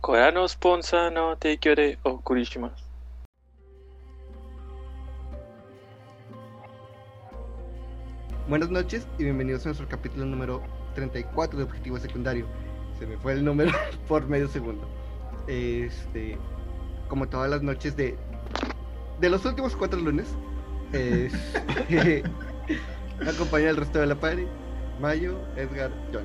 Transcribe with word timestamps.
Korano 0.00 0.48
Sponsa 0.48 1.10
no 1.10 1.36
Teikyore 1.36 1.98
o 2.04 2.20
Kurishimasu. 2.20 2.84
Buenas 8.48 8.70
noches 8.70 9.06
y 9.18 9.24
bienvenidos 9.24 9.66
a 9.66 9.68
nuestro 9.68 9.86
capítulo 9.88 10.24
número 10.24 10.62
34 10.94 11.58
de 11.58 11.64
Objetivo 11.64 11.98
Secundario. 11.98 12.46
Se 12.98 13.06
me 13.06 13.18
fue 13.18 13.34
el 13.34 13.44
número 13.44 13.72
por 14.08 14.26
medio 14.26 14.48
segundo. 14.48 14.88
Este, 15.46 16.38
como 17.08 17.28
todas 17.28 17.50
las 17.50 17.62
noches 17.62 17.94
de 17.94 18.16
de 19.20 19.28
los 19.28 19.44
últimos 19.44 19.76
cuatro 19.76 20.00
lunes, 20.00 20.34
este, 20.94 21.30
me 23.20 23.30
acompaña 23.30 23.68
el 23.68 23.76
resto 23.76 23.98
de 24.00 24.06
la 24.06 24.14
party, 24.14 24.46
Mayo, 24.98 25.38
Edgar, 25.56 25.90
John. 26.10 26.24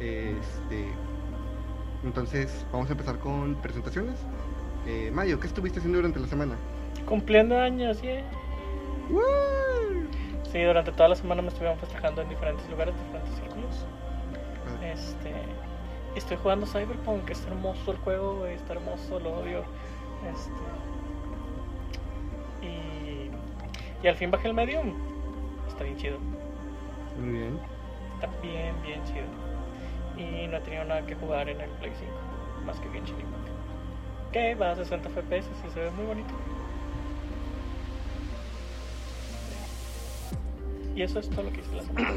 Este, 0.00 0.86
entonces 2.04 2.66
vamos 2.72 2.88
a 2.88 2.92
empezar 2.92 3.18
con 3.18 3.54
presentaciones. 3.56 4.16
Eh, 4.86 5.10
Mayo, 5.12 5.38
¿qué 5.38 5.46
estuviste 5.46 5.78
haciendo 5.78 5.98
durante 5.98 6.20
la 6.20 6.26
semana? 6.26 6.56
Cumpliendo 7.06 7.58
años, 7.58 8.00
yeah. 8.02 8.24
¡Woo! 9.10 9.20
Sí, 10.50 10.62
durante 10.62 10.92
toda 10.92 11.10
la 11.10 11.16
semana 11.16 11.42
me 11.42 11.48
estuvieron 11.48 11.78
festejando 11.78 12.22
en 12.22 12.28
diferentes 12.28 12.68
lugares, 12.70 12.94
diferentes 13.06 13.34
círculos. 13.36 13.86
Este, 14.82 15.32
estoy 16.16 16.36
jugando 16.38 16.66
Cyberpunk, 16.66 17.28
está 17.30 17.48
hermoso 17.48 17.92
el 17.92 17.98
juego, 17.98 18.46
está 18.46 18.72
hermoso, 18.72 19.20
lo 19.20 19.34
odio. 19.38 19.64
Este, 20.32 20.50
y, 22.66 23.30
y 24.04 24.08
al 24.08 24.16
fin 24.16 24.30
bajé 24.30 24.48
el 24.48 24.54
Medium. 24.54 24.94
Está 25.68 25.84
bien 25.84 25.96
chido. 25.96 26.18
Muy 27.18 27.32
bien. 27.32 27.60
Está 28.14 28.28
bien, 28.42 28.74
bien 28.82 29.04
chido. 29.04 29.39
Y 30.20 30.46
no 30.48 30.56
he 30.58 30.60
tenido 30.60 30.84
nada 30.84 31.04
que 31.06 31.14
jugar 31.14 31.48
en 31.48 31.60
el 31.60 31.70
Play 31.70 31.92
5, 31.98 32.12
más 32.66 32.78
que 32.78 32.88
Genshin 32.90 33.16
Impact. 33.20 33.48
Que 34.32 34.54
va 34.54 34.72
a 34.72 34.76
60 34.76 35.08
FPS 35.08 35.48
y 35.66 35.70
se 35.72 35.80
ve 35.80 35.90
muy 35.92 36.04
bonito. 36.06 36.34
Y 40.94 41.02
eso 41.02 41.18
es 41.20 41.30
todo 41.30 41.44
lo 41.44 41.52
que 41.52 41.60
hice 41.60 41.74
la 41.76 41.82
semana. 41.82 42.10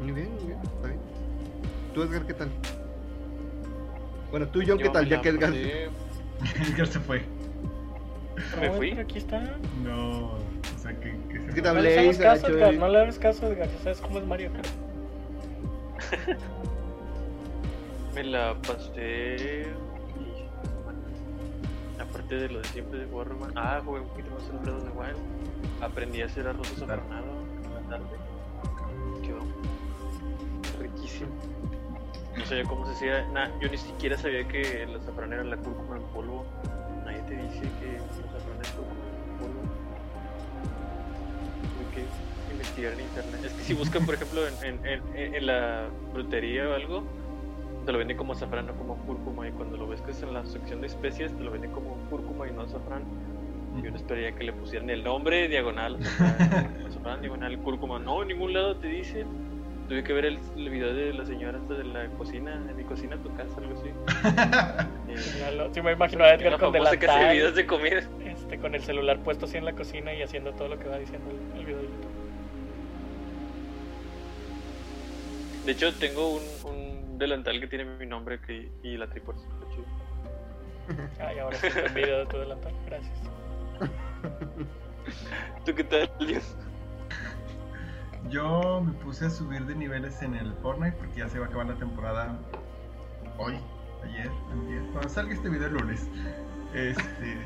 Muy 0.00 0.12
bien, 0.12 0.34
muy 0.34 0.44
bien, 0.46 0.58
está 0.62 0.86
bien. 0.88 1.00
¿Tú, 1.94 2.02
Edgar, 2.02 2.26
qué 2.26 2.34
tal? 2.34 2.50
Bueno, 4.30 4.48
tú, 4.48 4.60
John, 4.66 4.78
¿qué 4.78 4.84
Yo 4.84 4.92
tal? 4.92 5.08
Ya 5.08 5.20
que 5.22 5.28
Edgar. 5.30 5.50
pasé- 5.52 5.88
Edgar 6.72 6.86
se 6.86 7.00
fue. 7.00 7.22
¿Me 8.60 8.70
fui? 8.70 8.90
pero 8.90 9.02
aquí 9.02 9.18
está. 9.18 9.56
No, 9.84 10.32
o 10.32 10.38
sea, 10.82 10.92
que, 10.98 11.16
que 11.30 11.38
se 11.38 11.48
Es 11.48 11.54
que 11.54 11.62
fue. 11.62 11.62
te 11.62 11.74
No 11.74 11.80
le 11.80 11.98
hagas 11.98 12.18
caso, 12.18 12.48
Edgar. 12.48 12.74
No 12.74 12.88
le 12.88 12.98
hagas 13.00 13.18
caso, 13.18 13.46
Edgar. 13.52 13.68
Ya 13.70 13.78
sabes 13.78 14.00
cómo 14.00 14.18
es 14.18 14.26
Mario 14.26 14.52
Kart. 14.52 14.66
Me 18.14 18.22
la 18.24 18.54
pasé. 18.66 19.66
y- 20.18 20.48
Aparte 22.00 22.34
de 22.36 22.48
lo 22.48 22.58
de 22.60 22.68
siempre 22.68 22.98
de 22.98 23.06
Warman. 23.06 23.52
Ah, 23.56 23.80
jugué 23.84 24.00
un 24.00 24.08
poquito 24.08 24.30
más 24.32 24.42
el 24.50 24.58
Breath 24.58 24.82
the 24.84 24.90
Wild. 24.90 25.16
Aprendí 25.82 26.20
a 26.22 26.26
hacer 26.26 26.46
arroz 26.48 26.70
azafranado 26.72 27.26
en 27.64 27.74
la 27.74 27.80
tarde. 27.88 28.16
Quedó 29.22 29.38
riquísimo. 30.80 31.30
No 32.36 32.44
sabía 32.46 32.64
cómo 32.64 32.86
se 32.86 32.92
hacía. 32.92 33.26
Nah, 33.28 33.48
yo 33.60 33.68
ni 33.68 33.76
siquiera 33.78 34.16
sabía 34.18 34.46
que 34.48 34.82
el 34.82 34.96
azafrán 34.96 35.32
era 35.32 35.44
la 35.44 35.56
cúrcuma 35.56 35.96
en 35.96 36.02
polvo. 36.14 36.44
Nadie 37.04 37.20
te 37.22 37.36
dice 37.36 37.60
que 37.80 37.96
el 37.96 38.02
azafrán 38.02 38.60
es 38.62 38.70
cúrcuma 38.70 39.00
en 39.30 39.38
polvo. 39.38 39.60
Tuve 41.62 41.84
que 41.94 42.04
investigar 42.62 42.92
en 42.94 43.00
internet. 43.00 43.40
Es 43.44 43.54
que 43.54 43.62
si 43.62 43.74
buscan, 43.74 44.06
por 44.06 44.14
ejemplo, 44.14 44.42
en, 44.46 44.54
en, 44.64 44.86
en, 45.16 45.34
en 45.34 45.46
la 45.46 45.88
frutería 46.12 46.68
o 46.68 46.74
algo, 46.74 47.02
te 47.84 47.92
lo 47.92 47.98
venden 47.98 48.16
como 48.16 48.32
azafrán, 48.32 48.66
no 48.66 48.74
como 48.74 48.96
cúrcuma. 49.04 49.48
Y 49.48 49.52
cuando 49.52 49.76
lo 49.76 49.86
ves 49.88 50.00
que 50.02 50.12
es 50.12 50.22
en 50.22 50.32
la 50.32 50.44
sección 50.46 50.80
de 50.80 50.86
especies, 50.86 51.36
te 51.36 51.42
lo 51.42 51.50
venden 51.50 51.72
como 51.72 51.96
cúrcuma 52.08 52.48
y 52.48 52.52
no 52.52 52.62
azafrán. 52.62 53.02
Yo 53.82 53.90
no 53.90 53.96
esperaría 53.96 54.32
que 54.32 54.44
le 54.44 54.52
pusieran 54.52 54.90
el 54.90 55.02
nombre 55.02 55.48
diagonal, 55.48 55.96
azafrán, 56.00 56.76
azafrán, 56.88 57.20
diagonal, 57.20 57.58
cúrcuma. 57.58 57.98
No, 57.98 58.22
en 58.22 58.28
ningún 58.28 58.52
lado 58.52 58.76
te 58.76 58.86
dicen. 58.88 59.26
Tuve 59.88 60.04
que 60.04 60.12
ver 60.12 60.24
el, 60.24 60.38
el 60.56 60.70
video 60.70 60.94
de 60.94 61.12
la 61.12 61.26
señora 61.26 61.58
esta 61.58 61.74
de 61.74 61.84
la 61.84 62.06
cocina, 62.10 62.54
en 62.54 62.76
mi 62.76 62.84
cocina, 62.84 63.16
tu 63.16 63.34
casa, 63.34 63.58
algo 63.58 63.74
así. 63.78 63.90
Eh, 65.12 65.54
lo- 65.56 65.74
Sí, 65.74 65.82
me 65.82 65.92
imagino 65.92 66.24
a 66.24 66.32
Edgar 66.32 66.58
con 66.58 66.72
famosa 66.72 66.96
que 66.96 67.04
hace 67.06 67.14
delantal, 67.18 67.36
videos 67.36 67.54
de 67.54 67.66
comida. 67.66 67.98
este, 68.24 68.58
con 68.58 68.74
el 68.74 68.80
celular 68.82 69.18
puesto 69.18 69.44
así 69.44 69.58
en 69.58 69.66
la 69.66 69.74
cocina 69.74 70.14
y 70.14 70.22
haciendo 70.22 70.52
todo 70.54 70.68
lo 70.68 70.78
que 70.78 70.88
va 70.88 70.96
diciendo 70.98 71.28
el, 71.30 71.58
el 71.60 71.66
video 71.66 71.80
de 75.64 75.72
hecho, 75.72 75.92
tengo 75.94 76.36
un, 76.36 76.42
un 76.64 77.18
delantal 77.18 77.60
que 77.60 77.66
tiene 77.66 77.84
mi 77.84 78.06
nombre 78.06 78.40
que, 78.40 78.70
y 78.82 78.96
la 78.96 79.08
chido. 79.12 79.34
Ay, 81.20 81.38
ahora 81.38 81.56
sí 81.56 81.66
el 81.66 81.92
video 81.92 82.18
de 82.20 82.26
tu 82.26 82.38
delantal. 82.38 82.74
Gracias. 82.86 83.18
¿Tú 85.64 85.74
qué 85.74 85.84
tal, 85.84 86.10
Dios? 86.26 86.56
Yo 88.30 88.80
me 88.80 88.92
puse 88.92 89.26
a 89.26 89.30
subir 89.30 89.64
de 89.66 89.74
niveles 89.74 90.22
en 90.22 90.34
el 90.34 90.52
Fortnite 90.62 90.96
porque 90.96 91.18
ya 91.18 91.28
se 91.28 91.38
va 91.38 91.46
a 91.46 91.48
acabar 91.48 91.66
la 91.66 91.74
temporada 91.74 92.38
hoy, 93.38 93.58
ayer, 94.04 94.30
antier. 94.50 94.82
Cuando 94.92 95.08
salga 95.08 95.34
este 95.34 95.48
video 95.48 95.66
el 95.66 95.74
lunes. 95.74 96.08
Este. 96.74 97.36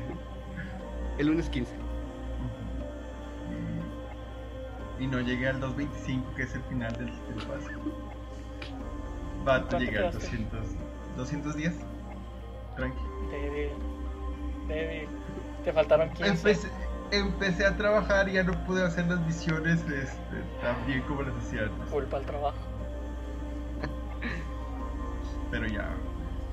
El 1.17 1.27
lunes 1.27 1.49
15. 1.49 1.71
y, 4.99 5.03
y 5.03 5.07
no 5.07 5.19
llegué 5.19 5.47
al 5.49 5.59
225, 5.59 6.35
que 6.35 6.43
es 6.43 6.55
el 6.55 6.63
final 6.63 6.93
del, 6.93 7.07
del 7.07 7.47
pase. 7.47 7.71
Va 9.47 9.55
a 9.55 9.59
¿Cuánto 9.61 9.79
llegar 9.79 10.05
al 10.05 10.11
quedaste? 10.11 10.37
200. 10.37 10.59
210. 11.17 11.73
Tranqui. 12.75 12.99
Débil. 13.31 13.69
Débil. 14.67 15.07
Te 15.63 15.73
faltaron 15.73 16.09
15. 16.09 16.29
Empecé, 16.29 16.69
empecé 17.11 17.65
a 17.65 17.75
trabajar 17.77 18.27
y 18.29 18.33
ya 18.33 18.43
no 18.43 18.53
pude 18.65 18.85
hacer 18.85 19.07
las 19.07 19.19
misiones 19.21 19.79
este, 19.81 20.43
tan 20.61 20.85
bien 20.85 21.01
como 21.03 21.23
las 21.23 21.35
hacía 21.35 21.63
antes. 21.63 21.89
Culpa 21.89 22.17
al 22.17 22.25
trabajo. 22.25 22.57
Pero 25.51 25.65
ya 25.67 25.89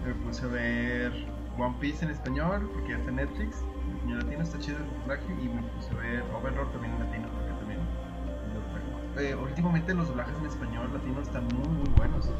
me 0.07 0.15
puse 0.15 0.45
a 0.45 0.49
ver 0.49 1.13
One 1.59 1.75
Piece 1.81 2.05
en 2.05 2.13
español 2.13 2.71
porque 2.73 2.91
ya 2.91 2.99
está 2.99 3.11
en 3.11 3.17
Netflix. 3.17 3.63
En 3.63 3.97
español 3.97 4.19
latino 4.21 4.43
está 4.43 4.59
chido 4.59 4.79
el 4.79 5.01
doblaje 5.01 5.33
y 5.43 5.49
me 5.49 5.63
puse 5.63 5.91
a 5.91 5.97
ver 5.97 6.23
Overlord 6.33 6.71
también 6.71 6.95
en 6.95 7.01
latino 7.01 7.29
porque 7.29 7.53
también 7.59 7.81
el. 9.17 9.25
Eh, 9.25 9.35
últimamente 9.35 9.95
los 9.95 10.09
doblajes 10.09 10.35
en 10.39 10.47
español 10.47 10.93
latino 10.93 11.21
están 11.21 11.45
muy 11.49 11.69
muy 11.69 11.89
buenos. 11.97 12.31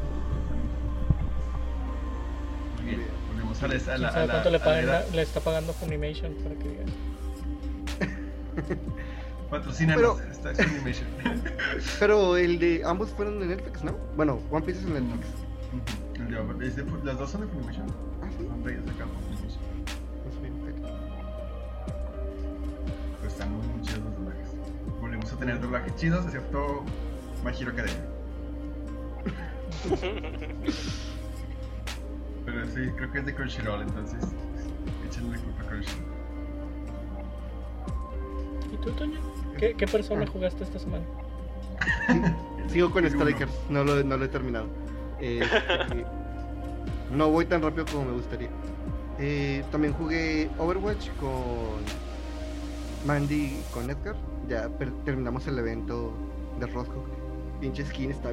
Volvemos 3.29 3.63
a 3.63 3.67
la, 3.67 3.75
a 3.75 3.79
¿Quién 3.79 4.01
la, 4.01 4.07
a 4.09 4.25
la- 4.25 4.31
cuánto 4.33 4.49
le, 4.49 4.57
a 4.57 4.81
la 4.83 5.05
le 5.07 5.21
está 5.21 5.39
pagando 5.39 5.73
Funimation 5.73 6.33
para 6.43 6.55
que 6.55 6.69
digas? 6.69 6.89
Patrocínanos, 9.49 10.17
Pero- 10.17 10.31
está 10.31 10.51
es 10.51 10.57
Funimation. 10.65 11.07
Pero 11.99 12.37
el 12.37 12.59
de 12.59 12.81
ambos 12.85 13.09
fueron 13.11 13.39
de 13.39 13.47
Netflix, 13.47 13.83
¿no? 13.83 13.97
Bueno, 14.15 14.39
One 14.51 14.65
Piece 14.65 14.79
es 14.81 14.85
en 14.85 14.93
Netflix. 14.93 15.27
Ujú. 15.73 16.23
El 16.23 16.29
de 16.31 16.37
Over- 16.39 16.63
es 16.63 16.75
de 16.75 16.85
las 17.03 17.17
dos 17.19 17.29
son 17.31 17.41
de 17.41 17.47
Funimation. 17.47 17.87
Ah, 18.23 18.27
sí. 18.37 18.45
Son 18.47 18.63
reyes 18.63 18.83
de 18.85 18.91
acá 18.91 19.05
por 19.05 19.21
Funimation. 19.23 19.61
Pero 23.21 23.27
están 23.27 23.51
muy, 23.51 23.65
muy 23.67 23.81
chidos 23.81 23.99
los 24.03 24.15
doblajes. 24.17 24.49
Volvemos 25.01 25.31
a 25.33 25.37
tener 25.37 25.59
doblajes 25.61 25.95
chidos, 25.95 26.25
excepto 26.25 26.83
My 27.43 27.51
Hero 27.51 27.71
Academia. 27.71 28.01
Pero 32.55 32.67
sí, 32.67 32.91
creo 32.95 33.11
que 33.11 33.19
es 33.19 33.25
de 33.25 33.35
Crunchyroll, 33.35 33.81
entonces 33.81 34.23
échenle 35.05 35.35
la 35.37 35.43
culpa 35.43 35.63
a 35.63 35.67
Crunchyroll. 35.67 36.05
¿Y 38.73 38.77
tú, 38.77 38.91
Toño? 38.91 39.19
¿Qué, 39.57 39.73
qué 39.73 39.87
persona 39.87 40.23
Ah. 40.25 40.29
jugaste 40.31 40.63
esta 40.63 40.79
semana? 40.79 41.03
Sigo 42.69 42.89
con. 42.91 43.09
Strikers, 43.09 43.51
no 43.69 43.83
lo, 43.83 44.03
no 44.03 44.17
lo 44.17 44.25
he 44.25 44.27
terminado. 44.29 44.67
Eh, 45.19 45.41
eh, 45.43 46.05
no 47.11 47.29
voy 47.29 47.45
tan 47.45 47.61
rápido 47.61 47.85
como 47.91 48.05
me 48.05 48.11
gustaría. 48.13 48.49
Eh, 49.19 49.63
también 49.71 49.93
jugué 49.93 50.49
Overwatch 50.57 51.09
con 51.19 51.83
Mandy 53.05 53.35
y 53.35 53.63
con 53.73 53.89
Edgar. 53.89 54.15
Ya 54.47 54.67
per- 54.69 54.91
terminamos 55.03 55.45
el 55.47 55.57
evento 55.59 56.13
de 56.59 56.67
Roscoe. 56.67 57.03
Pinche 57.61 57.85
skin 57.85 58.11
está 58.11 58.31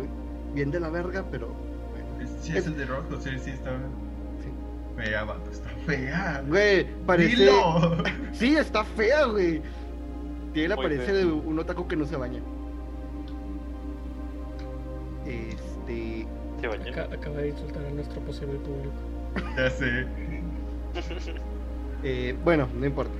bien 0.54 0.70
de 0.70 0.80
la 0.80 0.88
verga, 0.90 1.24
pero 1.30 1.48
bueno. 1.48 2.06
Es- 2.22 2.44
Sí, 2.44 2.56
es 2.56 2.66
el 2.66 2.76
de 2.76 2.86
Rock, 2.86 3.12
o 3.12 3.20
sea, 3.20 3.38
sí 3.38 3.50
está 3.50 3.70
Sí. 3.70 3.76
Fea, 4.96 5.24
vato, 5.24 5.50
está 5.50 5.68
fea. 5.86 6.42
Güey, 6.46 6.86
parece. 7.06 7.36
¡Dilo! 7.36 7.96
Sí, 8.32 8.56
está 8.56 8.82
fea, 8.84 9.26
güey. 9.26 9.62
Tiene 10.52 10.68
la 10.68 10.74
apariencia 10.74 11.12
de 11.12 11.26
un 11.26 11.58
otaku 11.58 11.86
que 11.86 11.96
no 11.96 12.06
se 12.06 12.16
baña. 12.16 12.40
Este. 15.26 16.26
¿Se 16.60 16.66
bañan? 16.66 16.88
Aca- 16.88 17.14
acaba 17.14 17.38
de 17.38 17.48
insultar 17.50 17.84
a 17.84 17.90
nuestro 17.90 18.20
posible 18.22 18.54
público. 18.58 18.94
ya 19.56 19.70
sé. 19.70 20.06
Eh, 22.04 22.36
bueno, 22.42 22.68
no 22.74 22.84
importa. 22.84 23.12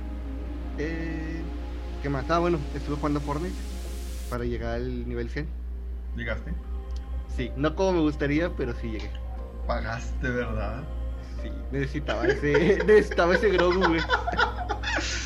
Eh, 0.77 1.41
¿Qué 2.01 2.09
más? 2.09 2.29
Ah, 2.29 2.39
bueno, 2.39 2.59
estuve 2.75 2.97
jugando 2.97 3.21
Fortnite 3.21 3.55
para 4.29 4.43
llegar 4.43 4.75
al 4.75 5.07
nivel 5.07 5.29
100. 5.29 5.47
¿Llegaste? 6.17 6.51
Sí, 7.33 7.49
no 7.55 7.77
como 7.77 7.93
me 7.93 7.99
gustaría, 8.01 8.49
pero 8.49 8.73
sí 8.73 8.91
llegué. 8.91 9.09
Pagaste, 9.67 10.29
¿verdad? 10.29 10.83
Sí, 11.43 11.51
necesitaba 11.71 12.25
ese, 12.25 12.83
necesitaba 12.85 13.35
ese 13.35 13.49
Grogu, 13.49 13.85
güey. 13.87 14.01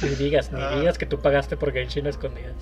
Ni 0.01 0.09
digas, 0.09 0.51
ni 0.51 0.61
Ah. 0.61 0.71
digas 0.79 0.97
que 0.97 1.05
tú 1.05 1.19
pagaste 1.19 1.55
por 1.57 1.71
Genshin 1.71 2.07
a 2.07 2.09
escondidas. 2.09 2.55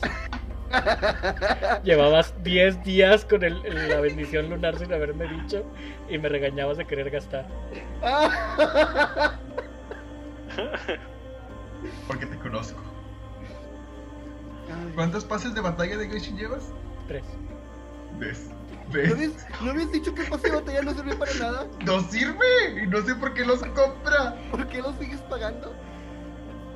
Llevabas 1.83 2.33
10 2.43 2.83
días 2.83 3.23
con 3.25 3.43
el- 3.43 3.65
el- 3.65 3.89
la 3.89 4.01
bendición 4.01 4.49
lunar 4.49 4.77
sin 4.77 4.91
haberme 4.93 5.25
dicho 5.27 5.63
y 6.09 6.17
me 6.17 6.27
regañabas 6.29 6.77
de 6.77 6.85
querer 6.85 7.09
gastar. 7.09 7.47
Porque 12.07 12.25
te 12.25 12.37
conozco. 12.37 12.79
¿Cuántos 14.95 15.23
pases 15.25 15.53
de 15.53 15.61
batalla 15.61 15.97
de 15.97 16.07
Genshin 16.09 16.37
llevas? 16.37 16.71
3. 17.07 17.23
¿Ves? 18.91 19.09
¿No 19.09 19.15
habías, 19.15 19.61
¿No 19.61 19.71
habías 19.71 19.91
dicho 19.91 20.13
que 20.13 20.21
el 20.21 20.29
pase 20.29 20.49
de 20.49 20.55
batalla 20.55 20.81
no 20.81 20.93
sirve 20.93 21.15
para 21.15 21.33
nada? 21.35 21.67
¡No 21.85 22.01
sirve! 22.01 22.83
Y 22.83 22.87
no 22.87 23.01
sé 23.01 23.15
por 23.15 23.33
qué 23.33 23.45
los 23.45 23.59
compra. 23.59 24.35
¿Por 24.51 24.67
qué 24.67 24.81
lo 24.81 24.93
sigues 24.93 25.21
pagando? 25.21 25.73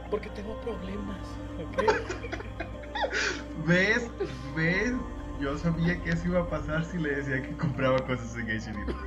Porque 0.09 0.29
tengo 0.29 0.59
problemas, 0.61 1.19
¿ok? 1.59 1.83
¿Ves? 3.67 4.09
¿Ves? 4.55 4.93
Yo 5.39 5.57
sabía 5.57 6.01
que 6.01 6.09
eso 6.09 6.27
iba 6.27 6.41
a 6.41 6.49
pasar 6.49 6.83
si 6.83 6.97
le 6.97 7.15
decía 7.15 7.41
que 7.41 7.55
compraba 7.55 8.05
cosas 8.05 8.35
en 8.35 8.47
Genshin 8.47 8.73
Impact. 8.79 8.99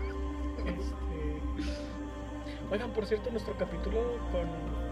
Este... 0.65 1.73
Oigan, 2.71 2.91
por 2.93 3.05
cierto, 3.05 3.31
nuestro 3.31 3.55
capítulo 3.59 4.19
con, 4.31 4.49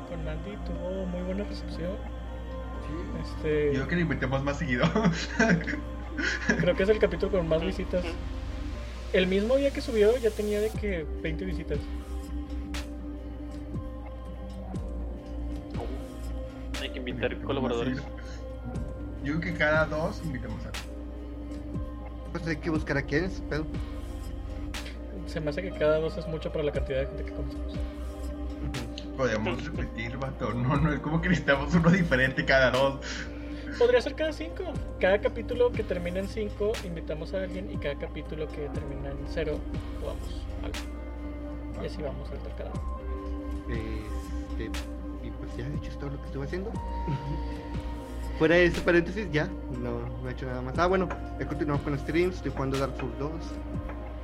con 0.09 0.25
Mandy 0.25 0.57
tuvo 0.67 1.07
muy 1.07 1.23
buena 1.23 1.45
recepción. 1.45 1.97
Este, 3.23 3.67
Yo 3.67 3.73
creo 3.73 3.89
que 3.89 3.97
le 3.97 4.03
invitemos 4.03 4.43
más 4.43 4.59
seguido. 4.59 4.85
creo 6.59 6.77
que 6.77 6.83
es 6.83 6.89
el 6.89 6.99
capítulo 6.99 7.33
con 7.33 7.49
más 7.49 7.63
visitas. 7.63 8.05
El 9.13 9.27
mismo 9.27 9.57
día 9.57 9.73
que 9.73 9.81
subió 9.81 10.17
ya 10.19 10.31
tenía 10.31 10.61
de 10.61 10.71
que 10.71 11.05
20 11.23 11.45
visitas. 11.45 11.79
Hay 16.81 16.91
que 16.91 16.99
invitar 16.99 17.37
colaboradores. 17.43 17.99
Yo 19.25 19.39
creo 19.39 19.41
que 19.41 19.55
cada 19.55 19.85
dos 19.87 20.21
invitamos 20.25 20.65
a 20.65 20.71
Pues 22.33 22.47
hay 22.47 22.57
que 22.57 22.71
buscar 22.71 22.97
a 22.97 23.03
quién 23.03 23.25
es, 23.25 23.41
pedo. 23.51 23.67
Se 25.27 25.41
me 25.41 25.51
hace 25.51 25.63
que 25.63 25.71
cada 25.73 25.99
dos 25.99 26.17
es 26.17 26.27
mucho 26.27 26.51
para 26.51 26.65
la 26.65 26.73
cantidad 26.73 27.01
de 27.01 27.07
gente 27.07 27.25
que 27.25 27.33
conocemos. 27.33 27.75
Podemos 29.17 29.65
repetir, 29.65 30.17
vato. 30.17 30.55
No, 30.55 30.77
no, 30.77 30.93
es 30.93 31.01
como 31.01 31.21
que 31.21 31.29
necesitamos 31.29 31.75
uno 31.75 31.91
diferente 31.91 32.45
cada 32.45 32.71
dos. 32.71 33.01
Podría 33.81 34.03
ser 34.03 34.15
cada 34.15 34.31
cinco. 34.31 34.65
Cada 35.01 35.19
capítulo 35.23 35.73
que 35.73 35.83
termine 35.83 36.21
en 36.21 36.29
5 36.29 36.73
invitamos 36.85 37.33
a 37.33 37.45
alguien 37.45 37.73
y 37.73 37.79
cada 37.79 37.95
capítulo 37.95 38.47
que 38.49 38.69
termina 38.69 39.09
en 39.09 39.17
0 39.27 39.59
jugamos 39.99 40.47
algo. 40.63 41.83
Y 41.83 41.87
así 41.87 42.03
vamos 42.03 42.29
intercalando. 42.31 42.79
Este, 43.71 44.65
y 45.27 45.31
pues 45.31 45.57
ya, 45.57 45.67
de 45.67 45.77
hecho, 45.77 45.97
todo 45.99 46.11
lo 46.11 46.21
que 46.21 46.27
estuve 46.27 46.45
haciendo. 46.45 46.71
Fuera 48.39 48.57
de 48.57 48.67
ese 48.67 48.83
paréntesis, 48.83 49.27
ya, 49.33 49.49
no, 49.83 50.07
no 50.23 50.29
he 50.29 50.33
hecho 50.33 50.45
nada 50.45 50.61
más. 50.61 50.79
Ah, 50.79 50.87
bueno, 50.87 51.09
he 51.39 51.47
continuado 51.47 51.83
con 51.83 51.99
streams, 51.99 52.37
estoy 52.37 52.53
jugando 52.53 52.79
Dark 52.79 52.93
Souls 52.99 53.19
2. 53.19 53.31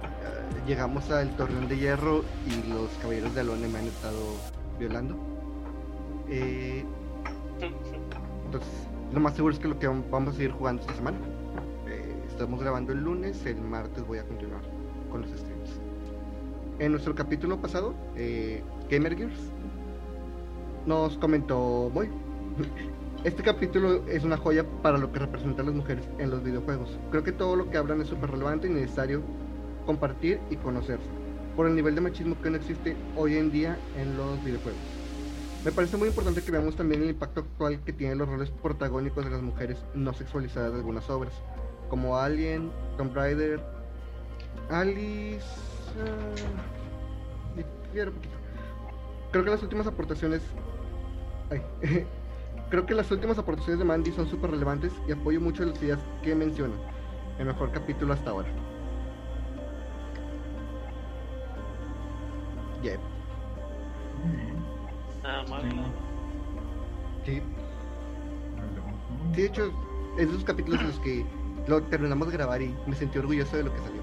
Ah, 0.02 0.66
llegamos 0.66 1.10
al 1.10 1.34
Torreón 1.34 1.66
de 1.66 1.78
Hierro 1.78 2.24
y 2.46 2.68
los 2.68 2.90
caballeros 3.00 3.34
de 3.34 3.40
Alone 3.40 3.68
me 3.68 3.78
han 3.78 3.86
estado 3.86 4.36
violando. 4.78 5.16
Eh, 6.28 6.84
entonces, 8.44 8.86
lo 9.12 9.20
más 9.20 9.34
seguro 9.34 9.54
es 9.54 9.60
que 9.60 9.68
lo 9.68 9.78
que 9.78 9.88
vam- 9.88 10.04
vamos 10.10 10.34
a 10.34 10.36
seguir 10.36 10.52
jugando 10.52 10.82
esta 10.82 10.94
semana. 10.94 11.18
Eh, 11.86 12.24
estamos 12.28 12.60
grabando 12.60 12.92
el 12.92 13.00
lunes, 13.00 13.44
el 13.46 13.60
martes 13.60 14.06
voy 14.06 14.18
a 14.18 14.24
continuar 14.24 14.62
con 15.10 15.22
los 15.22 15.30
streams. 15.30 15.80
En 16.78 16.92
nuestro 16.92 17.14
capítulo 17.14 17.60
pasado, 17.60 17.94
eh, 18.16 18.62
Gamer 18.90 19.16
Gears 19.16 19.52
nos 20.86 21.16
comentó 21.18 21.90
muy. 21.92 22.08
Este 23.24 23.42
capítulo 23.42 24.06
es 24.06 24.22
una 24.22 24.36
joya 24.36 24.64
para 24.82 24.98
lo 24.98 25.10
que 25.10 25.18
representan 25.18 25.66
las 25.66 25.74
mujeres 25.74 26.08
en 26.18 26.30
los 26.30 26.44
videojuegos. 26.44 27.00
Creo 27.10 27.24
que 27.24 27.32
todo 27.32 27.56
lo 27.56 27.68
que 27.70 27.76
hablan 27.76 28.00
es 28.00 28.06
súper 28.08 28.30
relevante 28.30 28.68
y 28.68 28.70
necesario 28.70 29.24
compartir 29.84 30.40
y 30.48 30.56
conocer 30.56 31.00
por 31.56 31.66
el 31.66 31.74
nivel 31.74 31.96
de 31.96 32.02
machismo 32.02 32.40
que 32.40 32.50
no 32.50 32.56
existe 32.56 32.96
hoy 33.16 33.36
en 33.36 33.50
día 33.50 33.80
en 33.94 34.16
los 34.16 34.40
videojuegos. 34.44 34.95
Me 35.66 35.72
parece 35.72 35.96
muy 35.96 36.06
importante 36.06 36.42
que 36.42 36.52
veamos 36.52 36.76
también 36.76 37.02
el 37.02 37.10
impacto 37.10 37.40
actual 37.40 37.80
que 37.80 37.92
tienen 37.92 38.18
los 38.18 38.28
roles 38.28 38.50
protagónicos 38.50 39.24
de 39.24 39.32
las 39.32 39.42
mujeres 39.42 39.84
no 39.94 40.14
sexualizadas 40.14 40.70
de 40.70 40.78
algunas 40.78 41.10
obras, 41.10 41.34
como 41.90 42.16
Alien, 42.16 42.70
Tomb 42.96 43.12
Raider, 43.12 43.60
Alice. 44.70 45.44
ah. 45.98 46.36
Creo 49.32 49.44
que 49.44 49.50
las 49.50 49.60
últimas 49.64 49.88
aportaciones. 49.88 50.40
ay, 51.50 51.60
creo 52.70 52.86
que 52.86 52.94
las 52.94 53.10
últimas 53.10 53.36
aportaciones 53.36 53.80
de 53.80 53.84
Mandy 53.84 54.12
son 54.12 54.28
súper 54.28 54.52
relevantes 54.52 54.92
y 55.08 55.12
apoyo 55.12 55.40
mucho 55.40 55.64
las 55.64 55.82
ideas 55.82 55.98
que 56.22 56.36
menciona. 56.36 56.74
El 57.40 57.46
mejor 57.46 57.72
capítulo 57.72 58.14
hasta 58.14 58.30
ahora. 58.30 58.48
Yep. 62.84 63.00
Sí. 67.24 67.42
Sí, 69.34 69.42
de 69.42 69.46
hecho, 69.46 69.72
es 70.16 70.28
de 70.28 70.32
esos 70.32 70.44
capítulos 70.44 70.80
en 70.80 70.86
los 70.88 71.00
que 71.00 71.26
lo 71.66 71.82
terminamos 71.84 72.28
de 72.28 72.34
grabar 72.34 72.62
y 72.62 72.74
me 72.86 72.94
sentí 72.94 73.18
orgulloso 73.18 73.56
de 73.56 73.64
lo 73.64 73.72
que 73.72 73.80
salió. 73.80 74.02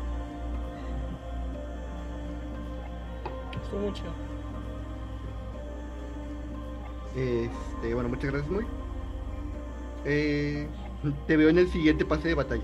Estuvo 3.63 3.79
muy 3.81 3.93
chido. 3.93 4.13
Este, 7.15 7.93
bueno, 7.93 8.09
muchas 8.09 8.31
gracias, 8.31 8.51
muy. 8.51 8.65
Eh, 10.05 10.67
te 11.27 11.37
veo 11.37 11.49
en 11.49 11.59
el 11.59 11.69
siguiente 11.69 12.05
pase 12.05 12.29
de 12.29 12.35
batalla. 12.35 12.63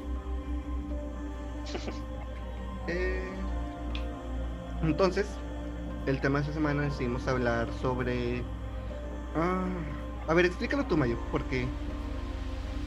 Eh, 2.88 3.30
entonces, 4.82 5.40
el 6.08 6.20
tema 6.22 6.40
de 6.40 6.44
esta 6.46 6.54
semana 6.56 6.82
decidimos 6.84 7.28
hablar 7.28 7.72
sobre. 7.72 8.44
Ah, 9.36 9.66
a 10.28 10.34
ver, 10.34 10.46
explícalo 10.46 10.86
tú, 10.86 10.98
Mayo, 10.98 11.18
porque 11.32 11.66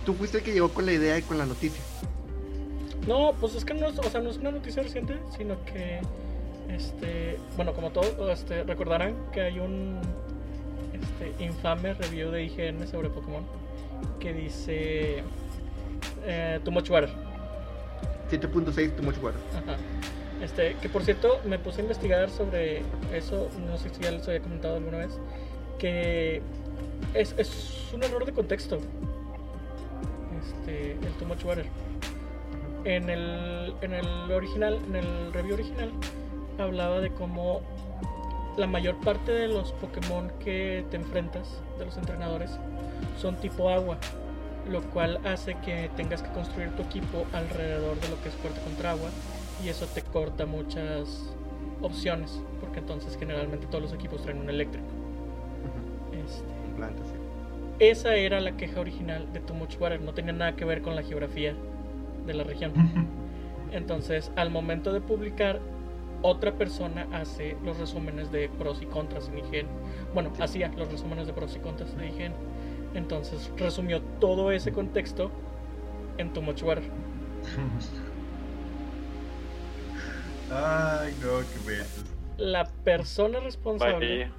tú 0.05 0.15
fuiste 0.15 0.39
el 0.39 0.45
que 0.45 0.53
llegó 0.53 0.69
con 0.69 0.87
la 0.87 0.93
idea 0.93 1.19
y 1.19 1.23
con 1.23 1.39
la 1.39 1.47
noticia. 1.47 1.83
No, 3.07 3.35
pues 3.41 3.55
es 3.55 3.65
que 3.65 3.75
no 3.75 3.89
es, 3.89 3.99
o 3.99 4.05
sea, 4.05 4.21
no 4.21 4.31
es 4.31 4.37
una 4.37 4.53
noticia 4.53 4.83
reciente, 4.83 5.19
sino 5.37 5.65
que, 5.65 6.01
este, 6.69 7.39
bueno, 7.57 7.73
como 7.73 7.91
todos 7.91 8.31
este, 8.31 8.63
recordarán 8.63 9.15
que 9.33 9.41
hay 9.41 9.59
un 9.59 9.99
este, 10.93 11.45
infame 11.45 11.95
review 11.95 12.31
de 12.31 12.45
IGN 12.45 12.87
sobre 12.87 13.11
Pokémon 13.11 13.45
que 14.21 14.33
dice 14.33 15.23
eh, 16.25 16.61
Too 16.65 16.71
Much 16.71 16.91
Water. 16.91 17.11
7.6 18.31 18.97
Too 18.97 19.03
Much 19.03 19.19
Water. 19.19 19.41
Ajá. 19.57 19.77
Este, 20.43 20.75
que 20.83 20.89
por 20.89 21.05
cierto, 21.05 21.41
me 21.45 21.59
puse 21.59 21.81
a 21.81 21.83
investigar 21.83 22.29
sobre 22.31 22.83
eso, 23.13 23.49
no 23.69 23.79
sé 23.79 23.91
si 23.91 24.01
ya 24.01 24.11
les 24.11 24.27
había 24.27 24.41
comentado 24.41 24.77
alguna 24.77 24.99
vez, 24.99 25.13
que 25.83 26.41
es, 27.13 27.35
es 27.37 27.91
un 27.93 28.05
error 28.05 28.25
de 28.25 28.33
contexto. 28.33 28.79
Este, 30.41 30.93
el 30.93 31.13
Too 31.19 31.27
Much 31.27 31.45
Water. 31.45 31.67
En 32.85 33.11
el, 33.11 33.75
en 33.81 33.93
el 33.93 34.31
original, 34.31 34.79
en 34.87 34.95
el 34.95 35.33
review 35.33 35.55
original, 35.55 35.91
hablaba 36.59 37.01
de 37.01 37.11
cómo 37.11 37.63
la 38.57 38.69
mayor 38.69 38.95
parte 39.01 39.33
de 39.33 39.49
los 39.49 39.73
Pokémon 39.73 40.31
que 40.39 40.85
te 40.91 40.97
enfrentas, 40.97 41.61
de 41.79 41.85
los 41.87 41.97
entrenadores, 41.97 42.53
son 43.21 43.35
tipo 43.37 43.69
agua, 43.69 43.99
lo 44.71 44.83
cual 44.91 45.19
hace 45.25 45.57
que 45.65 45.91
tengas 45.97 46.23
que 46.23 46.31
construir 46.31 46.71
tu 46.77 46.83
equipo 46.83 47.27
alrededor 47.33 47.99
de 48.01 48.09
lo 48.09 48.23
que 48.23 48.29
es 48.29 48.35
fuerte 48.37 48.61
contra 48.61 48.93
agua 48.93 49.11
y 49.65 49.69
eso 49.69 49.87
te 49.87 50.03
corta 50.03 50.47
muchas 50.47 51.35
opciones, 51.81 52.41
porque 52.61 52.79
entonces 52.79 53.17
generalmente 53.19 53.67
todos 53.67 53.83
los 53.83 53.93
equipos 53.93 54.23
traen 54.23 54.39
un 54.39 54.51
eléctrico. 54.51 55.02
Este, 56.25 56.45
plantas, 56.77 57.07
sí. 57.07 57.15
esa 57.79 58.15
era 58.17 58.41
la 58.41 58.57
queja 58.57 58.81
original 58.81 59.33
de 59.33 59.41
Too 59.41 59.55
Much 59.55 59.77
Water, 59.79 60.01
no 60.01 60.15
tenía 60.15 60.33
nada 60.33 60.57
que 60.57 60.65
ver 60.65 60.83
con 60.83 60.97
la 60.97 61.03
geografía 61.03 61.55
de 62.27 62.35
la 62.35 62.45
región. 62.45 62.73
Entonces, 63.73 64.31
al 64.37 64.51
momento 64.51 64.93
de 64.93 65.01
publicar, 65.01 65.61
otra 66.23 66.53
persona 66.53 67.07
hace 67.13 67.57
los 67.65 67.79
resúmenes 67.79 68.31
de 68.31 68.49
pros 68.49 68.81
y 68.81 68.87
contras 68.87 69.29
en 69.29 69.39
IGN. 69.39 69.67
Bueno, 70.15 70.33
hacía 70.39 70.69
los 70.77 70.91
resúmenes 70.91 71.27
de 71.27 71.33
pros 71.33 71.57
y 71.57 71.59
contras 71.59 71.97
de 71.97 72.07
IGN. 72.07 72.33
Entonces, 72.95 73.51
resumió 73.57 74.03
todo 74.21 74.53
ese 74.53 74.73
contexto 74.73 75.31
en 76.19 76.33
Too 76.33 76.43
Much 76.43 76.63
Water. 76.63 76.85
Ay, 80.55 81.15
no, 81.23 81.39
qué 81.39 81.59
besos. 81.67 82.05
La 82.37 82.67
persona 82.85 83.41
responsable 83.41 84.31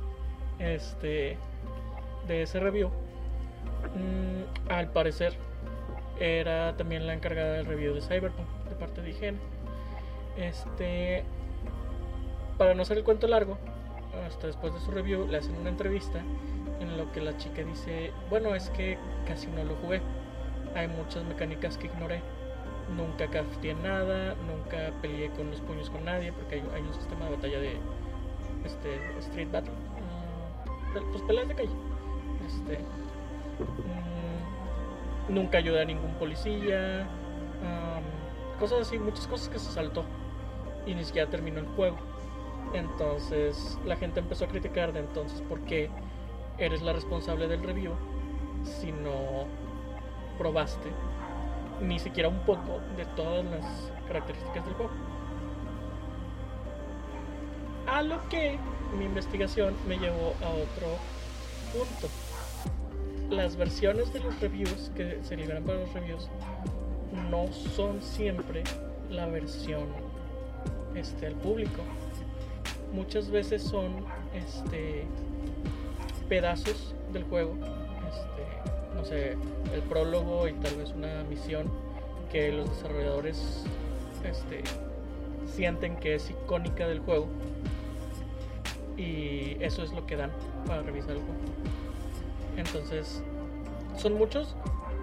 Vaya. 0.59 0.75
este, 0.75 1.37
de 2.27 2.43
ese 2.43 2.59
review, 2.59 2.89
mm, 2.89 4.71
al 4.71 4.91
parecer, 4.91 5.33
era 6.19 6.75
también 6.77 7.07
la 7.07 7.13
encargada 7.13 7.53
del 7.53 7.65
review 7.65 7.93
de 7.93 8.01
Cyberpunk, 8.01 8.47
de 8.69 8.75
parte 8.75 9.01
de 9.01 9.09
IGN. 9.09 9.39
Este, 10.37 11.23
para 12.57 12.73
no 12.73 12.83
hacer 12.83 12.97
el 12.97 13.03
cuento 13.03 13.27
largo, 13.27 13.57
hasta 14.25 14.47
después 14.47 14.73
de 14.73 14.79
su 14.79 14.91
review, 14.91 15.27
le 15.27 15.37
hacen 15.37 15.55
una 15.55 15.69
entrevista 15.69 16.23
en 16.79 16.97
lo 16.97 17.11
que 17.11 17.21
la 17.21 17.35
chica 17.37 17.63
dice, 17.63 18.11
bueno, 18.29 18.55
es 18.55 18.69
que 18.69 18.97
casi 19.27 19.47
no 19.47 19.63
lo 19.63 19.75
jugué. 19.75 20.01
Hay 20.75 20.87
muchas 20.87 21.23
mecánicas 21.23 21.77
que 21.77 21.87
ignoré. 21.87 22.21
Nunca 22.95 23.27
crafteé 23.27 23.75
nada, 23.75 24.35
nunca 24.47 24.91
peleé 25.01 25.29
con 25.31 25.49
los 25.49 25.61
puños 25.61 25.89
con 25.89 26.03
nadie, 26.05 26.31
porque 26.33 26.55
hay, 26.55 26.63
hay 26.75 26.81
un 26.81 26.93
sistema 26.93 27.25
de 27.25 27.35
batalla 27.35 27.59
de 27.59 27.77
este, 28.65 29.19
Street 29.19 29.49
Battle. 29.51 29.71
Uh, 29.71 31.11
pues 31.11 31.23
peleas 31.23 31.47
de 31.47 31.55
calle. 31.55 31.92
Este, 32.53 32.79
mm, 35.29 35.33
nunca 35.33 35.57
ayudé 35.57 35.81
a 35.81 35.85
ningún 35.85 36.13
policía. 36.15 37.07
Cosas 38.59 38.81
así, 38.81 38.99
muchas 38.99 39.27
cosas 39.27 39.49
que 39.49 39.59
se 39.59 39.71
saltó. 39.71 40.05
Y 40.85 40.93
ni 40.93 41.03
siquiera 41.03 41.29
terminó 41.29 41.59
el 41.59 41.67
juego. 41.67 41.97
Entonces 42.73 43.77
la 43.85 43.95
gente 43.95 44.19
empezó 44.19 44.45
a 44.45 44.47
criticar 44.47 44.93
de 44.93 44.99
entonces 44.99 45.41
por 45.41 45.59
qué 45.61 45.89
eres 46.57 46.81
la 46.81 46.93
responsable 46.93 47.47
del 47.47 47.61
review 47.63 47.93
si 48.63 48.91
no 48.91 49.45
probaste 50.37 50.89
ni 51.81 51.99
siquiera 51.99 52.29
un 52.29 52.39
poco 52.39 52.79
de 52.95 53.05
todas 53.15 53.43
las 53.45 53.91
características 54.07 54.65
del 54.65 54.73
juego. 54.75 54.91
A 57.87 58.01
lo 58.01 58.27
que 58.29 58.57
mi 58.97 59.05
investigación 59.05 59.75
me 59.87 59.97
llevó 59.97 60.33
a 60.41 60.49
otro 60.49 60.97
punto. 61.73 62.07
Las 63.29 63.55
versiones 63.55 64.13
de 64.13 64.19
los 64.19 64.39
reviews 64.39 64.91
que 64.95 65.19
se 65.23 65.35
liberan 65.35 65.63
para 65.63 65.79
los 65.79 65.93
reviews 65.93 66.29
no 67.29 67.47
son 67.51 68.01
siempre 68.01 68.63
la 69.09 69.27
versión 69.27 69.87
este, 70.95 71.27
al 71.27 71.35
público. 71.35 71.81
Muchas 72.93 73.29
veces 73.29 73.63
son 73.63 74.05
este, 74.33 75.05
pedazos 76.29 76.93
del 77.11 77.23
juego, 77.23 77.55
este, 78.09 78.95
no 78.95 79.05
sé, 79.05 79.37
el 79.73 79.81
prólogo 79.89 80.47
y 80.47 80.53
tal 80.53 80.75
vez 80.75 80.91
una 80.91 81.23
misión 81.23 81.67
que 82.31 82.51
los 82.51 82.69
desarrolladores 82.69 83.65
este, 84.23 84.63
sienten 85.45 85.95
que 85.97 86.15
es 86.15 86.29
icónica 86.29 86.87
del 86.87 86.99
juego 86.99 87.27
y 88.97 89.57
eso 89.59 89.83
es 89.83 89.91
lo 89.91 90.05
que 90.05 90.15
dan 90.15 90.31
para 90.67 90.81
revisar 90.83 91.11
el 91.11 91.17
juego. 91.17 91.72
Entonces, 92.57 93.23
son 93.97 94.13
muchos, 94.13 94.55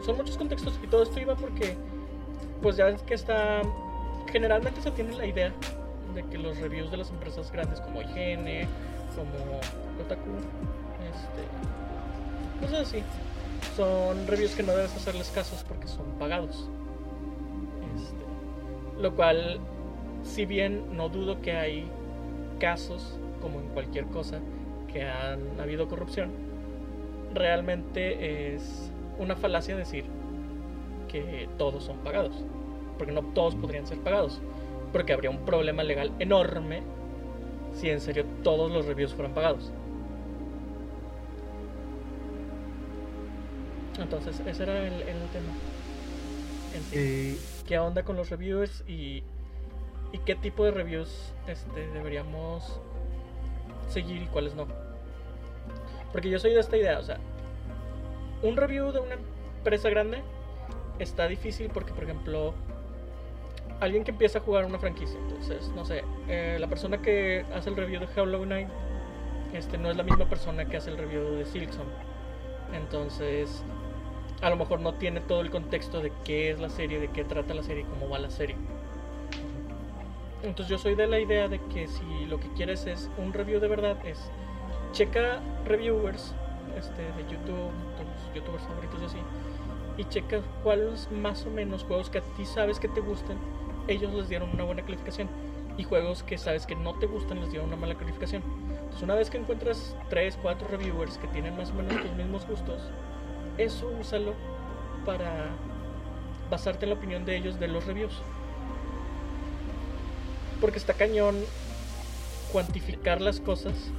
son 0.05 0.17
muchos 0.17 0.37
contextos 0.37 0.79
y 0.83 0.87
todo 0.87 1.03
esto 1.03 1.21
iba 1.21 1.35
porque, 1.35 1.77
pues 2.63 2.77
ya 2.77 2.89
es 2.89 3.03
que 3.03 3.15
está, 3.15 3.63
generalmente 4.31 4.81
se 4.81 4.91
tiene 4.93 5.17
la 5.17 5.27
idea 5.27 5.53
de 6.15 6.25
que 6.25 6.39
los 6.39 6.59
reviews 6.59 6.91
de 6.91 6.97
las 6.97 7.11
empresas 7.11 7.51
grandes 7.53 7.81
como 7.81 8.03
IGN, 8.03 8.69
como 9.15 9.61
Kotaku, 9.99 10.31
este, 12.63 12.77
así, 12.77 13.03
son 13.77 14.27
reviews 14.27 14.55
que 14.55 14.63
no 14.63 14.73
debes 14.73 14.95
hacerles 14.95 15.31
casos 15.31 15.65
porque 15.67 15.89
son 15.89 16.07
pagados. 16.19 16.69
Este, 17.97 19.03
lo 19.03 19.15
cual, 19.15 19.61
si 20.23 20.47
bien 20.47 20.97
no 20.97 21.09
dudo 21.09 21.41
que 21.41 21.53
hay 21.53 21.89
casos, 22.59 23.19
como 23.41 23.61
en 23.61 23.69
cualquier 23.69 24.07
cosa, 24.07 24.41
que 24.93 25.05
han 25.05 25.61
habido 25.61 25.89
corrupción, 25.89 26.50
realmente 27.35 28.55
es 28.55 28.91
una 29.19 29.37
falacia 29.37 29.77
decir 29.77 30.05
que 31.09 31.49
todos 31.59 31.85
son 31.85 31.99
pagados. 31.99 32.45
Porque 32.99 33.13
no 33.13 33.23
todos 33.23 33.55
podrían 33.55 33.87
ser 33.87 33.99
pagados. 33.99 34.41
Porque 34.93 35.13
habría 35.13 35.31
un 35.31 35.45
problema 35.45 35.83
legal 35.83 36.13
enorme 36.19 36.83
si 37.75 37.89
en 37.89 38.01
serio 38.01 38.25
todos 38.43 38.71
los 38.71 38.87
reviews 38.87 39.15
fueran 39.15 39.35
pagados. 39.35 39.73
Entonces, 43.99 44.41
ese 44.47 44.63
era 44.63 44.79
el, 44.79 44.95
el 44.95 45.29
tema. 45.33 45.53
En 46.75 46.83
sí. 46.83 46.95
Eh, 46.95 47.37
¿Qué 47.67 47.79
onda 47.79 48.03
con 48.03 48.17
los 48.17 48.31
reviews 48.31 48.83
y, 48.89 49.23
y 50.13 50.19
qué 50.27 50.35
tipo 50.35 50.65
de 50.65 50.73
reviews 50.73 51.33
este, 51.47 51.87
deberíamos 51.93 52.81
seguir 53.89 54.23
y 54.23 54.27
cuáles 54.27 54.55
no? 54.55 54.67
Porque 56.13 56.31
yo 56.31 56.39
soy 56.39 56.55
de 56.55 56.61
esta 56.61 56.77
idea, 56.77 56.99
o 56.99 57.03
sea, 57.03 57.19
un 58.43 58.57
review 58.57 58.93
de 58.93 59.01
una 59.01 59.15
empresa 59.59 59.91
grande 59.91 60.23
está 60.99 61.29
difícil 61.29 61.71
porque, 61.73 61.93
por 61.93 62.05
ejemplo, 62.05 62.55
alguien 63.81 64.05
que 64.05 64.11
empieza 64.11 64.39
a 64.39 64.43
jugar 64.43 64.65
una 64.65 64.79
franquicia, 64.79 65.19
entonces, 65.21 65.69
no 65.75 65.85
sé, 65.85 66.05
eh, 66.29 66.57
la 66.61 66.67
persona 66.67 67.01
que 67.01 67.45
hace 67.55 67.71
el 67.71 67.77
review 67.77 68.01
de 68.01 68.21
Hollow 68.21 68.43
Knight 68.45 68.69
este, 69.55 69.79
no 69.79 69.91
es 69.91 69.97
la 69.97 70.03
misma 70.03 70.29
persona 70.29 70.65
que 70.65 70.77
hace 70.77 70.91
el 70.91 70.99
review 70.99 71.37
de 71.37 71.45
Silksong. 71.45 71.89
Entonces, 72.73 73.65
a 74.43 74.51
lo 74.51 74.57
mejor 74.57 74.81
no 74.81 74.95
tiene 74.95 75.21
todo 75.21 75.41
el 75.41 75.51
contexto 75.51 76.01
de 76.01 76.13
qué 76.25 76.51
es 76.51 76.61
la 76.61 76.69
serie, 76.69 77.01
de 77.01 77.09
qué 77.09 77.25
trata 77.25 77.53
la 77.55 77.63
serie, 77.63 77.85
cómo 77.85 78.09
va 78.09 78.19
la 78.19 78.31
serie. 78.31 78.57
Entonces 80.43 80.71
yo 80.71 80.79
soy 80.79 80.95
de 80.95 81.07
la 81.07 81.19
idea 81.19 81.49
de 81.49 81.61
que 81.67 81.87
si 81.87 82.25
lo 82.27 82.41
que 82.41 82.49
quieres 82.55 82.87
es 82.87 83.11
un 83.19 83.33
review 83.33 83.61
de 83.61 83.69
verdad, 83.69 83.99
es 84.07 84.31
checa 84.93 85.41
reviewers 85.65 86.35
este, 86.77 87.03
de 87.03 87.23
YouTube, 87.31 87.73
tus 87.97 88.35
youtubers 88.35 88.65
favoritos 88.65 89.03
y 89.03 89.05
así, 89.05 89.19
y 89.97 90.05
checa 90.05 90.41
cuáles 90.63 91.11
más 91.11 91.45
o 91.47 91.51
menos 91.51 91.85
juegos 91.85 92.11
que 92.11 92.19
a 92.19 92.23
ti 92.23 92.45
sabes 92.45 92.79
que 92.79 92.89
te 92.89 93.01
gustan, 93.01 93.39
ellos 93.89 94.13
les 94.15 94.29
dieron 94.29 94.51
una 94.51 94.65
buena 94.65 94.83
calificación, 94.83 95.29
y 95.77 95.85
juegos 95.85 96.23
que 96.23 96.37
sabes 96.37 96.67
que 96.67 96.77
no 96.77 96.95
te 96.99 97.07
gustan 97.07 97.41
les 97.41 97.51
dieron 97.51 97.69
una 97.69 97.77
mala 97.77 97.95
calificación. 97.95 98.43
Entonces 98.71 99.03
una 99.03 99.15
vez 99.15 99.31
que 99.31 99.39
encuentras 99.39 99.97
3, 100.11 100.39
4 100.43 100.69
reviewers 100.69 101.17
que 101.17 101.27
tienen 101.29 101.57
más 101.57 101.71
o 101.71 101.75
menos 101.75 102.03
tus 102.03 102.13
mismos 102.13 102.47
gustos, 102.47 102.83
eso 103.57 103.91
úsalo 103.99 104.35
para 105.07 105.49
basarte 106.51 106.85
en 106.85 106.91
la 106.91 106.97
opinión 106.97 107.25
de 107.25 107.37
ellos 107.37 107.59
de 107.59 107.69
los 107.69 107.87
reviews. 107.87 108.13
Porque 110.61 110.79
está 110.79 110.93
cañón 110.93 111.37
cuantificar 112.53 113.21
las 113.21 113.41
cosas 113.41 113.91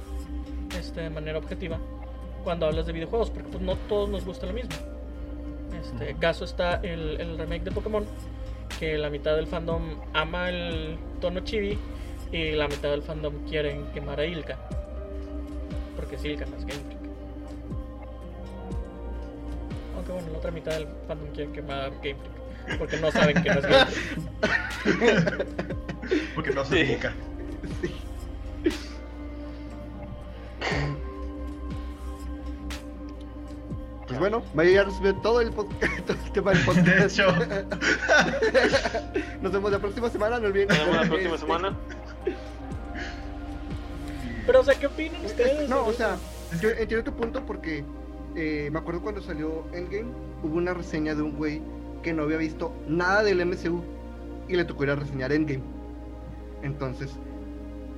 este, 0.92 1.00
de 1.00 1.10
manera 1.10 1.38
objetiva 1.38 1.78
cuando 2.44 2.66
hablas 2.66 2.84
de 2.86 2.92
videojuegos, 2.92 3.30
porque 3.30 3.48
pues 3.48 3.62
no 3.62 3.76
todos 3.88 4.10
nos 4.10 4.24
gusta 4.26 4.46
lo 4.46 4.52
mismo. 4.52 4.70
Este 5.80 6.14
caso 6.16 6.44
está 6.44 6.74
el, 6.82 7.18
el 7.20 7.38
remake 7.38 7.62
de 7.64 7.70
Pokémon, 7.70 8.04
que 8.78 8.98
la 8.98 9.08
mitad 9.08 9.34
del 9.36 9.46
fandom 9.46 9.82
ama 10.12 10.50
el 10.50 10.98
tono 11.20 11.40
chibi 11.40 11.78
y 12.30 12.50
la 12.52 12.68
mitad 12.68 12.90
del 12.90 13.02
fandom 13.02 13.32
quieren 13.48 13.86
quemar 13.94 14.20
a 14.20 14.26
Ilka. 14.26 14.58
Porque 15.96 16.16
es 16.16 16.24
Ilka, 16.24 16.44
no 16.46 16.56
es 16.56 16.64
Game 16.66 16.80
Freak. 16.80 17.00
Aunque 19.96 20.12
bueno, 20.12 20.28
la 20.32 20.38
otra 20.38 20.50
mitad 20.50 20.72
del 20.72 20.88
fandom 21.08 21.28
quiere 21.30 21.52
quemar 21.52 21.80
a 21.80 21.88
Game 21.88 22.16
Freak. 22.16 22.78
Porque 22.78 22.96
no 22.98 23.10
saben 23.10 23.42
que 23.42 23.48
no 23.50 23.60
es 23.60 23.66
Game 23.66 23.86
Freak. 23.86 25.46
Porque 26.34 26.50
no 26.50 26.64
se 26.64 26.70
Sí. 26.74 26.82
dedica. 26.82 27.12
Pues 34.06 34.20
bueno, 34.20 34.42
Mario 34.52 34.72
ya 34.72 34.84
resumió 34.84 35.14
todo 35.16 35.40
el, 35.40 35.50
podcast, 35.52 36.00
todo 36.06 36.18
el 36.24 36.32
tema 36.32 36.52
del 36.52 36.64
podcast. 36.64 36.86
De 36.86 37.06
hecho, 37.06 37.26
Nos 39.42 39.52
vemos 39.52 39.72
la 39.72 39.78
próxima 39.78 40.10
semana, 40.10 40.38
no 40.38 40.48
olviden. 40.48 40.68
Nos 40.68 40.78
vemos 40.78 40.96
la 40.96 41.02
próxima 41.02 41.34
este, 41.34 41.46
semana. 41.46 41.76
Pero, 44.44 44.60
o 44.60 44.64
sea, 44.64 44.74
¿qué 44.74 44.86
opinan 44.86 45.24
ustedes? 45.24 45.68
No, 45.68 45.86
o 45.86 45.92
sea, 45.92 46.16
yo 46.60 46.70
entiendo 46.70 47.04
tu 47.04 47.16
punto 47.16 47.46
porque 47.46 47.84
eh, 48.36 48.68
me 48.70 48.78
acuerdo 48.78 49.00
cuando 49.00 49.22
salió 49.22 49.64
Endgame, 49.72 50.12
hubo 50.42 50.56
una 50.56 50.74
reseña 50.74 51.14
de 51.14 51.22
un 51.22 51.36
güey 51.36 51.62
que 52.02 52.12
no 52.12 52.24
había 52.24 52.36
visto 52.36 52.74
nada 52.86 53.22
del 53.22 53.44
MCU 53.46 53.82
y 54.48 54.56
le 54.56 54.64
tocó 54.64 54.84
ir 54.84 54.90
a 54.90 54.96
reseñar 54.96 55.32
Endgame. 55.32 55.62
Entonces, 56.62 57.12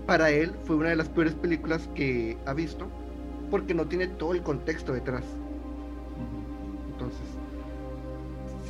para 0.06 0.30
él 0.30 0.54
fue 0.64 0.76
una 0.76 0.90
de 0.90 0.96
las 0.96 1.08
peores 1.08 1.34
películas 1.34 1.88
que 1.94 2.37
ha 2.46 2.52
visto 2.52 2.88
porque 3.50 3.75
no 3.75 3.87
tiene 3.87 4.06
todo 4.06 4.32
el 4.34 4.42
contexto 4.42 4.92
detrás. 4.92 5.25
Entonces, 6.92 7.26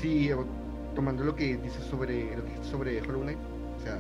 sí, 0.01 0.31
tomando 0.95 1.25
lo 1.25 1.35
que 1.35 1.57
dices 1.57 1.85
sobre, 1.85 2.37
lo 2.37 2.45
que 2.45 2.65
sobre 2.65 3.01
Hollow 3.01 3.23
Knight, 3.23 3.39
o 3.79 3.83
sea, 3.83 3.99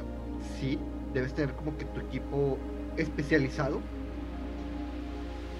sí, 0.58 0.78
debes 1.12 1.34
tener 1.34 1.54
como 1.54 1.76
que 1.76 1.84
tu 1.86 2.00
equipo 2.00 2.58
especializado, 2.96 3.80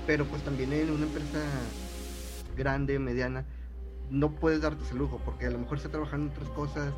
pero 0.06 0.24
pues 0.26 0.42
también 0.42 0.72
en 0.72 0.90
una 0.90 1.04
empresa 1.06 1.40
grande, 2.56 2.98
mediana, 2.98 3.44
no 4.10 4.30
puedes 4.32 4.60
darte 4.60 4.84
ese 4.84 4.94
lujo, 4.94 5.20
porque 5.24 5.46
a 5.46 5.50
lo 5.50 5.58
mejor 5.58 5.78
está 5.78 5.88
trabajando 5.88 6.26
en 6.26 6.32
otras 6.32 6.50
cosas. 6.50 6.92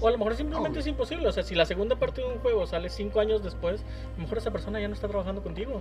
O 0.00 0.08
a 0.08 0.10
lo 0.10 0.18
mejor 0.18 0.36
simplemente 0.36 0.70
obvio. 0.70 0.80
es 0.80 0.86
imposible. 0.86 1.28
O 1.28 1.32
sea, 1.32 1.42
si 1.42 1.54
la 1.54 1.66
segunda 1.66 1.96
parte 1.96 2.20
de 2.20 2.26
un 2.26 2.38
juego 2.38 2.66
sale 2.66 2.88
cinco 2.88 3.20
años 3.20 3.42
después, 3.42 3.82
a 3.82 4.16
lo 4.16 4.22
mejor 4.22 4.38
esa 4.38 4.50
persona 4.50 4.80
ya 4.80 4.88
no 4.88 4.94
está 4.94 5.08
trabajando 5.08 5.42
contigo. 5.42 5.80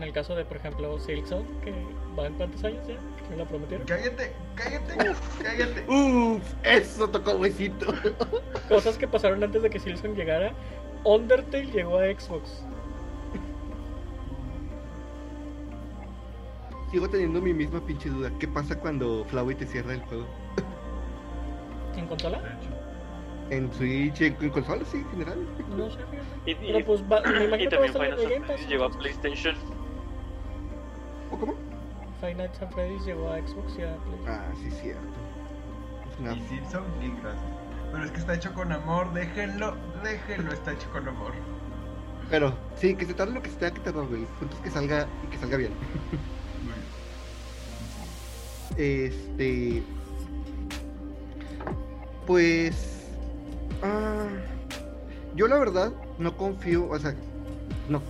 en 0.00 0.04
el 0.04 0.12
caso 0.14 0.34
de, 0.34 0.46
por 0.46 0.56
ejemplo, 0.56 0.98
Silksong, 0.98 1.44
que 1.62 1.72
va 2.18 2.26
en 2.26 2.34
cuántos 2.34 2.64
años 2.64 2.86
ya, 2.88 2.94
que 2.94 3.30
me 3.30 3.36
lo 3.36 3.44
prometieron. 3.44 3.86
Cállate, 3.86 4.32
cállate, 4.54 4.94
cállate. 5.42 5.84
Uf, 5.88 6.42
eso 6.62 7.08
tocó 7.08 7.32
huesito. 7.32 7.92
Cosas 8.68 8.96
que 8.96 9.06
pasaron 9.06 9.44
antes 9.44 9.62
de 9.62 9.68
que 9.68 9.78
Silksong 9.78 10.14
llegara. 10.14 10.54
Undertale 11.04 11.66
llegó 11.66 11.98
a 11.98 12.06
Xbox. 12.06 12.64
Sigo 16.90 17.08
teniendo 17.08 17.40
mi 17.40 17.54
misma 17.54 17.80
pinche 17.80 18.08
duda. 18.08 18.30
¿Qué 18.38 18.48
pasa 18.48 18.78
cuando 18.78 19.24
Flowey 19.26 19.54
te 19.54 19.66
cierra 19.66 19.94
el 19.94 20.00
juego? 20.02 20.26
¿En 21.96 22.06
consola? 22.06 22.40
En 23.50 23.72
Switch, 23.72 24.20
en, 24.20 24.36
en 24.40 24.50
consolas, 24.50 24.88
sí, 24.88 24.98
en 24.98 25.10
general. 25.10 25.38
No 25.76 25.90
sé, 25.90 25.98
fíjate. 26.06 26.28
Y, 26.46 26.50
y- 26.52 26.72
Pero 26.72 26.84
pues 26.86 27.02
va, 27.02 27.20
me 27.22 27.42
y 27.42 27.46
imagino 27.46 27.70
que 27.70 27.76
a 27.76 27.92
también 27.92 27.92
Final 27.92 28.18
Fantasy 28.18 28.62
Pass. 28.62 28.68
llegó 28.70 28.84
a. 28.84 28.90
PlayStation. 28.90 29.54
¿O 31.30 31.38
cómo? 31.38 31.54
At 32.22 32.70
Freddy's 32.72 33.04
llegó 33.06 33.30
a 33.30 33.38
Xbox 33.38 33.78
y 33.78 33.82
a 33.82 33.96
PlayStation. 33.96 34.28
Ah, 34.28 34.52
sí, 34.62 34.70
cierto. 34.70 35.00
Una- 36.18 36.32
y 36.34 36.40
Simpson, 36.48 36.84
bien, 37.00 37.16
gracias. 37.22 37.44
Pero 37.92 38.04
es 38.04 38.10
que 38.12 38.18
está 38.18 38.34
hecho 38.34 38.54
con 38.54 38.72
amor, 38.72 39.12
déjenlo, 39.12 39.74
déjenlo, 40.04 40.52
está 40.52 40.72
hecho 40.72 40.90
con 40.92 41.08
amor. 41.08 41.32
Pero, 42.28 42.56
sí, 42.76 42.94
que 42.94 43.04
se 43.06 43.14
tarde 43.14 43.32
lo 43.34 43.42
que 43.42 43.50
se 43.50 43.56
tenga 43.56 43.74
que 43.74 43.80
tardar, 43.80 44.06
güey. 44.06 44.22
El 44.22 44.28
punto 44.28 44.54
es 44.56 44.62
que 44.62 44.70
salga 44.70 45.08
y 45.24 45.26
que 45.28 45.38
salga 45.38 45.56
bien. 45.56 45.72
Este. 48.80 49.82
Pues. 52.26 53.04
ah, 53.82 54.26
yo 55.36 55.48
la 55.48 55.58
verdad 55.58 55.92
no 56.18 56.34
confío, 56.34 56.88
o 56.88 56.98
sea, 56.98 57.14
no. 57.90 58.00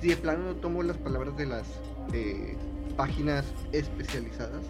Si 0.00 0.08
de 0.08 0.16
plano 0.16 0.44
no 0.44 0.54
tomo 0.56 0.82
las 0.82 0.96
palabras 0.96 1.36
de 1.36 1.46
las 1.46 1.68
eh, 2.12 2.56
páginas 2.96 3.44
especializadas, 3.70 4.64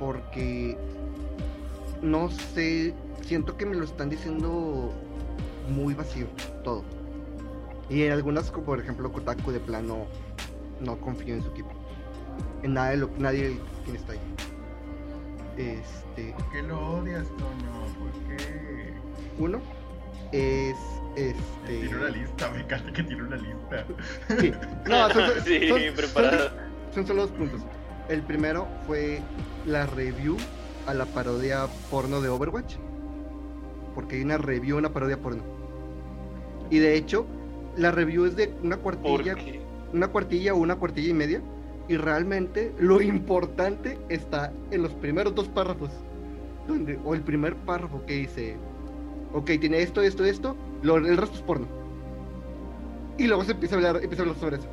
porque 0.00 0.78
no 2.00 2.30
sé, 2.30 2.94
siento 3.26 3.54
que 3.58 3.66
me 3.66 3.76
lo 3.76 3.84
están 3.84 4.08
diciendo 4.08 4.94
muy 5.68 5.92
vacío 5.92 6.26
todo. 6.64 6.84
Y 7.90 8.04
en 8.04 8.12
algunas, 8.12 8.50
como 8.50 8.64
por 8.64 8.80
ejemplo 8.80 9.12
Kotaku, 9.12 9.52
de 9.52 9.60
plano 9.60 10.06
no 10.80 10.98
confío 11.02 11.34
en 11.34 11.42
su 11.42 11.50
equipo. 11.50 11.70
En 12.62 12.72
nada 12.72 12.90
de 12.90 12.96
lo 12.96 13.10
nadie 13.18 13.58
quien 13.84 13.96
está 13.96 14.14
ahí. 14.14 14.37
Este, 15.58 16.32
¿Por 16.34 16.50
qué 16.50 16.62
lo 16.62 16.98
odias, 16.98 17.26
Toño? 17.36 17.86
¿Por 17.98 18.36
qué? 18.36 18.92
uno 19.38 19.60
es 20.32 20.76
este. 21.16 21.78
Tiene 21.80 21.96
una 21.96 22.08
lista, 22.10 22.50
me 22.50 22.60
encanta 22.60 22.92
que 22.92 23.02
tiene 23.02 23.22
una 23.22 23.36
lista. 23.36 23.84
Sí. 24.40 24.52
No, 24.88 25.10
son, 25.10 25.22
son- 25.34 25.44
sí, 25.44 25.68
son- 25.68 25.80
preparado. 25.96 26.50
son 26.94 27.06
solo 27.06 27.22
dos 27.22 27.30
puntos. 27.32 27.60
El 28.08 28.22
primero 28.22 28.66
fue 28.86 29.20
la 29.66 29.86
review 29.86 30.36
a 30.86 30.94
la 30.94 31.06
parodia 31.06 31.66
porno 31.90 32.20
de 32.20 32.28
Overwatch. 32.28 32.76
Porque 33.94 34.16
hay 34.16 34.22
una 34.22 34.38
review, 34.38 34.78
una 34.78 34.92
parodia 34.92 35.18
porno. 35.18 35.42
Y 36.70 36.78
de 36.78 36.94
hecho, 36.96 37.26
la 37.76 37.90
review 37.90 38.26
es 38.26 38.36
de 38.36 38.54
una 38.62 38.76
cuartilla, 38.76 39.34
una 39.92 40.08
cuartilla 40.08 40.54
o 40.54 40.58
una 40.58 40.76
cuartilla 40.76 41.08
y 41.10 41.14
media. 41.14 41.42
Y 41.88 41.96
realmente 41.96 42.72
lo 42.78 43.00
importante 43.00 43.98
está 44.08 44.52
en 44.70 44.82
los 44.82 44.92
primeros 44.92 45.34
dos 45.34 45.48
párrafos. 45.48 45.90
Donde, 46.66 46.98
o 47.04 47.14
el 47.14 47.22
primer 47.22 47.56
párrafo 47.56 48.04
que 48.04 48.14
dice, 48.14 48.56
ok, 49.32 49.52
tiene 49.58 49.80
esto, 49.80 50.02
esto, 50.02 50.24
esto, 50.24 50.54
lo- 50.82 50.98
el 50.98 51.16
resto 51.16 51.36
es 51.36 51.42
porno. 51.42 51.66
Y 53.16 53.26
luego 53.26 53.42
se 53.44 53.52
empieza 53.52 53.74
a 53.74 53.78
hablar, 53.78 53.96
empieza 54.02 54.22
a 54.22 54.26
hablar 54.26 54.38
sobre 54.38 54.56
eso. 54.58 54.68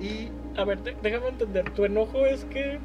Y 0.00 0.28
A 0.58 0.64
ver, 0.64 0.78
déjame 1.02 1.28
entender. 1.28 1.70
¿Tu 1.70 1.84
enojo 1.84 2.24
es 2.26 2.44
que 2.46 2.78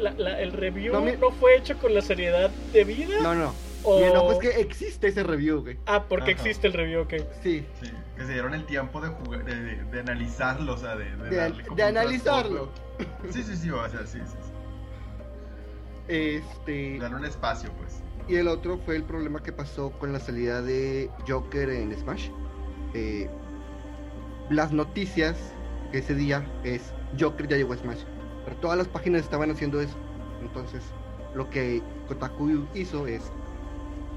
la- 0.00 0.12
la- 0.12 0.40
el 0.40 0.52
review 0.52 0.92
No, 0.92 1.00
no, 1.00 1.30
fue 1.30 1.56
hecho 1.56 1.76
con 1.78 1.94
la 1.94 2.00
seriedad 2.02 2.50
debida? 2.72 3.20
no, 3.22 3.34
no, 3.34 3.52
o... 3.84 3.98
mi 3.98 4.04
enojo 4.04 4.32
es 4.32 4.38
que 4.38 4.60
existe 4.60 5.08
ese 5.08 5.22
review, 5.22 5.62
güey. 5.62 5.78
Ah, 5.86 6.04
porque 6.08 6.32
Ajá. 6.32 6.40
existe 6.42 6.66
el 6.66 6.72
review, 6.72 7.02
ok. 7.02 7.14
Sí, 7.42 7.66
Sí, 7.80 7.90
que 8.16 8.24
se 8.24 8.32
dieron 8.32 8.54
el 8.54 8.64
tiempo 8.64 9.00
de 9.00 9.08
jugar, 9.08 9.44
de, 9.44 9.54
de- 9.54 9.84
de 9.84 10.00
analizarlo, 10.00 10.74
o 10.74 10.76
sea, 10.76 10.96
de, 10.96 11.04
de, 11.16 11.30
De- 11.30 11.36
darle 11.36 11.64
como 11.64 11.82
analizarlo. 11.84 12.70
Sí, 13.30 13.42
sí, 13.42 13.56
sí, 13.56 13.70
o 13.70 13.88
sea, 13.88 14.06
sí, 14.06 14.18
sí, 14.24 14.36
sí. 14.42 14.52
este. 16.08 16.98
Un 17.04 17.24
espacio, 17.24 17.70
pues. 17.78 18.02
Y 18.28 18.36
el 18.36 18.48
otro 18.48 18.78
fue 18.78 18.96
el 18.96 19.02
problema 19.04 19.42
que 19.42 19.52
pasó 19.52 19.90
con 19.98 20.12
la 20.12 20.20
salida 20.20 20.62
de 20.62 21.10
Joker 21.28 21.68
en 21.70 21.96
Smash. 21.98 22.28
Eh, 22.94 23.28
las 24.50 24.72
noticias 24.72 25.36
que 25.90 25.98
ese 25.98 26.14
día 26.14 26.44
es 26.62 26.92
Joker 27.18 27.48
ya 27.48 27.56
llegó 27.56 27.72
a 27.72 27.76
Smash. 27.76 28.02
Pero 28.44 28.56
todas 28.58 28.78
las 28.78 28.88
páginas 28.88 29.22
estaban 29.22 29.50
haciendo 29.50 29.80
eso. 29.80 29.96
Entonces, 30.40 30.82
lo 31.34 31.48
que 31.50 31.82
Kotaku 32.08 32.66
hizo 32.74 33.06
es. 33.06 33.22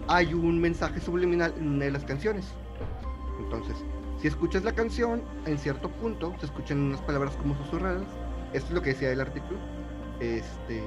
Hay 0.07 0.33
un 0.33 0.61
mensaje 0.61 0.99
subliminal 0.99 1.53
en 1.57 1.67
una 1.67 1.85
de 1.85 1.91
las 1.91 2.03
canciones. 2.05 2.45
Entonces, 3.39 3.75
si 4.21 4.27
escuchas 4.27 4.63
la 4.63 4.73
canción, 4.73 5.23
en 5.45 5.57
cierto 5.57 5.89
punto 5.89 6.35
se 6.39 6.45
escuchan 6.45 6.79
unas 6.79 7.01
palabras 7.01 7.35
como 7.37 7.55
susurradas. 7.57 8.07
Esto 8.53 8.69
es 8.69 8.73
lo 8.73 8.81
que 8.81 8.89
decía 8.89 9.11
el 9.11 9.21
artículo. 9.21 9.59
Este. 10.19 10.81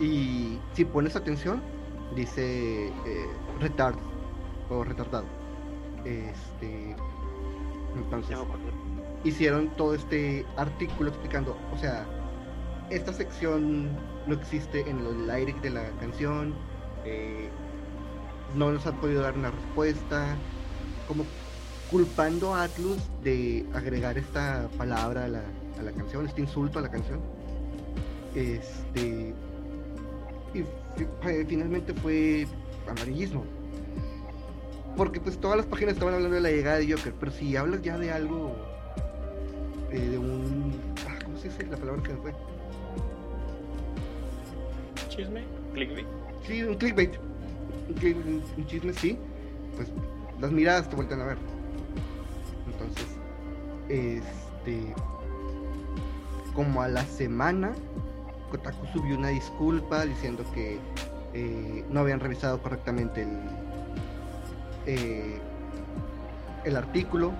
Y 0.00 0.58
si 0.72 0.84
pones 0.84 1.14
atención, 1.14 1.62
dice 2.16 2.88
eh, 2.88 3.26
retard 3.60 3.96
o 4.70 4.82
retardado. 4.82 5.26
Este. 6.04 6.96
Entonces, 7.96 8.38
hicieron 9.24 9.68
todo 9.76 9.94
este 9.94 10.46
artículo 10.56 11.10
explicando, 11.10 11.56
o 11.74 11.78
sea, 11.78 12.06
esta 12.90 13.12
sección 13.12 13.90
no 14.26 14.34
existe 14.34 14.88
en 14.88 15.00
el 15.00 15.26
lyric 15.26 15.60
de 15.60 15.70
la 15.70 15.90
canción, 16.00 16.54
eh, 17.04 17.48
no 18.54 18.72
nos 18.72 18.86
ha 18.86 18.92
podido 18.92 19.22
dar 19.22 19.36
una 19.36 19.50
respuesta, 19.50 20.36
como 21.08 21.24
culpando 21.90 22.54
a 22.54 22.64
Atlus 22.64 22.98
de 23.22 23.66
agregar 23.74 24.16
esta 24.16 24.68
palabra 24.78 25.24
a 25.24 25.28
la, 25.28 25.42
a 25.78 25.82
la 25.82 25.92
canción, 25.92 26.26
este 26.26 26.40
insulto 26.40 26.78
a 26.78 26.82
la 26.82 26.90
canción. 26.90 27.20
Este. 28.34 29.34
Y 30.54 30.64
finalmente 31.46 31.94
fue 31.94 32.46
amarillismo. 32.88 33.44
Porque 34.96 35.20
pues 35.20 35.38
todas 35.38 35.56
las 35.56 35.66
páginas 35.66 35.94
estaban 35.94 36.14
hablando 36.14 36.34
de 36.34 36.42
la 36.42 36.50
llegada 36.50 36.78
de 36.78 36.92
Joker, 36.92 37.14
pero 37.18 37.32
si 37.32 37.56
hablas 37.56 37.82
ya 37.82 37.96
de 37.96 38.10
algo, 38.10 38.56
eh, 39.90 40.00
de 40.00 40.18
un... 40.18 40.74
ah, 41.08 41.18
¿Cómo 41.24 41.38
se 41.38 41.48
dice 41.48 41.66
la 41.66 41.76
palabra 41.76 42.02
que 42.02 42.12
me 42.12 42.20
fue? 42.20 42.32
Chisme. 45.08 45.44
Clickbait. 45.74 46.06
Sí, 46.46 46.62
un 46.62 46.74
clickbait. 46.74 47.29
Un, 47.90 48.42
un- 48.56 48.66
chisme, 48.66 48.92
sí. 48.92 49.18
Pues 49.76 49.88
las 50.40 50.50
miradas 50.50 50.88
te 50.88 50.96
vuelven 50.96 51.20
a 51.20 51.24
ver. 51.26 51.38
Entonces, 52.66 53.06
este. 53.88 54.94
Como 56.54 56.82
a 56.82 56.88
la 56.88 57.04
semana, 57.04 57.72
Kotaku 58.50 58.86
subió 58.92 59.16
una 59.16 59.28
disculpa 59.28 60.04
diciendo 60.04 60.44
que 60.52 60.78
eh, 61.32 61.84
no 61.88 62.00
habían 62.00 62.20
revisado 62.20 62.60
correctamente 62.60 63.22
el, 63.22 63.38
eh, 64.86 65.38
el 66.64 66.76
artículo. 66.76 67.32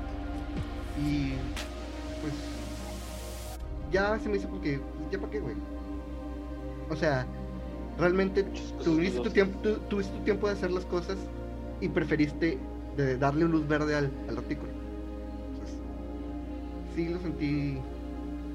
Y 1.05 1.33
pues 2.21 2.35
ya 3.91 4.19
se 4.19 4.29
me 4.29 4.37
hizo 4.37 4.49
porque, 4.49 4.81
ya 5.11 5.19
para 5.19 5.31
qué, 5.33 5.41
güey. 5.41 5.57
O 6.89 6.97
sea, 6.97 7.27
realmente 7.99 8.45
tuviste 8.83 9.21
tu, 9.21 9.31
tiempo, 9.31 9.59
tu- 9.61 9.79
tuviste 9.89 10.17
tu 10.19 10.25
tiempo 10.25 10.47
de 10.47 10.55
hacer 10.55 10.71
las 10.71 10.85
cosas 10.87 11.17
y 11.81 11.89
preferiste 11.89 12.59
de 12.97 13.17
darle 13.17 13.45
luz 13.47 13.67
verde 13.67 13.95
al, 13.95 14.11
al 14.29 14.39
artículo. 14.39 14.71
Entonces, 15.53 15.77
sí 16.95 17.09
lo 17.09 17.19
sentí 17.21 17.79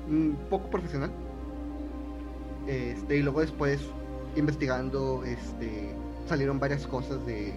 un 0.09 0.37
poco 0.49 0.69
profesional. 0.69 1.11
Este, 2.67 3.17
y 3.17 3.21
luego 3.23 3.41
después, 3.41 3.81
investigando, 4.35 5.23
este, 5.23 5.95
salieron 6.25 6.59
varias 6.59 6.87
cosas 6.87 7.23
de, 7.25 7.53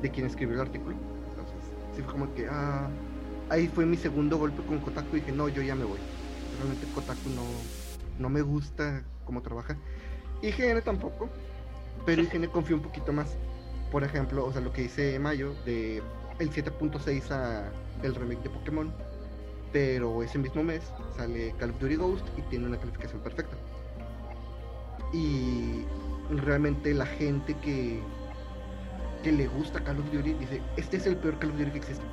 de 0.00 0.10
quien 0.10 0.26
escribió 0.26 0.54
el 0.56 0.62
artículo. 0.62 0.96
Entonces, 1.30 1.74
sí 1.94 2.02
fue 2.02 2.12
como 2.12 2.34
que, 2.34 2.46
ah, 2.48 2.88
ahí 3.50 3.68
fue 3.68 3.84
mi 3.86 3.96
segundo 3.96 4.38
golpe 4.38 4.62
con 4.64 4.80
Kotaku 4.80 5.16
y 5.16 5.20
dije, 5.20 5.32
no, 5.32 5.48
yo 5.48 5.62
ya 5.62 5.74
me 5.74 5.84
voy. 5.84 6.00
Realmente 6.56 6.86
Kotaku 6.86 7.28
no, 7.28 7.44
no 8.18 8.28
me 8.28 8.42
gusta 8.42 9.04
cómo 9.24 9.42
trabaja. 9.42 9.76
IGN 10.42 10.82
tampoco, 10.82 11.28
pero 12.06 12.22
IGN 12.22 12.46
confío 12.46 12.76
un 12.76 12.82
poquito 12.82 13.12
más. 13.12 13.36
Por 13.90 14.04
ejemplo, 14.04 14.44
o 14.44 14.52
sea, 14.52 14.60
lo 14.60 14.72
que 14.72 14.82
dice 14.82 15.18
Mayo 15.18 15.54
de 15.64 16.02
el 16.38 16.50
7.6 16.50 17.30
a 17.30 17.70
el 18.02 18.14
remake 18.14 18.42
de 18.42 18.50
Pokémon, 18.50 18.92
pero 19.72 20.22
ese 20.22 20.38
mismo 20.38 20.62
mes 20.62 20.82
sale 21.16 21.54
Call 21.58 21.70
of 21.70 21.80
Duty 21.80 21.96
Ghost 21.96 22.26
y 22.38 22.42
tiene 22.42 22.66
una 22.66 22.78
calificación 22.78 23.20
perfecta. 23.20 23.56
Y 25.12 25.84
realmente 26.30 26.94
la 26.94 27.06
gente 27.06 27.54
que 27.62 28.00
que 29.22 29.32
le 29.32 29.46
gusta 29.48 29.82
Call 29.82 29.98
of 29.98 30.10
Duty 30.12 30.34
dice, 30.34 30.62
este 30.76 30.96
es 30.96 31.06
el 31.06 31.16
peor 31.16 31.38
Call 31.38 31.50
of 31.50 31.58
Duty 31.58 31.70
que 31.72 31.78
existe. 31.78 32.04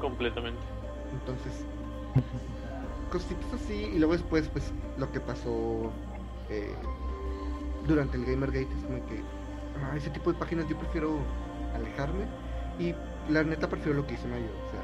Completamente. 0.00 0.60
Entonces, 1.12 1.64
cositas 3.10 3.52
así, 3.52 3.90
y 3.94 3.98
luego 3.98 4.14
después, 4.14 4.48
pues, 4.48 4.72
lo 4.98 5.10
que 5.12 5.20
pasó 5.20 5.92
eh, 6.50 6.74
durante 7.86 8.16
el 8.16 8.24
Gamergate 8.24 8.68
es 8.76 8.84
como 8.84 9.04
que 9.06 9.22
ah, 9.82 9.96
ese 9.96 10.10
tipo 10.10 10.32
de 10.32 10.38
páginas 10.38 10.68
yo 10.68 10.78
prefiero 10.78 11.18
alejarme 11.74 12.24
y 12.78 12.94
la 13.32 13.42
neta 13.42 13.68
prefiero 13.68 13.94
lo 13.98 14.06
que 14.06 14.14
hice 14.14 14.26
Mayo, 14.28 14.46
o 14.66 14.70
sea, 14.70 14.80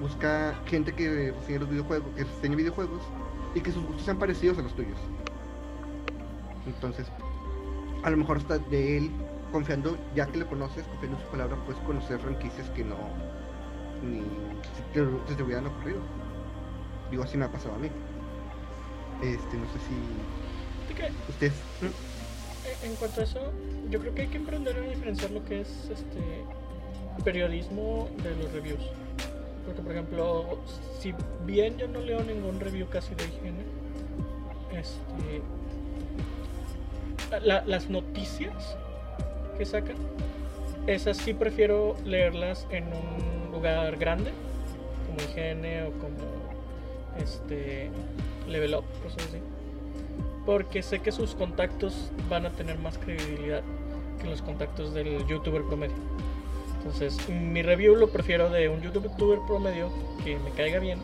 busca 0.00 0.54
gente 0.66 0.92
que 0.92 1.32
reseñe 1.32 1.58
los 1.58 1.70
videojuegos, 1.70 2.08
que 2.16 2.24
reseñe 2.24 2.56
videojuegos 2.56 3.02
y 3.54 3.60
que 3.60 3.72
sus 3.72 3.84
gustos 3.84 4.04
sean 4.04 4.18
parecidos 4.18 4.58
a 4.58 4.62
los 4.62 4.74
tuyos. 4.74 4.98
Entonces, 6.66 7.06
a 8.02 8.10
lo 8.10 8.16
mejor 8.16 8.38
hasta 8.38 8.58
de 8.58 8.96
él, 8.96 9.10
confiando, 9.52 9.96
ya 10.14 10.26
que 10.26 10.38
lo 10.38 10.46
conoces, 10.46 10.84
confiando 10.86 11.18
en 11.18 11.24
su 11.24 11.30
palabra, 11.30 11.56
puedes 11.64 11.80
conocer 11.82 12.18
franquicias 12.20 12.68
que 12.70 12.84
no 12.84 12.96
ni 14.02 14.20
si 14.20 14.82
te, 14.94 15.34
te 15.34 15.42
hubieran 15.42 15.66
ocurrido. 15.66 16.00
Digo, 17.10 17.22
así 17.24 17.36
me 17.36 17.44
ha 17.44 17.52
pasado 17.52 17.74
a 17.74 17.78
mí. 17.78 17.90
Este, 19.22 19.56
no 19.56 19.66
sé 19.66 19.78
si 19.80 19.94
Ustedes. 21.28 21.52
En- 22.82 22.96
cuanto 22.96 23.20
a 23.20 23.24
eso, 23.24 23.40
yo 23.90 24.00
creo 24.00 24.14
que 24.14 24.22
hay 24.22 24.28
que 24.28 24.38
aprender 24.38 24.76
a 24.76 24.80
diferenciar 24.80 25.30
lo 25.30 25.44
que 25.44 25.60
es 25.62 25.68
este 25.90 26.20
periodismo 27.24 28.08
de 28.22 28.36
los 28.36 28.52
reviews. 28.52 28.80
Porque, 29.66 29.82
por 29.82 29.92
ejemplo, 29.92 30.58
si 31.00 31.14
bien 31.46 31.76
yo 31.78 31.88
no 31.88 32.00
leo 32.00 32.22
ningún 32.22 32.60
review 32.60 32.88
casi 32.88 33.14
de 33.14 33.24
higiene, 33.24 33.64
este, 34.72 35.42
la- 37.44 37.64
las 37.66 37.88
noticias 37.90 38.76
que 39.58 39.66
sacan, 39.66 39.96
esas 40.86 41.16
sí 41.18 41.34
prefiero 41.34 41.96
leerlas 42.04 42.66
en 42.70 42.84
un 42.84 43.52
lugar 43.52 43.96
grande, 43.96 44.30
como 45.06 45.20
higiene 45.30 45.82
o 45.84 45.92
como 45.92 46.16
este 47.22 47.90
level 48.48 48.74
up, 48.76 48.84
cosas 49.02 49.24
así 49.28 49.38
porque 50.50 50.82
sé 50.82 50.98
que 50.98 51.12
sus 51.12 51.36
contactos 51.36 52.10
van 52.28 52.44
a 52.44 52.50
tener 52.50 52.76
más 52.76 52.98
credibilidad 52.98 53.62
que 54.20 54.28
los 54.28 54.42
contactos 54.42 54.92
del 54.92 55.24
youtuber 55.28 55.62
promedio. 55.62 55.94
Entonces, 56.78 57.16
mi 57.28 57.62
review 57.62 57.94
lo 57.94 58.08
prefiero 58.08 58.50
de 58.50 58.68
un 58.68 58.80
youtuber 58.80 59.38
promedio 59.46 59.92
que 60.24 60.40
me 60.40 60.50
caiga 60.50 60.80
bien, 60.80 60.98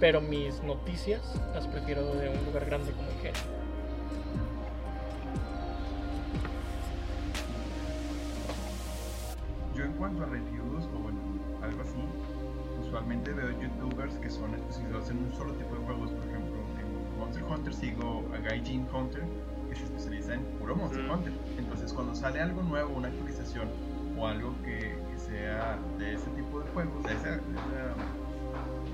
pero 0.00 0.20
mis 0.20 0.60
noticias 0.64 1.22
las 1.54 1.68
prefiero 1.68 2.12
de 2.16 2.28
un 2.28 2.44
lugar 2.44 2.66
grande 2.66 2.90
como 2.90 3.08
IGN. 3.10 3.34
Yo 9.76 9.84
en 9.84 9.92
cuanto 9.92 10.24
a 10.24 10.26
reviews 10.26 10.86
o 10.92 10.98
bueno, 11.04 11.20
algo 11.62 11.82
así, 11.82 12.84
usualmente 12.84 13.32
veo 13.32 13.52
youtubers 13.60 14.14
que 14.14 14.28
son 14.28 14.52
especializados 14.56 15.08
en 15.10 15.18
un 15.18 15.32
solo 15.36 15.52
tipo 15.52 15.72
de 15.72 15.84
juegos. 15.84 16.10
Por 16.10 16.28
ejemplo, 16.28 16.45
Monster 17.40 17.52
Hunter 17.58 17.74
sigo 17.74 18.24
a 18.34 18.38
Gaijin 18.38 18.86
Hunter 18.92 19.22
que 19.68 19.74
se 19.76 19.84
especializa 19.84 20.34
en 20.34 20.42
puro 20.58 20.76
Monster 20.76 21.02
Mm. 21.04 21.10
Hunter. 21.10 21.32
Entonces 21.58 21.92
cuando 21.92 22.14
sale 22.14 22.40
algo 22.40 22.62
nuevo, 22.62 22.94
una 22.96 23.08
actualización 23.08 23.68
o 24.16 24.26
algo 24.26 24.54
que, 24.64 24.78
que 25.10 25.18
sea 25.18 25.78
de 25.98 26.14
ese 26.14 26.30
tipo 26.30 26.60
de 26.60 26.70
juegos, 26.70 27.04
de 27.04 27.12
esa, 27.14 27.30
de 27.30 27.36
esa 27.36 27.94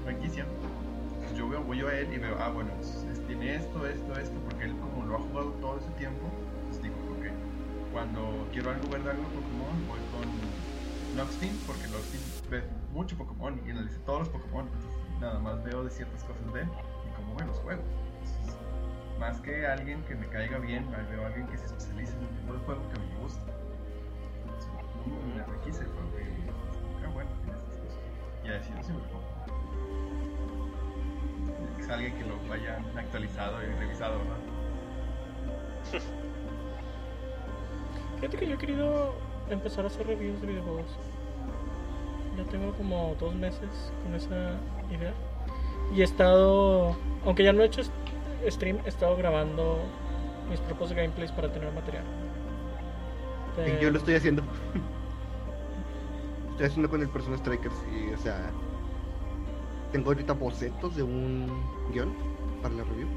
franquicia, 0.04 0.46
pues 1.20 1.36
yo 1.36 1.48
veo, 1.48 1.62
voy 1.62 1.78
yo 1.78 1.88
a 1.88 1.94
él 1.94 2.12
y 2.12 2.18
veo, 2.18 2.36
ah 2.40 2.48
bueno, 2.48 2.70
es- 2.80 3.06
es- 3.12 3.26
tiene 3.26 3.54
esto, 3.54 3.86
esto, 3.86 4.18
esto, 4.18 4.38
porque 4.48 4.64
él 4.64 4.74
como 4.78 5.06
lo 5.06 5.16
ha 5.16 5.20
jugado 5.20 5.50
todo 5.60 5.78
ese 5.78 5.90
tiempo, 5.92 6.20
pues 6.68 6.82
digo, 6.82 6.94
ok, 6.96 7.92
cuando 7.92 8.48
quiero 8.52 8.70
algo 8.70 8.88
ver 8.90 9.02
de 9.04 9.10
algo 9.10 9.22
de 9.22 9.28
Pokémon, 9.28 9.86
voy 9.86 10.00
con 10.10 11.16
Noxteam, 11.16 11.56
porque 11.66 11.86
Noxteam 11.88 12.22
ve 12.50 12.64
mucho 12.92 13.16
Pokémon 13.16 13.60
y 13.66 13.70
analiza 13.70 13.98
todos 14.04 14.20
los 14.20 14.28
Pokémon, 14.30 14.66
entonces 14.66 14.90
nada 15.20 15.38
más 15.38 15.62
veo 15.62 15.84
de 15.84 15.90
ciertas 15.90 16.24
cosas 16.24 16.52
de 16.52 16.62
él 16.62 16.68
y 16.68 17.14
cómo 17.14 17.36
ve 17.36 17.44
los 17.46 17.58
juegos. 17.58 17.84
Más 19.18 19.40
que 19.40 19.66
alguien 19.66 20.02
que 20.04 20.14
me 20.14 20.26
caiga 20.28 20.58
bien, 20.58 20.86
veo 21.10 21.22
a 21.22 21.26
alguien 21.26 21.46
que 21.46 21.58
se 21.58 21.66
especialice 21.66 22.12
en 22.16 22.20
un 22.20 22.28
tipo 22.28 22.52
de 22.54 22.58
juego 22.60 22.82
que 22.92 23.00
me 23.00 23.22
gusta. 23.22 23.52
Entonces, 24.42 24.70
me 25.34 25.42
enriquece 25.42 25.82
el 25.84 25.88
juego 25.90 26.10
y 26.18 27.04
ah, 27.04 27.10
bueno. 27.12 27.30
Y 28.44 28.48
a 28.48 28.52
decido 28.54 28.82
si 28.82 28.92
me. 28.92 28.98
Es 31.78 31.88
alguien 31.88 32.14
que 32.16 32.24
lo 32.24 32.36
vaya 32.48 32.78
actualizado 32.96 33.62
y 33.62 33.66
revisado, 33.66 34.18
¿verdad? 34.18 34.36
Fíjate 38.16 38.36
que 38.36 38.46
yo 38.46 38.54
he 38.54 38.58
querido 38.58 39.14
empezar 39.50 39.84
a 39.84 39.88
hacer 39.88 40.06
reviews 40.06 40.40
de 40.40 40.46
videojuegos. 40.46 40.86
Ya 42.36 42.44
tengo 42.44 42.72
como 42.74 43.16
dos 43.18 43.34
meses 43.34 43.92
con 44.04 44.14
esa 44.14 44.56
idea. 44.90 45.12
Y 45.94 46.00
he 46.00 46.04
estado, 46.04 46.96
aunque 47.24 47.44
ya 47.44 47.52
no 47.52 47.62
he 47.62 47.66
hecho 47.66 47.82
stream, 48.50 48.78
he 48.84 48.88
estado 48.88 49.16
grabando 49.16 49.78
mis 50.50 50.60
propios 50.60 50.92
gameplays 50.92 51.32
para 51.32 51.52
tener 51.52 51.72
material. 51.72 52.04
Yo 53.80 53.90
lo 53.90 53.98
estoy 53.98 54.14
haciendo. 54.14 54.42
Estoy 56.52 56.66
haciendo 56.66 56.90
con 56.90 57.00
el 57.00 57.08
Persona 57.08 57.38
Strikers 57.38 57.74
y, 57.90 58.12
o 58.12 58.18
sea, 58.18 58.50
tengo 59.90 60.10
ahorita 60.10 60.34
bocetos 60.34 60.94
de 60.96 61.02
un 61.02 61.48
guion 61.92 62.14
para 62.62 62.74
la 62.74 62.84
review. 62.84 63.08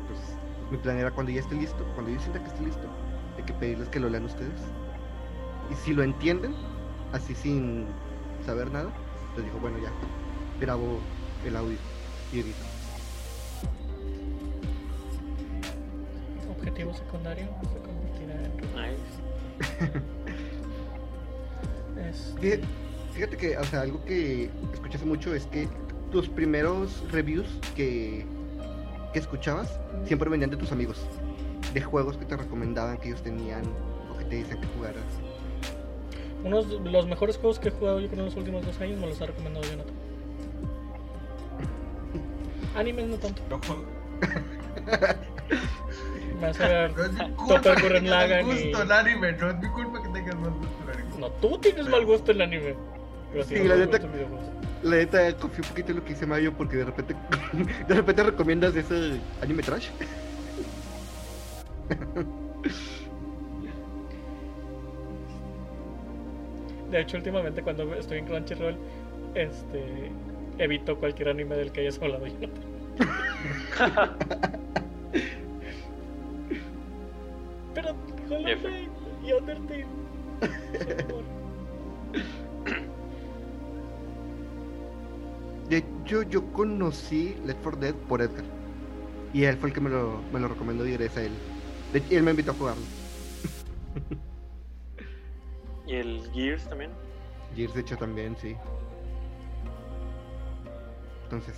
Entonces, 0.00 0.36
mi 0.70 0.76
plan 0.76 0.98
era 0.98 1.10
cuando 1.10 1.32
ya 1.32 1.40
esté 1.40 1.54
listo, 1.54 1.82
cuando 1.94 2.12
yo 2.12 2.20
sienta 2.20 2.42
que 2.42 2.48
esté 2.48 2.62
listo, 2.64 2.86
hay 3.36 3.44
que 3.44 3.54
pedirles 3.54 3.88
que 3.88 4.00
lo 4.00 4.10
lean 4.10 4.26
ustedes. 4.26 4.60
Y 5.70 5.74
si 5.76 5.94
lo 5.94 6.02
entienden, 6.02 6.54
así 7.12 7.34
sin 7.34 7.86
saber 8.44 8.70
nada, 8.70 8.90
les 9.36 9.46
digo, 9.46 9.58
bueno, 9.60 9.78
ya, 9.78 9.90
grabo 10.60 11.00
el 11.44 11.56
audio 11.56 11.78
y 12.32 12.40
edito. 12.40 12.67
Objetivo 16.88 16.92
secundario 16.94 17.46
se 17.72 17.78
convertirá 17.80 18.34
en 18.44 18.56
Nice. 18.74 19.18
Este, 22.08 22.60
Fíjate, 23.12 23.36
que, 23.36 23.58
o 23.58 23.64
sea, 23.64 23.80
algo 23.80 24.04
que 24.04 24.48
escuché 24.72 24.96
hace 24.96 25.04
mucho 25.04 25.34
es 25.34 25.46
que 25.46 25.68
tus 26.12 26.28
primeros 26.28 27.02
reviews 27.10 27.48
que, 27.74 28.24
que 29.12 29.18
escuchabas 29.18 29.78
siempre 30.04 30.30
venían 30.30 30.50
de 30.50 30.56
tus 30.56 30.70
amigos, 30.70 31.04
de 31.74 31.82
juegos 31.82 32.16
que 32.16 32.24
te 32.24 32.36
recomendaban, 32.36 32.96
que 32.98 33.08
ellos 33.08 33.22
tenían 33.22 33.62
o 34.12 34.16
que 34.16 34.24
te 34.24 34.36
dicen 34.36 34.60
que 34.60 34.66
jugaras. 34.68 35.02
Unos 36.44 36.70
de 36.70 36.90
los 36.90 37.06
mejores 37.06 37.36
juegos 37.36 37.58
que 37.58 37.68
he 37.68 37.72
jugado 37.72 37.98
yo 37.98 38.06
creo 38.06 38.20
en 38.20 38.26
los 38.26 38.36
últimos 38.36 38.64
dos 38.64 38.80
años 38.80 39.00
me 39.00 39.08
los 39.08 39.20
ha 39.20 39.26
recomendado 39.26 39.64
Jonathan. 39.68 39.94
Animes 42.76 43.08
no 43.08 43.16
tanto. 43.16 43.42
No. 46.38 46.40
Me 46.40 46.46
vas 46.48 46.60
a 46.60 46.68
ver. 46.68 46.96
No 46.96 47.04
es 47.04 47.12
mi 47.12 47.18
Topper 47.18 47.36
culpa 47.36 47.60
que 47.74 47.82
Gurren 47.82 48.04
tengas 48.04 48.10
Lagann 48.30 48.44
gusto 48.46 48.60
y- 48.60 48.72
el 48.82 48.92
anime, 48.92 49.32
no 49.32 49.50
es 49.50 49.56
mi 49.58 49.68
culpa 49.68 50.02
que 50.02 50.08
tengas 50.08 50.34
más 50.36 50.50
gusto 50.54 50.76
el 50.84 50.90
anime. 50.98 51.18
No, 51.20 51.30
tú 51.32 51.58
tienes 51.58 51.88
mal 51.88 52.06
gusto 52.06 52.30
en 52.30 52.36
el 52.36 52.42
anime. 52.42 52.74
Pero 53.32 53.44
Sí, 53.44 53.54
la 53.56 53.76
mal 53.76 53.78
neta-. 53.90 54.08
La 54.82 54.96
neta, 54.96 55.36
confío 55.36 55.64
un 55.64 55.70
poquito 55.70 55.90
en 55.90 55.96
lo 55.98 56.04
que 56.04 56.10
dice 56.10 56.26
Mayo 56.26 56.52
porque 56.56 56.76
de 56.76 56.84
repente, 56.84 57.14
de 57.88 57.94
repente 57.94 58.22
recomiendas 58.22 58.76
ese 58.76 59.20
anime 59.42 59.62
trash. 59.64 59.88
De 66.90 67.00
hecho, 67.00 67.16
últimamente 67.18 67.62
cuando 67.62 67.92
estoy 67.94 68.18
en 68.18 68.26
Crunchyroll, 68.26 68.76
este, 69.34 70.10
evito 70.58 70.96
cualquier 70.98 71.28
anime 71.28 71.56
del 71.56 71.70
que 71.70 71.80
hayas 71.82 72.00
hablado, 72.00 72.26
Jonathan. 72.26 72.64
Hollow 78.30 78.48
F. 78.48 78.68
Knight 78.68 78.90
y 79.24 79.32
Undertale. 79.32 79.86
De 85.68 85.76
hecho, 85.78 86.22
yo 86.22 86.50
conocí 86.52 87.36
Left 87.44 87.60
4 87.62 87.80
Dead 87.80 87.94
por 87.94 88.22
Edgar. 88.22 88.44
Y 89.34 89.44
él 89.44 89.56
fue 89.58 89.68
el 89.68 89.74
que 89.74 89.80
me 89.80 89.90
lo, 89.90 90.22
me 90.32 90.40
lo 90.40 90.48
recomendó 90.48 90.86
y 90.86 90.92
gracias 90.92 91.16
a 91.18 91.22
él. 91.24 91.32
De- 91.92 92.16
él 92.16 92.22
me 92.22 92.30
invitó 92.30 92.52
a 92.52 92.54
jugarlo. 92.54 92.82
Y 95.86 95.94
el 95.94 96.20
Gears 96.34 96.68
también. 96.68 96.90
Gears, 97.56 97.72
de 97.72 97.80
hecho, 97.80 97.96
también, 97.96 98.36
sí. 98.36 98.54
Entonces, 101.24 101.54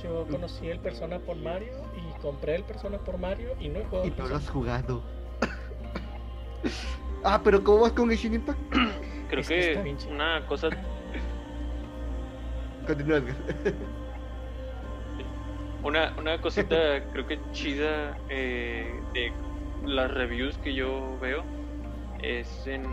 Yo 0.00 0.24
conocí 0.28 0.68
el 0.68 0.78
Persona 0.78 1.18
por 1.18 1.34
Mario 1.36 1.72
y 1.96 2.05
compré 2.26 2.56
el 2.56 2.64
Persona 2.64 2.98
por 2.98 3.18
Mario 3.18 3.54
y 3.60 3.68
no 3.68 3.78
he 3.78 3.84
jugado 3.84 4.04
y 4.04 4.08
el 4.08 4.16
no 4.16 4.26
lo 4.26 4.34
has 4.36 4.50
jugado. 4.50 5.00
ah, 7.24 7.40
pero 7.44 7.62
¿cómo 7.62 7.82
vas 7.82 7.92
con 7.92 8.08
Genshin 8.08 8.34
Impact? 8.34 8.58
Creo 9.28 9.40
Es 9.42 9.48
que 9.48 9.54
que 9.54 9.60
está 9.60 9.82
bien 9.82 9.96
chido. 9.96 10.12
una 10.12 10.44
cosa 10.46 10.68
Continúa, 12.86 13.18
Edgar. 13.18 13.36
Una, 15.84 16.12
una 16.18 16.40
cosita 16.40 16.76
creo 17.12 17.26
que 17.28 17.38
chida 17.52 18.18
eh, 18.28 19.00
de 19.12 19.32
las 19.84 20.10
reviews 20.10 20.58
que 20.58 20.74
yo 20.74 21.16
veo 21.20 21.44
es 22.18 22.66
en, 22.66 22.84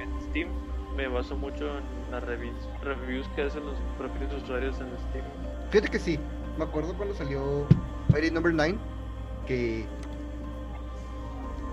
en 0.00 0.20
Steam. 0.28 0.48
me 0.96 1.08
baso 1.08 1.36
mucho 1.36 1.78
en 1.78 1.84
las 2.12 2.22
reviews, 2.22 2.68
reviews 2.82 3.26
que 3.34 3.42
hacen 3.42 3.64
los 3.66 3.76
propios 3.98 4.32
usuarios 4.32 4.80
en 4.80 4.86
Steam. 5.08 5.24
Fíjate 5.70 5.90
que 5.90 5.98
sí, 5.98 6.20
me 6.56 6.64
acuerdo 6.64 6.94
cuando 6.94 7.14
salió 7.14 7.66
Fire 8.10 8.32
Number 8.32 8.52
9 8.52 8.76
que 9.46 9.84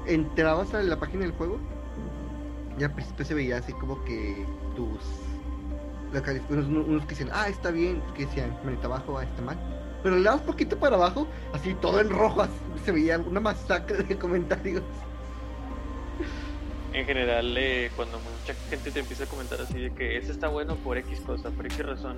entrabas 0.08 0.74
a 0.74 0.84
la 0.84 1.00
página 1.00 1.24
del 1.24 1.32
juego 1.34 1.60
y 2.78 2.84
al 2.84 2.92
principio 2.94 3.26
se 3.26 3.34
veía 3.34 3.58
así 3.58 3.74
como 3.74 4.04
que 4.06 4.46
tus 4.76 5.00
unos, 6.50 7.04
que 7.04 7.10
decían, 7.10 7.30
ah, 7.34 7.48
está 7.48 7.72
bien, 7.72 8.02
que 8.16 8.26
decían, 8.26 8.56
manita 8.64 8.86
abajo, 8.86 9.18
ah, 9.18 9.24
está 9.24 9.42
mal. 9.42 9.58
Pero 10.04 10.18
le 10.18 10.24
das 10.24 10.42
poquito 10.42 10.78
para 10.78 10.96
abajo, 10.96 11.28
así 11.54 11.74
todo 11.76 12.00
en 12.00 12.10
rojo, 12.10 12.42
así, 12.42 12.54
se 12.86 12.92
veía 12.92 13.18
una 13.18 13.40
masacre 13.40 14.04
de 14.04 14.18
comentarios. 14.18 14.84
En 16.94 17.06
general, 17.06 17.56
eh, 17.58 17.90
cuando 17.96 18.20
mucha 18.20 18.54
gente 18.70 18.92
te 18.92 19.00
empieza 19.00 19.24
a 19.24 19.28
comentar 19.28 19.60
así 19.60 19.80
de 19.80 19.94
que 19.94 20.18
ese 20.18 20.32
está 20.32 20.50
bueno 20.50 20.76
por 20.76 20.98
X 21.00 21.22
cosa, 21.22 21.50
por 21.50 21.66
X 21.66 21.80
razón, 21.80 22.18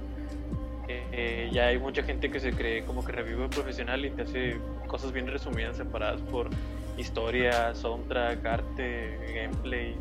eh, 1.18 1.50
ya 1.50 1.68
hay 1.68 1.80
mucha 1.80 2.04
gente 2.04 2.30
que 2.30 2.42
se 2.42 2.52
cree 2.52 2.84
como 2.84 3.06
que 3.06 3.14
revive 3.14 3.48
profesional 3.48 4.04
y 4.04 4.10
te 4.10 4.24
hace 4.24 4.58
cosas 4.86 5.14
bien 5.14 5.28
resumidas, 5.28 5.78
separadas 5.78 6.20
por 6.24 6.50
historia, 6.98 7.74
soundtrack, 7.74 8.46
arte, 8.46 9.18
gameplay, 9.34 9.96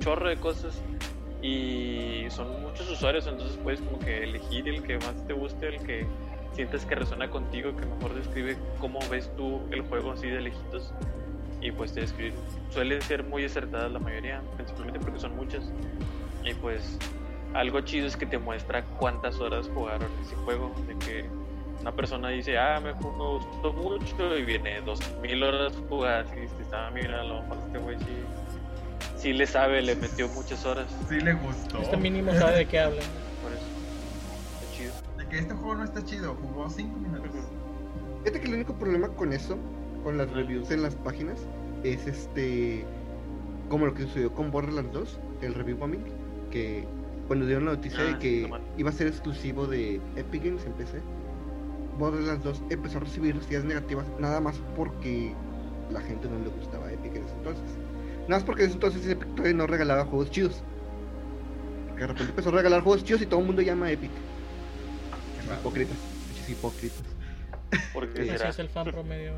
chorro 0.00 0.30
de 0.30 0.36
cosas 0.36 0.80
y 1.42 2.24
son 2.30 2.62
muchos 2.62 2.88
usuarios, 2.88 3.26
entonces 3.26 3.58
puedes 3.62 3.82
como 3.82 3.98
que 3.98 4.24
elegir 4.24 4.66
el 4.66 4.82
que 4.82 4.96
más 4.96 5.14
te 5.26 5.34
guste, 5.34 5.68
el 5.68 5.82
que 5.82 6.06
sientes 6.52 6.86
que 6.86 6.94
resuena 6.94 7.28
contigo, 7.28 7.76
que 7.76 7.84
mejor 7.84 8.14
describe 8.14 8.56
cómo 8.78 9.00
ves 9.10 9.30
tú 9.36 9.60
el 9.70 9.82
juego 9.82 10.12
así 10.12 10.28
de 10.28 10.40
lejitos 10.40 10.94
y 11.60 11.72
pues 11.72 11.92
te 11.92 12.00
describe. 12.00 12.32
Suelen 12.70 13.02
ser 13.02 13.22
muy 13.22 13.44
acertadas 13.44 13.92
la 13.92 13.98
mayoría, 13.98 14.40
principalmente 14.56 14.98
porque 15.00 15.20
son 15.20 15.36
muchas 15.36 15.70
y 16.42 16.54
pues 16.54 16.98
algo 17.54 17.80
chido 17.80 18.06
es 18.06 18.16
que 18.16 18.26
te 18.26 18.38
muestra 18.38 18.84
cuántas 18.98 19.40
horas 19.40 19.70
jugaron 19.74 20.10
ese 20.22 20.36
juego, 20.36 20.72
de 20.86 20.96
que 20.98 21.24
una 21.80 21.92
persona 21.92 22.28
dice, 22.28 22.58
ah, 22.58 22.80
me, 22.80 22.92
gustó 22.92 23.72
mucho 23.72 24.36
y 24.36 24.44
viene 24.44 24.80
dos 24.82 25.00
mil 25.20 25.42
horas 25.42 25.72
jugadas 25.88 26.28
y 26.36 26.40
dice, 26.40 26.54
ah, 26.72 26.90
mira, 26.92 27.22
lo 27.24 27.42
mejor 27.42 27.58
este 27.66 27.78
güey 27.78 27.98
sí 27.98 28.24
sí 29.24 29.32
le 29.32 29.46
sabe, 29.46 29.80
le 29.80 29.96
metió 29.96 30.28
muchas 30.28 30.66
horas. 30.66 30.86
Sí 31.08 31.18
le 31.18 31.32
gustó. 31.32 31.78
Este 31.78 31.96
mínimo 31.96 32.30
sabe 32.34 32.58
de 32.58 32.66
qué 32.66 32.78
habla. 32.78 33.00
Por 33.42 33.52
eso. 33.52 33.64
Está 34.60 34.76
chido. 34.76 34.92
De 35.16 35.26
que 35.26 35.38
este 35.38 35.54
juego 35.54 35.76
no 35.76 35.84
está 35.84 36.04
chido, 36.04 36.34
jugó 36.34 36.68
5 36.68 36.98
minutos. 36.98 37.30
Fíjate 38.22 38.40
que 38.40 38.46
el 38.48 38.54
único 38.54 38.74
problema 38.74 39.08
con 39.08 39.32
eso, 39.32 39.56
con 40.02 40.18
las 40.18 40.30
reviews 40.30 40.70
en 40.70 40.82
las 40.82 40.94
páginas, 40.94 41.38
es 41.84 42.06
este. 42.06 42.84
Como 43.70 43.86
lo 43.86 43.94
que 43.94 44.02
sucedió 44.02 44.30
con 44.30 44.50
Borderlands 44.50 44.92
2, 44.92 45.18
el 45.40 45.54
review 45.54 45.78
bombing, 45.78 46.04
que 46.50 46.86
cuando 47.26 47.46
dieron 47.46 47.64
la 47.66 47.72
noticia 47.72 48.02
de 48.02 48.10
Ah, 48.12 48.18
que 48.18 48.46
no 48.48 48.58
iba 48.76 48.90
a 48.90 48.92
ser 48.92 49.06
exclusivo 49.06 49.66
de 49.66 50.00
Epic 50.16 50.44
Games 50.44 50.64
en 50.66 50.72
PC, 50.72 51.00
Borderlands 51.98 52.44
2 52.44 52.62
empezó 52.70 52.98
a 52.98 53.00
recibir 53.02 53.34
noticias 53.34 53.64
negativas 53.64 54.04
nada 54.18 54.40
más 54.40 54.60
porque 54.76 55.32
la 55.90 56.00
gente 56.00 56.28
no 56.28 56.38
le 56.38 56.48
gustaba 56.50 56.90
Epic 56.92 57.14
en 57.16 57.24
ese 57.24 57.34
entonces. 57.34 57.64
Nada 58.22 58.28
más 58.40 58.44
porque 58.44 58.62
en 58.62 58.68
ese 58.68 58.74
entonces 58.76 59.06
Epic 59.06 59.28
todavía 59.34 59.54
no 59.56 59.66
regalaba 59.66 60.04
juegos 60.04 60.30
chidos. 60.30 60.62
Que 61.94 62.00
de 62.00 62.06
repente 62.08 62.30
empezó 62.30 62.48
a 62.48 62.52
regalar 62.52 62.80
juegos 62.82 63.04
chidos 63.04 63.22
y 63.22 63.26
todo 63.26 63.40
el 63.40 63.46
mundo 63.46 63.62
llama 63.62 63.86
a 63.86 63.92
Epic. 63.92 64.10
Raro. 65.48 65.60
Hipócritas, 65.60 65.96
pinches 66.28 66.50
hipócritas. 66.50 67.02
Porque 67.92 68.22
Sí, 68.22 68.28
Así 68.30 68.38
será. 68.38 68.50
es 68.50 68.58
el 68.58 68.68
fan 68.68 68.86
promedio. 68.90 69.32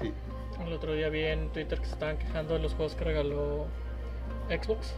güey. 0.00 0.12
Sí. 0.12 0.62
El 0.66 0.72
otro 0.72 0.92
día 0.94 1.08
vi 1.08 1.20
en 1.24 1.48
Twitter 1.50 1.78
que 1.78 1.86
se 1.86 1.92
estaban 1.92 2.18
quejando 2.18 2.54
de 2.54 2.60
los 2.60 2.74
juegos 2.74 2.94
que 2.94 3.04
regaló 3.04 3.66
Xbox 4.48 4.92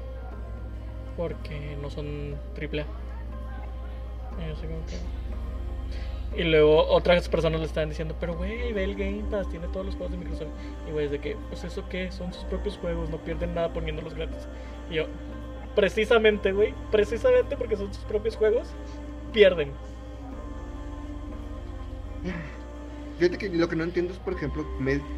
porque 1.19 1.77
no 1.83 1.91
son 1.91 2.37
triple. 2.55 2.87
Y 6.37 6.45
luego 6.45 6.87
otras 6.87 7.29
personas 7.29 7.61
le 7.61 7.67
estaban 7.67 7.89
diciendo, 7.89 8.15
pero 8.21 8.37
güey, 8.37 8.73
ve 8.73 8.85
el 8.85 8.95
Game 8.95 9.25
Pass, 9.29 9.49
tiene 9.49 9.67
todos 9.69 9.85
los 9.85 9.97
juegos 9.97 10.13
de 10.13 10.19
Microsoft. 10.19 10.53
Y 10.89 10.93
güey, 10.93 11.09
de 11.09 11.19
que, 11.19 11.37
pues 11.49 11.65
eso 11.65 11.89
qué, 11.89 12.13
son 12.13 12.33
sus 12.33 12.45
propios 12.45 12.79
juegos, 12.79 13.11
no 13.11 13.19
pierden 13.19 13.55
nada 13.55 13.73
poniéndolos 13.73 14.15
gratis. 14.15 14.47
Y 14.89 14.95
yo, 14.95 15.07
precisamente, 15.75 16.53
güey, 16.53 16.73
precisamente 16.93 17.57
porque 17.57 17.77
son 17.77 17.93
sus 17.93 18.05
propios 18.05 18.37
juegos, 18.37 18.69
pierden. 19.33 19.73
Fíjate 23.19 23.39
que 23.39 23.49
lo 23.49 23.69
que 23.69 23.75
no 23.75 23.83
entiendo 23.83 24.13
es, 24.13 24.21
por 24.21 24.35
ejemplo, 24.35 24.65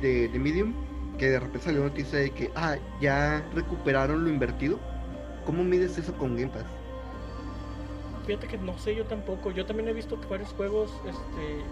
de, 0.00 0.28
de 0.28 0.38
Medium, 0.38 0.72
que 1.18 1.28
de 1.28 1.40
repente 1.40 1.66
salió 1.66 1.82
noticia 1.82 2.18
de 2.18 2.30
que, 2.30 2.50
ah, 2.54 2.76
ya 3.02 3.44
recuperaron 3.54 4.24
lo 4.24 4.30
invertido. 4.30 4.78
¿Cómo 5.50 5.64
mides 5.64 5.98
eso 5.98 6.12
con 6.14 6.36
Game 6.36 6.46
Pass? 6.52 6.62
Fíjate 8.24 8.46
que 8.46 8.56
no 8.56 8.78
sé 8.78 8.94
yo 8.94 9.04
tampoco. 9.06 9.50
Yo 9.50 9.66
también 9.66 9.88
he 9.88 9.92
visto 9.92 10.20
que 10.20 10.28
varios 10.28 10.52
juegos 10.52 10.92
este, 11.04 11.64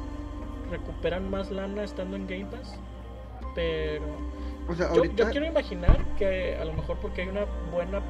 recuperan 0.68 1.30
más 1.30 1.52
lana 1.52 1.84
estando 1.84 2.16
en 2.16 2.26
Game 2.26 2.46
Pass. 2.46 2.74
Pero 3.54 4.02
O 4.68 4.74
sea, 4.74 4.88
yo, 4.88 4.96
ahorita... 4.96 5.14
yo 5.26 5.30
quiero 5.30 5.46
imaginar 5.46 5.96
que 6.16 6.56
a 6.56 6.64
lo 6.64 6.72
mejor 6.72 6.96
porque 6.98 7.22
hay 7.22 7.28
una 7.28 7.44
buena 7.70 8.02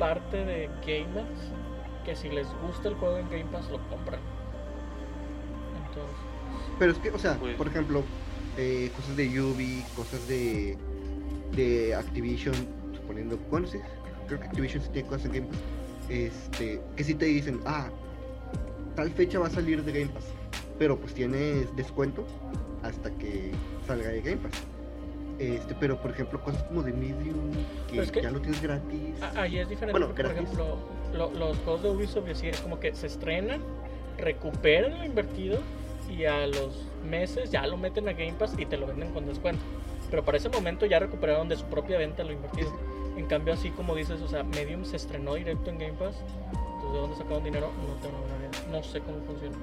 parte 0.00 0.44
de 0.44 0.68
gamers 0.84 1.38
que 2.04 2.16
si 2.16 2.28
les 2.28 2.48
gusta 2.66 2.88
el 2.88 2.96
juego 2.96 3.18
en 3.18 3.30
Game 3.30 3.44
Pass 3.44 3.70
lo 3.70 3.78
compran. 3.90 4.18
Entonces, 5.86 6.16
Pero 6.80 6.90
es 6.90 6.98
que, 6.98 7.10
o 7.12 7.18
sea, 7.18 7.34
Pues- 7.38 7.54
por 7.54 7.68
ejemplo, 7.68 8.02
eh, 8.56 8.90
cosas 8.96 9.16
de 9.16 9.40
Ubi, 9.40 9.84
cosas 9.94 10.26
de, 10.26 10.76
de 11.52 11.94
Activision, 11.94 12.56
suponiendo, 12.96 13.38
bueno, 13.52 13.68
sí, 13.68 13.78
creo 14.30 14.40
que 14.40 14.46
Activision 14.46 14.80
sí 14.82 14.88
tiene 14.92 15.08
cosas 15.08 15.26
en 15.26 15.32
Game 15.32 15.46
Pass, 15.48 15.58
este, 16.08 16.80
que 16.94 17.02
sí 17.04 17.14
te 17.14 17.24
dicen, 17.26 17.60
ah, 17.66 17.88
tal 18.94 19.10
fecha 19.10 19.40
va 19.40 19.48
a 19.48 19.50
salir 19.50 19.82
de 19.82 19.92
Game 19.92 20.12
Pass, 20.12 20.26
pero 20.78 20.96
pues 20.96 21.12
tienes 21.14 21.74
descuento 21.74 22.24
hasta 22.82 23.10
que 23.10 23.50
salga 23.88 24.08
de 24.08 24.20
Game 24.22 24.36
Pass. 24.36 24.52
Este, 25.40 25.74
pero 25.74 26.00
por 26.00 26.12
ejemplo, 26.12 26.40
cosas 26.42 26.62
como 26.64 26.82
de 26.82 26.92
Medium, 26.92 27.50
que, 27.88 27.92
Pero 27.92 28.02
es 28.02 28.12
que- 28.12 28.22
ya 28.22 28.30
lo 28.30 28.40
tienes 28.40 28.62
gratis. 28.62 29.20
ahí 29.36 29.58
es 29.58 29.68
diferente 29.68 29.92
Bueno, 29.92 30.06
porque, 30.08 30.22
por 30.22 30.32
ejemplo, 30.32 30.76
lo- 31.12 31.30
los 31.32 31.56
juegos 31.58 31.82
de 31.82 31.90
Ubisoft 31.90 32.28
es 32.28 32.60
como 32.60 32.78
que 32.78 32.94
se 32.94 33.06
estrenan, 33.08 33.60
recuperan 34.18 34.98
lo 34.98 35.04
invertido 35.04 35.58
y 36.08 36.24
a 36.26 36.46
los 36.46 36.86
meses 37.08 37.50
ya 37.50 37.66
lo 37.66 37.76
meten 37.78 38.08
a 38.08 38.12
Game 38.12 38.34
Pass 38.34 38.54
y 38.58 38.66
te 38.66 38.76
lo 38.76 38.86
venden 38.86 39.12
con 39.12 39.26
descuento. 39.26 39.62
Pero 40.10 40.24
para 40.24 40.36
ese 40.36 40.48
momento 40.50 40.86
ya 40.86 40.98
recuperaron 41.00 41.48
de 41.48 41.56
su 41.56 41.64
propia 41.64 41.96
venta 41.98 42.22
lo 42.22 42.32
invertido. 42.32 42.70
En 43.20 43.26
cambio, 43.26 43.52
así 43.52 43.68
como 43.68 43.94
dices, 43.94 44.22
o 44.22 44.28
sea, 44.28 44.42
Medium 44.42 44.82
se 44.82 44.96
estrenó 44.96 45.34
directo 45.34 45.68
en 45.68 45.78
Game 45.78 45.92
Pass. 45.92 46.16
Entonces, 46.54 46.92
¿de 46.92 46.98
dónde 46.98 47.16
sacaron 47.18 47.44
dinero? 47.44 47.70
No 47.86 47.94
tengo 48.00 48.18
menor 48.24 48.38
idea. 48.40 48.50
No 48.72 48.82
sé 48.82 49.00
cómo 49.00 49.20
funciona. 49.26 49.56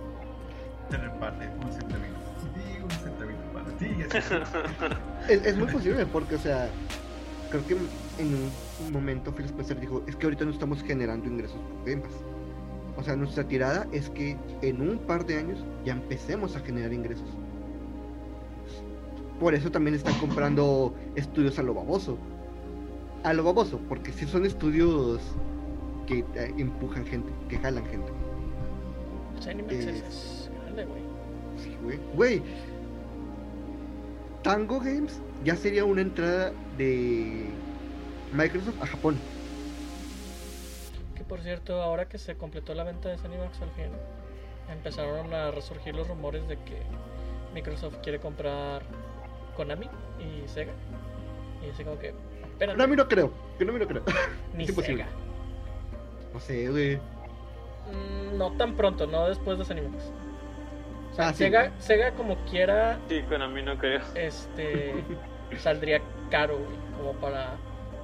Te 0.91 0.97
reparte 0.97 1.49
un 1.65 1.73
centavito. 1.73 2.15
Sí, 2.53 2.77
un 2.83 2.91
centavito 2.91 3.41
para 3.51 3.65
ti. 3.77 3.87
Es, 5.27 5.43
es 5.43 5.57
muy 5.57 5.67
posible 5.69 6.05
porque, 6.05 6.35
o 6.35 6.37
sea, 6.37 6.69
creo 7.49 7.65
que 7.65 7.73
en 7.73 8.51
un 8.85 8.93
momento 8.93 9.33
Phil 9.33 9.47
Spencer 9.47 9.79
dijo, 9.79 10.03
es 10.05 10.15
que 10.15 10.27
ahorita 10.27 10.45
no 10.45 10.51
estamos 10.51 10.83
generando 10.83 11.27
ingresos 11.27 11.57
por 11.57 11.89
Game 11.89 12.03
Pass. 12.03 12.13
O 12.95 13.03
sea, 13.03 13.15
nuestra 13.15 13.43
tirada 13.43 13.87
es 13.91 14.11
que 14.11 14.37
en 14.61 14.87
un 14.87 14.99
par 14.99 15.25
de 15.25 15.39
años 15.39 15.65
ya 15.83 15.93
empecemos 15.93 16.55
a 16.55 16.59
generar 16.59 16.93
ingresos. 16.93 17.27
Por 19.39 19.55
eso 19.55 19.71
también 19.71 19.95
están 19.95 20.13
comprando 20.19 20.93
estudios 21.15 21.57
a 21.57 21.63
lo 21.63 21.73
baboso. 21.73 22.19
A 23.27 23.33
lo 23.33 23.43
baboso, 23.43 23.77
porque 23.89 24.13
si 24.13 24.25
son 24.25 24.45
estudios 24.45 25.19
que 26.05 26.19
eh, 26.19 26.53
empujan 26.57 27.05
gente, 27.05 27.29
que 27.49 27.57
jalan 27.57 27.85
gente. 27.87 28.09
Zenimax 29.41 29.73
es, 29.73 29.87
Es- 30.01 30.49
grande, 30.63 30.85
güey. 30.85 31.01
Sí, 31.57 31.77
güey. 31.83 31.99
Güey. 32.15 32.41
Tango 34.43 34.79
Games 34.79 35.19
ya 35.43 35.57
sería 35.57 35.83
una 35.83 35.99
entrada 36.03 36.53
de 36.77 37.47
Microsoft 38.31 38.81
a 38.81 38.87
Japón. 38.87 39.17
Que 41.15 41.25
por 41.25 41.41
cierto, 41.41 41.81
ahora 41.81 42.07
que 42.07 42.17
se 42.19 42.35
completó 42.37 42.73
la 42.75 42.85
venta 42.85 43.09
de 43.09 43.17
Zenimax 43.17 43.61
al 43.61 43.71
fin, 43.71 43.91
empezaron 44.71 45.33
a 45.33 45.51
resurgir 45.51 45.93
los 45.95 46.07
rumores 46.07 46.47
de 46.47 46.55
que 46.59 46.81
Microsoft 47.53 47.97
quiere 48.01 48.19
comprar 48.19 48.83
Konami 49.57 49.89
y 50.17 50.47
Sega. 50.47 50.71
Y 51.65 51.71
así 51.71 51.83
como 51.83 51.99
que, 51.99 52.13
Konami 52.59 52.95
no 52.95 53.07
creo. 53.07 53.31
Konami 53.57 53.79
no 53.79 53.87
creo. 53.87 54.03
ni 54.55 54.63
es 54.63 54.69
imposible. 54.69 55.03
Sega. 55.03 55.15
No 56.33 56.39
sé, 56.39 56.69
güey. 56.69 56.95
Mm, 56.97 58.37
No 58.37 58.51
tan 58.57 58.75
pronto, 58.75 59.07
no 59.07 59.27
después 59.27 59.57
de 59.57 59.65
Zenimax. 59.65 60.03
O 61.11 61.15
sea, 61.15 61.29
Ah, 61.29 61.33
sí. 61.33 61.39
Sega, 61.45 61.71
Sega 61.79 62.11
como 62.11 62.35
quiera, 62.45 62.99
Sí, 63.09 63.21
con 63.29 63.41
a 63.41 63.47
mí 63.47 63.61
no 63.63 63.77
creo. 63.77 64.01
este, 64.15 64.93
saldría 65.57 66.01
caro, 66.29 66.57
güey, 66.57 66.77
como 66.97 67.13
para 67.13 67.55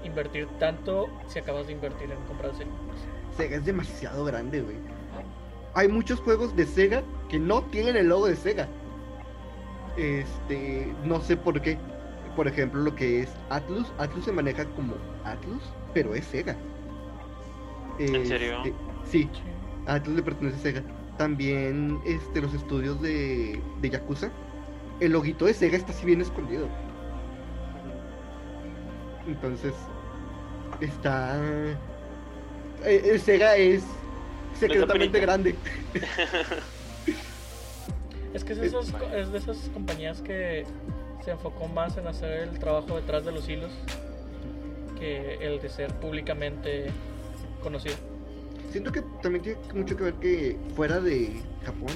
invertir 0.04 0.48
tanto 0.60 1.08
si 1.28 1.40
acabas 1.40 1.68
de 1.68 1.74
invertir 1.74 2.12
en 2.12 2.20
comprar 2.26 2.54
Zenimax. 2.56 3.00
Sega 3.38 3.58
es 3.58 3.66
demasiado 3.66 4.24
grande, 4.26 4.62
güey. 4.62 4.78
Hay 5.76 5.88
muchos 5.88 6.20
juegos 6.20 6.56
de 6.56 6.66
Sega 6.68 7.02
que 7.30 7.40
no 7.40 7.64
tienen 7.64 7.96
el 7.96 8.08
logo 8.08 8.28
de 8.28 8.36
Sega. 8.36 8.68
Este, 9.98 10.92
no 11.04 11.20
sé 11.22 11.38
por 11.38 11.60
qué. 11.62 11.78
Por 12.36 12.48
ejemplo, 12.48 12.82
lo 12.82 12.96
que 12.96 13.22
es 13.22 13.30
Atlus. 13.50 13.92
Atlus 13.98 14.26
se 14.26 14.32
maneja 14.32 14.66
como 14.76 14.96
Atlus, 15.24 15.62
pero 15.94 16.16
es 16.16 16.26
Sega. 16.26 16.56
¿En 18.00 18.26
serio? 18.26 18.58
Este, 18.64 18.74
sí, 19.06 19.30
a 19.86 19.96
Atlus 19.96 20.16
le 20.16 20.24
pertenece 20.24 20.58
Sega. 20.58 20.84
También 21.18 22.00
este, 22.06 22.42
los 22.42 22.54
estudios 22.54 23.00
de, 23.02 23.62
de 23.82 23.90
Yakuza. 23.90 24.32
El 25.00 25.12
loguito 25.12 25.46
de 25.46 25.54
Sega 25.54 25.78
está 25.78 25.92
así 25.92 26.06
bien 26.06 26.22
escondido. 26.22 26.68
Entonces, 29.28 29.74
está. 30.82 31.38
eh, 32.84 33.02
El 33.06 33.20
Sega 33.20 33.56
es 33.58 33.84
secretamente 34.60 35.20
grande. 35.20 35.56
Es 38.34 38.44
que 38.44 38.54
es, 38.54 38.60
esos 38.60 38.92
es 39.16 39.32
de 39.32 39.38
esas 39.38 39.70
compañías 39.76 40.20
que 40.22 40.66
se 41.24 41.32
enfocó 41.32 41.68
más 41.68 41.98
en 41.98 42.08
hacer 42.08 42.50
el 42.50 42.60
trabajo 42.60 42.96
detrás 42.96 43.24
de 43.26 43.32
los 43.32 43.48
hilos 43.48 43.72
que 45.00 45.36
el 45.36 45.62
de 45.62 45.70
ser 45.70 45.94
públicamente 45.96 46.92
conocido. 47.62 47.96
Siento 48.72 48.92
que 48.92 49.02
también 49.22 49.44
tiene 49.44 49.60
mucho 49.74 49.96
que 49.96 50.04
ver 50.04 50.14
que 50.16 50.58
fuera 50.76 51.00
de 51.00 51.42
Japón, 51.64 51.92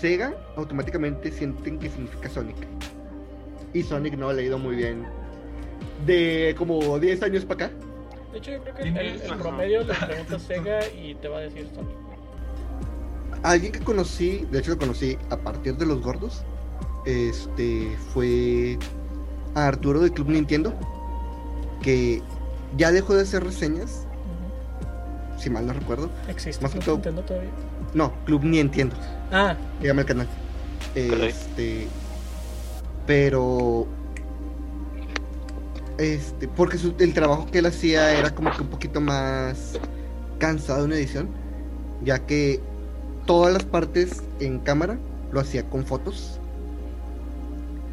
Sega 0.00 0.34
automáticamente 0.56 1.30
sienten 1.30 1.78
que 1.78 1.88
significa 1.88 2.28
Sonic. 2.28 2.56
Y 3.72 3.82
Sonic 3.82 4.16
no 4.16 4.32
le 4.32 4.42
ha 4.42 4.44
ido 4.46 4.58
muy 4.58 4.76
bien. 4.76 5.06
De 6.06 6.54
como 6.56 6.98
10 6.98 7.22
años 7.22 7.44
para 7.44 7.66
acá. 7.66 7.76
De 8.32 8.38
hecho, 8.38 8.50
yo 8.52 8.62
creo 8.62 8.74
que 8.74 8.82
el, 8.82 8.96
el 9.20 9.38
promedio 9.38 9.82
le 9.82 9.94
pregunta 10.06 10.38
Sega 10.38 10.80
y 10.88 11.14
te 11.16 11.28
va 11.28 11.38
a 11.38 11.40
decir 11.40 11.68
Sonic. 11.74 11.96
Alguien 13.42 13.72
que 13.72 13.80
conocí, 13.80 14.46
de 14.50 14.58
hecho 14.58 14.72
lo 14.72 14.78
conocí 14.78 15.18
a 15.30 15.36
partir 15.36 15.76
de 15.76 15.86
los 15.86 16.00
gordos, 16.00 16.44
este 17.06 17.96
fue 18.12 18.78
a 19.54 19.68
Arturo 19.68 20.00
de 20.00 20.10
Club 20.10 20.28
Nintendo, 20.28 20.74
que 21.82 22.22
ya 22.76 22.90
dejó 22.92 23.14
de 23.14 23.22
hacer 23.22 23.42
reseñas, 23.44 24.06
si 25.38 25.48
mal 25.50 25.66
no 25.66 25.72
recuerdo. 25.72 26.10
¿Existe 26.28 26.62
Más 26.62 26.72
que 26.72 26.78
Club 26.80 26.84
todo- 26.84 26.94
Nintendo 26.96 27.22
todavía? 27.22 27.50
No, 27.94 28.12
Club 28.24 28.44
Nintendo. 28.44 28.96
Ah, 29.32 29.56
Dígame 29.80 30.02
el 30.02 30.06
canal. 30.06 30.28
Este. 30.94 31.86
Pero. 33.06 33.86
Este. 35.98 36.48
Porque 36.48 36.76
su- 36.78 36.94
el 36.98 37.14
trabajo 37.14 37.46
que 37.50 37.58
él 37.58 37.66
hacía 37.66 38.18
era 38.18 38.34
como 38.34 38.50
que 38.50 38.62
un 38.62 38.68
poquito 38.68 39.00
más 39.00 39.78
cansado 40.38 40.84
en 40.84 40.92
edición. 40.92 41.28
Ya 42.04 42.18
que 42.20 42.60
todas 43.26 43.52
las 43.52 43.64
partes 43.64 44.22
en 44.40 44.58
cámara 44.58 44.98
lo 45.32 45.40
hacía 45.40 45.68
con 45.68 45.84
fotos. 45.86 46.35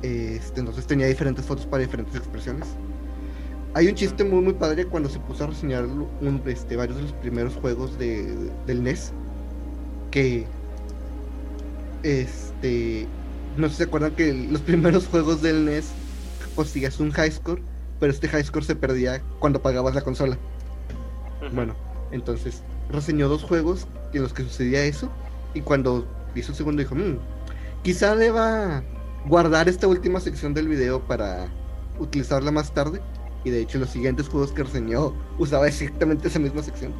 Este, 0.04 0.60
entonces 0.60 0.86
tenía 0.86 1.08
diferentes 1.08 1.46
fotos 1.46 1.66
para 1.66 1.82
diferentes 1.84 2.16
expresiones. 2.16 2.68
Hay 3.74 3.88
un 3.88 3.96
chiste 3.96 4.24
muy 4.24 4.42
muy 4.42 4.54
padre 4.54 4.86
cuando 4.86 5.10
se 5.10 5.18
puso 5.20 5.46
a 5.46 5.48
reseñar 5.48 5.86
un- 5.86 6.42
este, 6.46 6.76
varios 6.76 6.98
de 6.98 7.04
los 7.04 7.13
primeros 7.13 7.56
juegos 7.56 7.98
de, 7.98 8.36
del 8.68 8.84
NES. 8.84 9.12
Que 10.12 10.46
este. 12.04 13.08
No 13.58 13.68
sé 13.68 13.72
si 13.74 13.78
se 13.78 13.84
acuerdan 13.84 14.12
que 14.16 14.34
los 14.34 14.62
primeros 14.62 15.08
juegos 15.08 15.42
del 15.42 15.66
NES 15.66 15.86
conseguías 16.56 17.00
un 17.00 17.12
high 17.12 17.32
score, 17.32 17.62
pero 18.00 18.12
este 18.12 18.28
high 18.28 18.44
score 18.44 18.63
se 18.63 18.76
perdía 18.76 19.22
cuando 19.39 19.62
pagabas 19.62 19.96
la 19.96 20.02
consola. 20.02 20.38
Bueno, 21.54 21.76
entonces 22.12 22.62
reseñó 22.92 23.28
dos 23.30 23.44
juegos 23.44 23.88
en 24.13 24.22
los 24.24 24.34
que 24.34 24.44
sucedía 24.44 24.84
eso. 24.86 25.10
Y 25.54 25.62
cuando 25.62 26.06
hizo 26.36 26.52
el 26.52 26.58
segundo 26.58 26.82
dijo: 26.82 26.96
"Mm, 26.96 27.18
Quizá 27.84 28.16
deba 28.16 28.84
guardar 29.26 29.70
esta 29.70 29.88
última 29.88 30.20
sección 30.20 30.54
del 30.54 30.68
video 30.68 31.02
para 31.02 31.48
utilizarla 32.00 32.52
más 32.52 32.74
tarde. 32.74 33.02
Y 33.44 33.50
de 33.50 33.62
hecho, 33.62 33.78
los 33.78 33.90
siguientes 33.90 34.30
juegos 34.30 34.52
que 34.52 34.64
reseñó 34.64 35.14
usaba 35.38 35.68
exactamente 35.68 36.28
esa 36.28 36.40
misma 36.40 36.64
sección. 36.64 36.94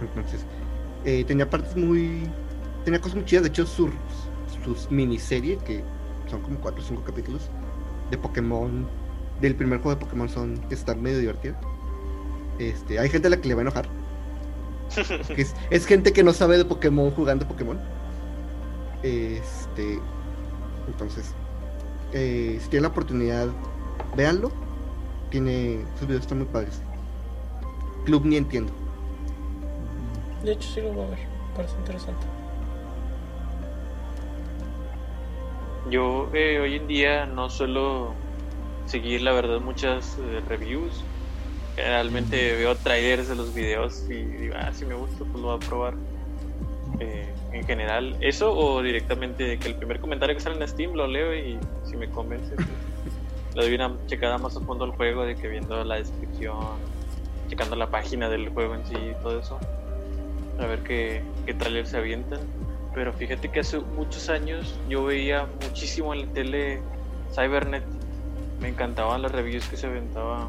Entonces, 0.00 0.44
eh, 1.04 1.24
tenía 1.26 1.48
partes 1.48 1.76
muy. 1.76 2.28
Tenía 2.84 3.00
cosas 3.00 3.16
muy 3.16 3.24
chidas. 3.24 3.42
De 3.44 3.48
hecho, 3.48 3.66
sus, 3.66 3.90
sus 4.64 4.90
miniserie, 4.90 5.58
que 5.58 5.82
son 6.30 6.40
como 6.42 6.60
4 6.60 6.80
o 6.80 6.84
5 6.86 7.02
capítulos 7.04 7.50
de 8.10 8.18
Pokémon, 8.18 8.86
del 9.40 9.54
primer 9.56 9.80
juego 9.80 9.98
de 9.98 10.04
Pokémon, 10.04 10.28
son 10.28 10.60
están 10.70 11.02
medio 11.02 11.18
divertidos. 11.18 11.56
Este, 12.58 12.98
hay 12.98 13.08
gente 13.08 13.26
a 13.26 13.30
la 13.30 13.40
que 13.40 13.48
le 13.48 13.54
va 13.54 13.60
a 13.60 13.62
enojar. 13.62 13.88
que 15.34 15.42
es, 15.42 15.54
es 15.70 15.86
gente 15.86 16.12
que 16.12 16.22
no 16.22 16.32
sabe 16.32 16.56
de 16.56 16.64
Pokémon 16.64 17.10
jugando 17.10 17.46
Pokémon. 17.48 17.80
Este. 19.02 19.98
Entonces, 20.90 21.32
eh, 22.12 22.58
si 22.60 22.68
tienen 22.68 22.82
la 22.82 22.88
oportunidad, 22.88 23.48
véanlo. 24.16 24.50
Tiene. 25.30 25.84
Sus 25.98 26.08
videos 26.08 26.22
están 26.22 26.38
muy 26.38 26.46
padres. 26.48 26.80
Club 28.04 28.24
ni 28.24 28.36
entiendo. 28.36 28.72
de 30.42 30.52
hecho 30.52 30.68
sí 30.74 30.80
lo 30.80 30.92
voy 30.92 31.04
a 31.06 31.10
ver. 31.10 31.18
Parece 31.54 31.76
interesante. 31.76 32.26
Yo 35.90 36.28
eh, 36.34 36.60
hoy 36.60 36.76
en 36.76 36.86
día 36.86 37.26
no 37.26 37.48
suelo 37.48 38.12
seguir, 38.86 39.22
la 39.22 39.32
verdad, 39.32 39.60
muchas 39.60 40.18
eh, 40.18 40.40
reviews. 40.48 41.02
Generalmente 41.76 42.56
veo 42.56 42.74
trailers 42.76 43.28
de 43.28 43.36
los 43.36 43.54
videos 43.54 44.04
y 44.08 44.14
digo, 44.14 44.54
ah, 44.58 44.72
si 44.72 44.84
me 44.84 44.94
gusta, 44.94 45.18
pues 45.18 45.34
lo 45.34 45.42
voy 45.42 45.56
a 45.56 45.68
probar. 45.68 45.94
Eh, 46.98 47.29
en 47.52 47.64
general, 47.64 48.16
eso 48.20 48.52
o 48.56 48.82
directamente 48.82 49.58
que 49.58 49.68
el 49.68 49.74
primer 49.74 50.00
comentario 50.00 50.34
que 50.34 50.40
sale 50.40 50.56
en 50.56 50.68
Steam 50.68 50.94
lo 50.94 51.06
leo 51.06 51.34
y 51.34 51.58
si 51.84 51.96
me 51.96 52.08
convence, 52.08 52.54
pues, 52.54 52.68
le 53.54 53.62
doy 53.62 53.74
una 53.74 53.96
checada 54.06 54.38
más 54.38 54.56
a 54.56 54.60
fondo 54.60 54.84
al 54.84 54.92
juego, 54.92 55.24
de 55.24 55.34
que 55.34 55.48
viendo 55.48 55.82
la 55.84 55.96
descripción, 55.96 56.56
checando 57.48 57.74
la 57.76 57.90
página 57.90 58.28
del 58.28 58.48
juego 58.50 58.74
en 58.74 58.86
sí 58.86 58.94
y 58.94 59.22
todo 59.22 59.40
eso, 59.40 59.58
a 60.60 60.66
ver 60.66 60.80
qué, 60.80 61.22
qué 61.46 61.54
trailer 61.54 61.86
se 61.86 61.96
avientan. 61.96 62.40
Pero 62.94 63.12
fíjate 63.12 63.48
que 63.48 63.60
hace 63.60 63.78
muchos 63.78 64.28
años 64.28 64.74
yo 64.88 65.04
veía 65.04 65.46
muchísimo 65.62 66.12
en 66.12 66.26
la 66.26 66.26
tele 66.32 66.82
Cybernet. 67.34 67.84
Me 68.60 68.68
encantaban 68.68 69.22
las 69.22 69.32
reviews 69.32 69.66
que 69.68 69.76
se 69.76 69.86
aventaba. 69.86 70.48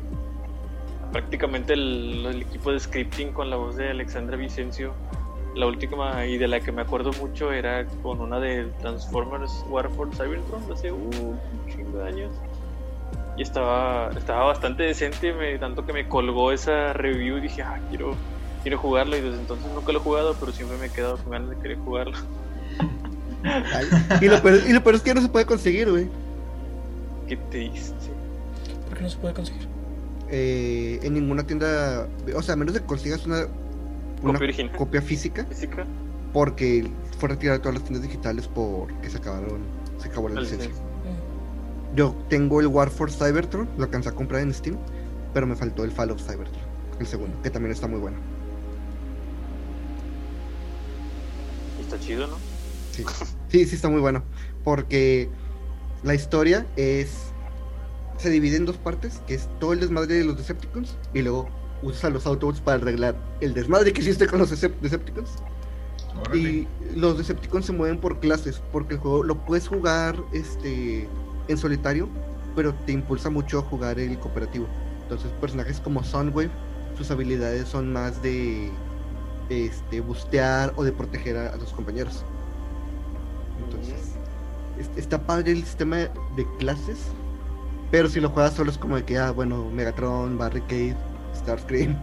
Prácticamente 1.12 1.74
el, 1.74 2.26
el 2.26 2.42
equipo 2.42 2.72
de 2.72 2.80
scripting 2.80 3.32
con 3.32 3.50
la 3.50 3.58
voz 3.58 3.76
de 3.76 3.90
Alexandra 3.90 4.38
Vicencio. 4.38 4.94
La 5.56 5.68
última 5.68 6.26
y 6.26 6.38
de 6.38 6.48
la 6.48 6.62
que 6.62 6.72
me 6.72 6.82
acuerdo 6.82 7.12
mucho 7.20 7.52
era 7.52 7.86
con 8.02 8.22
una 8.22 8.40
de 8.40 8.68
Transformers 8.80 9.66
War 9.70 9.90
for 9.90 10.10
Cybertron 10.16 10.62
hace 10.72 10.92
uh, 10.92 10.96
un 10.96 11.40
chingo 11.70 12.00
de 12.00 12.08
años. 12.08 12.32
Y 13.38 13.42
estaba, 13.42 14.10
estaba 14.18 14.46
bastante 14.46 14.84
decente, 14.84 15.34
me, 15.34 15.58
tanto 15.58 15.86
que 15.86 15.94
me 15.94 16.08
colgó 16.08 16.52
esa 16.52 16.94
review 16.94 17.38
y 17.38 17.42
dije, 17.42 17.64
ah, 17.64 17.80
quiero, 17.90 18.16
quiero 18.62 18.78
jugarlo. 18.78 19.18
Y 19.18 19.22
desde 19.22 19.40
entonces 19.40 19.70
nunca 19.74 19.92
lo 19.92 20.00
he 20.00 20.02
jugado, 20.02 20.36
pero 20.40 20.54
siempre 20.54 20.78
me 20.78 20.86
he 20.86 20.90
quedado 20.90 21.18
con 21.18 21.32
ganas 21.32 21.50
de 21.50 21.58
querer 21.58 21.78
jugarlo. 21.80 22.18
Ay, 23.44 23.88
y, 24.22 24.26
lo 24.26 24.42
peor, 24.42 24.62
y 24.68 24.72
lo 24.72 24.84
peor 24.84 24.96
es 24.96 25.02
que 25.02 25.14
no 25.14 25.22
se 25.22 25.30
puede 25.30 25.46
conseguir, 25.46 25.90
güey. 25.90 26.08
Qué 27.28 27.38
triste. 27.50 27.94
¿Por 28.88 28.98
qué 28.98 29.04
no 29.04 29.10
se 29.10 29.18
puede 29.18 29.34
conseguir? 29.34 29.68
Eh, 30.30 31.00
en 31.04 31.14
ninguna 31.14 31.44
tienda. 31.44 32.08
O 32.36 32.42
sea, 32.42 32.54
a 32.54 32.58
menos 32.58 32.74
de 32.74 32.82
que 32.82 32.86
consigas 32.86 33.26
una, 33.26 33.48
una 34.22 34.34
Copia 34.34 34.46
original. 34.48 34.76
copia 34.78 35.02
física. 35.02 35.46
Física. 35.46 35.86
Porque 36.34 36.90
fue 37.20 37.30
retirada 37.30 37.58
de 37.58 37.64
todas 37.64 37.76
las 37.76 37.84
tiendas 37.84 38.04
digitales 38.04 38.48
porque 38.48 39.10
se 39.10 39.18
acabaron. 39.18 39.62
Se 40.00 40.08
acabó 40.08 40.30
la 40.30 40.36
La 40.36 40.42
licencia. 40.42 40.70
licencia. 40.70 40.86
Mm. 40.86 41.96
Yo 41.96 42.16
tengo 42.30 42.60
el 42.62 42.68
War 42.68 42.90
for 42.90 43.12
Cybertron, 43.12 43.68
lo 43.78 43.84
alcancé 43.84 44.10
a 44.10 44.14
comprar 44.14 44.42
en 44.42 44.54
Steam, 44.54 44.78
pero 45.34 45.46
me 45.48 45.56
faltó 45.56 45.84
el 45.84 45.92
Fall 45.92 46.12
of 46.12 46.22
Cybertron, 46.22 46.62
el 47.00 47.06
segundo, 47.08 47.42
que 47.42 47.50
también 47.50 47.72
está 47.74 47.88
muy 47.88 48.00
bueno. 48.00 48.18
Y 51.80 51.82
está 51.84 52.00
chido, 52.00 52.28
¿no? 52.28 52.38
Sí, 52.92 53.04
sí, 53.50 53.66
sí 53.66 53.76
está 53.76 53.90
muy 53.90 54.02
bueno. 54.02 54.24
Porque 54.64 55.30
la 56.04 56.14
historia 56.16 56.66
es. 56.76 57.28
Se 58.18 58.30
divide 58.30 58.58
en 58.58 58.66
dos 58.66 58.78
partes, 58.78 59.22
que 59.26 59.34
es 59.34 59.50
todo 59.60 59.74
el 59.74 59.80
desmadre 59.80 60.14
de 60.14 60.24
los 60.24 60.38
Decepticons, 60.38 60.96
y 61.14 61.24
luego 61.24 61.50
usas 61.84 62.06
a 62.06 62.10
los 62.10 62.26
Autobots 62.26 62.62
para 62.62 62.78
arreglar 62.78 63.16
el 63.40 63.54
desmadre 63.54 63.92
que 63.94 64.02
hiciste 64.02 64.28
con 64.28 64.40
los 64.40 64.52
Decep- 64.52 64.80
Decepticons. 64.82 65.30
Órale. 66.20 66.40
Y 66.40 66.68
los 66.96 67.18
Decepticons 67.18 67.66
se 67.66 67.72
mueven 67.72 67.98
por 68.00 68.20
clases, 68.20 68.62
porque 68.72 68.96
el 68.96 69.00
juego 69.00 69.24
lo 69.24 69.36
puedes 69.46 69.68
jugar 69.68 70.16
este 70.34 71.08
en 71.48 71.58
solitario, 71.58 72.08
pero 72.56 72.74
te 72.86 72.92
impulsa 72.92 73.30
mucho 73.30 73.60
a 73.60 73.62
jugar 73.64 74.00
el 74.00 74.18
cooperativo. 74.20 74.68
Entonces, 75.04 75.32
personajes 75.42 75.80
como 75.80 76.04
Soundwave, 76.04 76.50
sus 76.98 77.10
habilidades 77.12 77.68
son 77.68 77.92
más 77.92 78.22
de 78.22 78.70
este 79.50 80.00
bustear 80.02 80.72
o 80.76 80.84
de 80.84 80.92
proteger 80.92 81.36
a, 81.38 81.48
a 81.48 81.58
tus 81.58 81.70
compañeros. 81.72 82.24
Entonces, 83.66 84.12
es- 84.80 84.90
está 84.98 85.20
padre 85.20 85.52
el 85.52 85.64
sistema 85.64 85.98
de 85.98 86.48
clases, 86.60 87.00
pero 87.90 88.08
si 88.10 88.20
lo 88.20 88.30
juegas 88.30 88.54
solo 88.54 88.72
es 88.72 88.78
como 88.78 88.96
de 88.96 89.04
que, 89.04 89.18
ah, 89.18 89.32
bueno, 89.32 89.70
Megatron, 89.74 90.38
Barricade, 90.38 90.96
Starscream, 91.36 91.98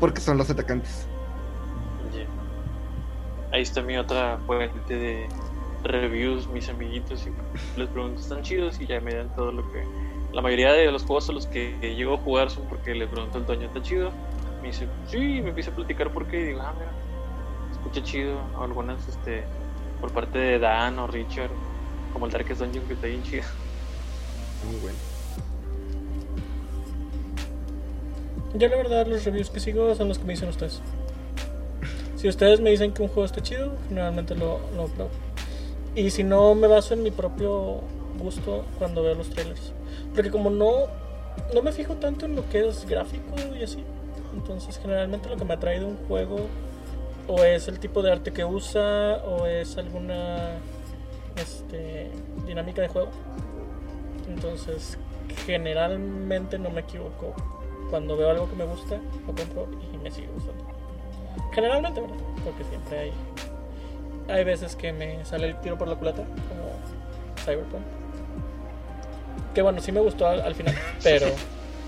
porque 0.00 0.20
son 0.20 0.38
los 0.38 0.50
atacantes. 0.50 1.06
Yeah. 2.12 2.26
Ahí 3.52 3.62
está 3.62 3.82
mi 3.82 3.96
otra 3.96 4.38
fuente 4.46 4.94
de 4.94 5.28
reviews, 5.84 6.48
mis 6.48 6.68
amiguitos, 6.68 7.26
y 7.26 7.78
les 7.78 7.88
pregunto, 7.88 8.20
¿están 8.20 8.42
chidos? 8.42 8.80
Y 8.80 8.86
ya 8.86 9.00
me 9.00 9.14
dan 9.14 9.34
todo 9.34 9.52
lo 9.52 9.70
que... 9.72 9.84
La 10.32 10.42
mayoría 10.42 10.72
de 10.72 10.90
los 10.90 11.04
juegos 11.04 11.28
a 11.28 11.32
los 11.32 11.46
que 11.46 11.76
llego 11.80 12.14
a 12.14 12.18
jugar 12.18 12.50
son 12.50 12.64
porque 12.64 12.94
le 12.94 13.06
pregunto 13.06 13.38
al 13.38 13.46
dueño, 13.46 13.66
¿está 13.66 13.80
chido? 13.82 14.10
Me 14.62 14.68
dice, 14.68 14.88
sí, 15.06 15.18
me 15.18 15.50
empieza 15.50 15.70
a 15.70 15.74
platicar 15.74 16.10
porque 16.10 16.40
y 16.40 16.44
digo, 16.46 16.60
ah, 16.62 16.72
mira, 16.76 16.90
escucha 17.70 18.02
chido. 18.02 18.40
Algunas, 18.58 19.06
este, 19.06 19.44
por 20.00 20.10
parte 20.10 20.38
de 20.38 20.58
Dan 20.58 20.98
o 20.98 21.06
Richard, 21.06 21.50
como 22.12 22.26
el 22.26 22.32
Darkest 22.32 22.62
Dungeon 22.62 22.84
que 22.86 22.94
está 22.94 23.06
bien 23.06 23.22
chido. 23.22 23.44
Muy 24.66 24.80
bueno. 24.80 25.13
Yo 28.54 28.68
la 28.68 28.76
verdad 28.76 29.06
los 29.06 29.24
reviews 29.24 29.50
que 29.50 29.60
sigo 29.60 29.94
son 29.94 30.08
los 30.08 30.18
que 30.18 30.24
me 30.24 30.32
dicen 30.32 30.48
ustedes. 30.48 30.80
Si 32.16 32.28
ustedes 32.28 32.60
me 32.60 32.70
dicen 32.70 32.92
que 32.92 33.02
un 33.02 33.08
juego 33.08 33.24
está 33.26 33.42
chido, 33.42 33.72
generalmente 33.88 34.34
lo, 34.34 34.60
lo 34.76 34.84
aplaudo. 34.84 35.10
Y 35.94 36.10
si 36.10 36.24
no, 36.24 36.54
me 36.54 36.66
baso 36.68 36.94
en 36.94 37.02
mi 37.02 37.10
propio 37.10 37.80
gusto 38.18 38.64
cuando 38.78 39.02
veo 39.02 39.14
los 39.14 39.30
trailers. 39.30 39.72
Porque 40.14 40.30
como 40.30 40.50
no, 40.50 40.86
no 41.52 41.62
me 41.62 41.72
fijo 41.72 41.94
tanto 41.96 42.26
en 42.26 42.36
lo 42.36 42.48
que 42.48 42.68
es 42.68 42.86
gráfico 42.86 43.34
y 43.58 43.64
así. 43.64 43.82
Entonces 44.32 44.78
generalmente 44.78 45.28
lo 45.28 45.36
que 45.36 45.44
me 45.44 45.54
atrae 45.54 45.80
de 45.80 45.86
un 45.86 45.96
juego 46.08 46.36
o 47.26 47.42
es 47.42 47.68
el 47.68 47.78
tipo 47.78 48.02
de 48.02 48.12
arte 48.12 48.32
que 48.32 48.44
usa 48.44 49.22
o 49.24 49.46
es 49.46 49.76
alguna 49.78 50.58
este, 51.36 52.10
dinámica 52.46 52.82
de 52.82 52.88
juego. 52.88 53.08
Entonces 54.28 54.98
generalmente 55.44 56.58
no 56.58 56.70
me 56.70 56.82
equivoco. 56.82 57.34
Cuando 57.90 58.16
veo 58.16 58.30
algo 58.30 58.48
que 58.48 58.56
me 58.56 58.64
gusta, 58.64 58.96
lo 59.26 59.34
compro 59.34 59.68
y 59.92 59.98
me 59.98 60.10
sigue 60.10 60.28
gustando. 60.34 60.64
Generalmente, 61.52 62.00
¿verdad? 62.00 62.16
Porque 62.44 62.64
siempre 62.64 62.98
hay 62.98 63.12
hay 64.28 64.42
veces 64.44 64.74
que 64.74 64.92
me 64.92 65.24
sale 65.24 65.48
el 65.48 65.60
tiro 65.60 65.76
por 65.76 65.86
la 65.88 65.96
culata, 65.96 66.22
como 66.24 66.72
Cyberpunk. 67.44 67.82
Que 69.54 69.62
bueno, 69.62 69.80
sí 69.80 69.92
me 69.92 70.00
gustó 70.00 70.26
al, 70.26 70.40
al 70.40 70.54
final, 70.54 70.74
pero. 71.02 71.26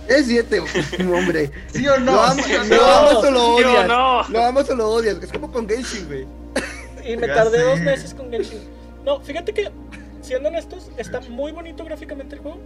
Es 0.09 0.27
7, 0.27 0.61
hombre. 1.01 1.51
¿Sí 1.69 1.87
o 1.89 1.99
no? 1.99 2.13
Lo 2.13 2.21
amo, 2.23 2.43
¿Sí 2.43 2.55
o 2.55 2.63
lo 2.63 2.77
no? 2.77 2.85
amo 2.85 3.19
o 3.19 3.23
lo 3.23 3.31
¿Sí 3.31 3.37
o 3.37 3.55
odias. 3.57 3.89
no? 3.89 4.29
Lo 4.29 4.45
amo 4.45 4.61
o 4.61 4.75
lo 4.75 4.89
odias. 4.91 5.17
Es 5.23 5.33
como 5.33 5.51
con 5.51 5.69
Genshin, 5.69 6.07
güey. 6.07 6.27
Y 7.05 7.17
me 7.17 7.27
tardé 7.29 7.63
dos 7.63 7.81
meses 7.81 8.15
con 8.15 8.31
Genshin. 8.31 8.61
No, 9.05 9.21
fíjate 9.21 9.53
que, 9.53 9.71
siendo 10.21 10.49
honestos, 10.49 10.91
está 10.97 11.21
muy 11.23 11.51
bonito 11.53 11.85
gráficamente 11.85 12.37
el 12.37 12.41
juego. 12.43 12.59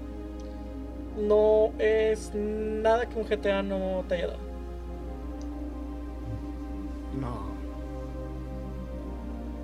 No 1.18 1.72
es 1.78 2.32
nada 2.34 3.08
que 3.08 3.18
un 3.18 3.26
GTA 3.26 3.62
no 3.62 4.04
te 4.08 4.14
haya 4.14 4.26
dado. 4.28 4.38
No. 7.20 7.50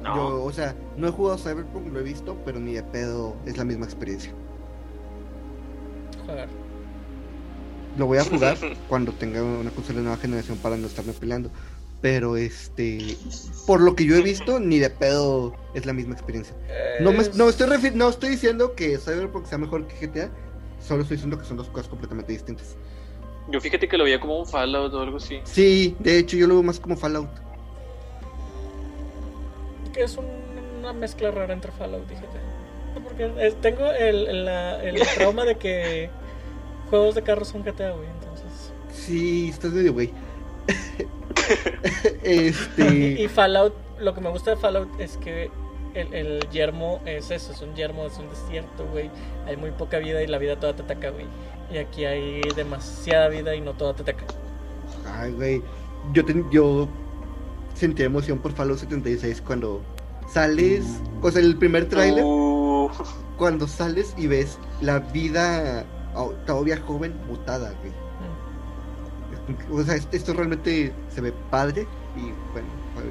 No. 0.03 0.15
Yo, 0.17 0.45
o 0.45 0.53
sea, 0.53 0.75
no 0.97 1.09
he 1.09 1.11
jugado 1.11 1.39
Cyberpunk, 1.39 1.93
lo 1.93 2.01
he 2.01 2.03
visto, 2.03 2.37
pero 2.45 2.61
ni 2.61 2.75
de 2.75 2.83
pedo 2.83 3.35
es 3.47 3.57
la 3.57 3.65
misma 3.65 3.87
experiencia. 3.87 4.33
Jugar. 6.27 6.49
Lo 7.97 8.07
voy 8.07 8.19
a 8.19 8.25
jugar 8.25 8.57
cuando 8.89 9.13
tenga 9.13 9.43
una 9.43 9.71
consola 9.71 9.99
de 9.99 10.03
nueva 10.05 10.19
generación 10.19 10.59
para 10.59 10.77
no 10.77 10.87
estarme 10.87 11.13
peleando. 11.13 11.51
Pero 12.03 12.37
este, 12.37 13.17
por 13.67 13.81
lo 13.81 13.97
que 13.97 14.05
yo 14.05 14.17
he 14.17 14.23
visto, 14.23 14.61
ni 14.61 14.79
de 14.79 14.91
pedo 14.91 15.55
es 15.75 15.87
la 15.87 15.95
misma 15.95 16.13
experiencia. 16.15 16.55
No, 17.01 17.11
me, 17.11 17.25
no, 17.35 17.49
estoy 17.49 17.69
refi- 17.69 17.95
no 17.95 18.09
estoy 18.11 18.29
diciendo 18.31 18.75
que 18.75 18.99
Cyberpunk 18.99 19.47
sea 19.47 19.57
mejor 19.59 19.87
que 19.87 20.07
GTA, 20.07 20.31
solo 20.87 21.03
estoy 21.03 21.17
diciendo 21.17 21.39
que 21.39 21.45
son 21.45 21.57
dos 21.57 21.69
cosas 21.69 21.89
completamente 21.89 22.33
distintas. 22.33 22.77
Yo 23.49 23.61
fíjate 23.61 23.89
que 23.89 23.97
lo 23.97 24.05
veía 24.05 24.19
como 24.21 24.39
un 24.39 24.47
Fallout 24.47 24.93
o 24.95 25.01
algo 25.01 25.17
así. 25.19 25.41
Sí, 25.45 25.97
de 26.01 26.19
hecho 26.19 26.37
yo 26.37 26.47
lo 26.47 26.55
veo 26.55 26.63
más 26.63 26.81
como 26.81 26.97
Fallout. 26.97 27.29
que 29.93 30.03
es 30.03 30.17
un- 30.17 30.27
una 30.81 30.93
mezcla 30.93 31.31
rara 31.31 31.55
entre 31.55 31.73
Fallout 31.73 32.05
y. 32.11 32.15
No, 32.15 33.03
Porque 33.05 33.31
es- 33.47 33.59
tengo 33.61 33.87
el, 33.93 34.27
el- 34.27 34.45
la- 34.45 34.83
el 34.83 34.97
trauma 35.15 35.45
de 35.45 35.57
que 35.57 36.11
juegos 36.91 37.15
de 37.15 37.23
carros 37.23 37.49
son 37.49 37.63
GTA, 37.63 37.93
güey. 37.93 38.09
Entonces. 38.09 38.73
Sí, 38.93 39.49
estás 39.49 39.73
medio 39.73 39.93
güey. 39.93 40.13
Y, 42.25 42.49
este, 42.49 43.29
Fallout, 43.29 43.75
lo 44.01 44.15
que 44.15 44.21
me 44.21 44.29
gusta 44.31 44.51
de 44.51 44.57
Fallout 44.57 44.89
es 45.01 45.17
que 45.17 45.51
el, 45.97 46.15
el 46.15 46.49
yermo 46.51 47.01
es 47.07 47.31
eso, 47.31 47.53
es 47.53 47.63
un 47.63 47.75
yermo, 47.75 48.07
es 48.07 48.17
un 48.19 48.29
desierto, 48.29 48.87
güey. 48.93 49.11
Hay 49.47 49.57
muy 49.57 49.71
poca 49.71 49.99
vida 49.99 50.23
y 50.23 50.27
la 50.27 50.39
vida 50.39 50.59
toda 50.59 50.75
te 50.77 50.83
ataca, 50.83 51.11
güey. 51.11 51.27
Y 51.73 51.79
aquí 51.79 52.05
hay 52.05 52.41
demasiada 52.55 53.29
vida 53.29 53.55
y 53.55 53.61
no 53.61 53.73
toda 53.75 53.95
te 53.95 54.03
ataca. 54.03 54.25
ay, 55.19 55.33
güey, 55.33 55.63
yo, 56.13 56.25
ten- 56.25 56.49
yo 56.51 56.89
sentí 57.75 58.03
emoción 58.03 58.39
por 58.39 58.53
Fallout 58.53 58.79
76 58.79 59.43
cuando 59.43 59.83
sales, 60.29 60.85
o 61.23 61.31
sea, 61.31 61.41
el 61.43 61.57
primer 61.57 61.89
tráiler, 61.89 62.25
Uh, 62.25 62.91
cuando 63.37 63.67
sales 63.67 64.15
y 64.17 64.27
ves 64.29 64.59
la 64.81 64.99
vida 65.01 65.85
oh, 66.15 66.31
todavía 66.47 66.79
joven 66.87 67.15
mutada, 67.29 67.73
güey. 67.81 67.93
Mm. 67.93 69.75
O 69.81 69.83
sea, 69.85 69.95
es- 69.97 70.09
esto 70.13 70.33
realmente 70.35 70.93
se 71.15 71.21
ve 71.21 71.33
padre 71.51 71.87
y 72.17 72.33
bueno, 72.53 72.69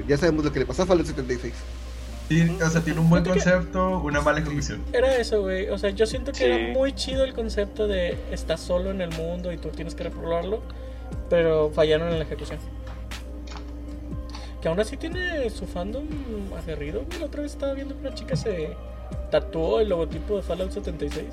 ya 0.08 0.16
sabemos 0.16 0.44
lo 0.44 0.52
que 0.52 0.60
le 0.60 0.66
pasó 0.66 0.82
a 0.82 0.86
Fallout 0.86 1.06
76. 1.06 1.54
Sí, 2.28 2.58
o 2.60 2.70
sea, 2.70 2.80
tiene 2.80 2.98
un 3.00 3.08
buen 3.08 3.24
concepto, 3.24 4.00
una 4.00 4.20
mala 4.20 4.40
ejecución. 4.40 4.82
Era 4.92 5.16
eso, 5.16 5.42
güey. 5.42 5.68
O 5.68 5.78
sea, 5.78 5.90
yo 5.90 6.06
siento 6.06 6.32
que 6.32 6.38
Sí. 6.38 6.44
era 6.44 6.72
muy 6.72 6.92
chido 6.92 7.22
el 7.24 7.34
concepto 7.34 7.86
de 7.86 8.18
estás 8.32 8.60
solo 8.60 8.90
en 8.90 9.00
el 9.00 9.10
mundo 9.12 9.52
y 9.52 9.58
tú 9.58 9.68
tienes 9.68 9.94
que 9.94 10.04
repoblarlo, 10.04 10.60
pero 11.30 11.70
fallaron 11.70 12.08
en 12.08 12.18
la 12.18 12.24
ejecución. 12.24 12.58
Que 14.60 14.68
aún 14.68 14.80
así 14.80 14.96
tiene 14.96 15.48
su 15.50 15.66
fandom 15.66 16.04
aguerrido, 16.58 17.04
güey. 17.06 17.20
La 17.20 17.26
otra 17.26 17.42
vez 17.42 17.52
estaba 17.52 17.74
viendo 17.74 17.94
que 17.94 18.00
una 18.00 18.14
chica 18.14 18.34
se 18.34 18.70
tatuó 19.30 19.78
el 19.80 19.88
logotipo 19.88 20.36
de 20.36 20.42
Fallout 20.42 20.72
76. 20.72 21.26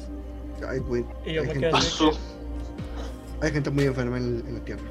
Ay, 0.68 0.78
güey, 0.80 1.04
Y 1.26 1.34
yo 1.34 1.42
hay 1.42 1.48
me 1.48 1.54
gente, 1.54 1.68
quedé 1.70 1.78
así 1.78 2.06
Paso. 2.06 2.12
hay 3.42 3.52
gente 3.52 3.70
muy 3.72 3.86
enferma 3.86 4.18
en, 4.18 4.44
en 4.48 4.54
la 4.54 4.60
tierra. 4.60 4.84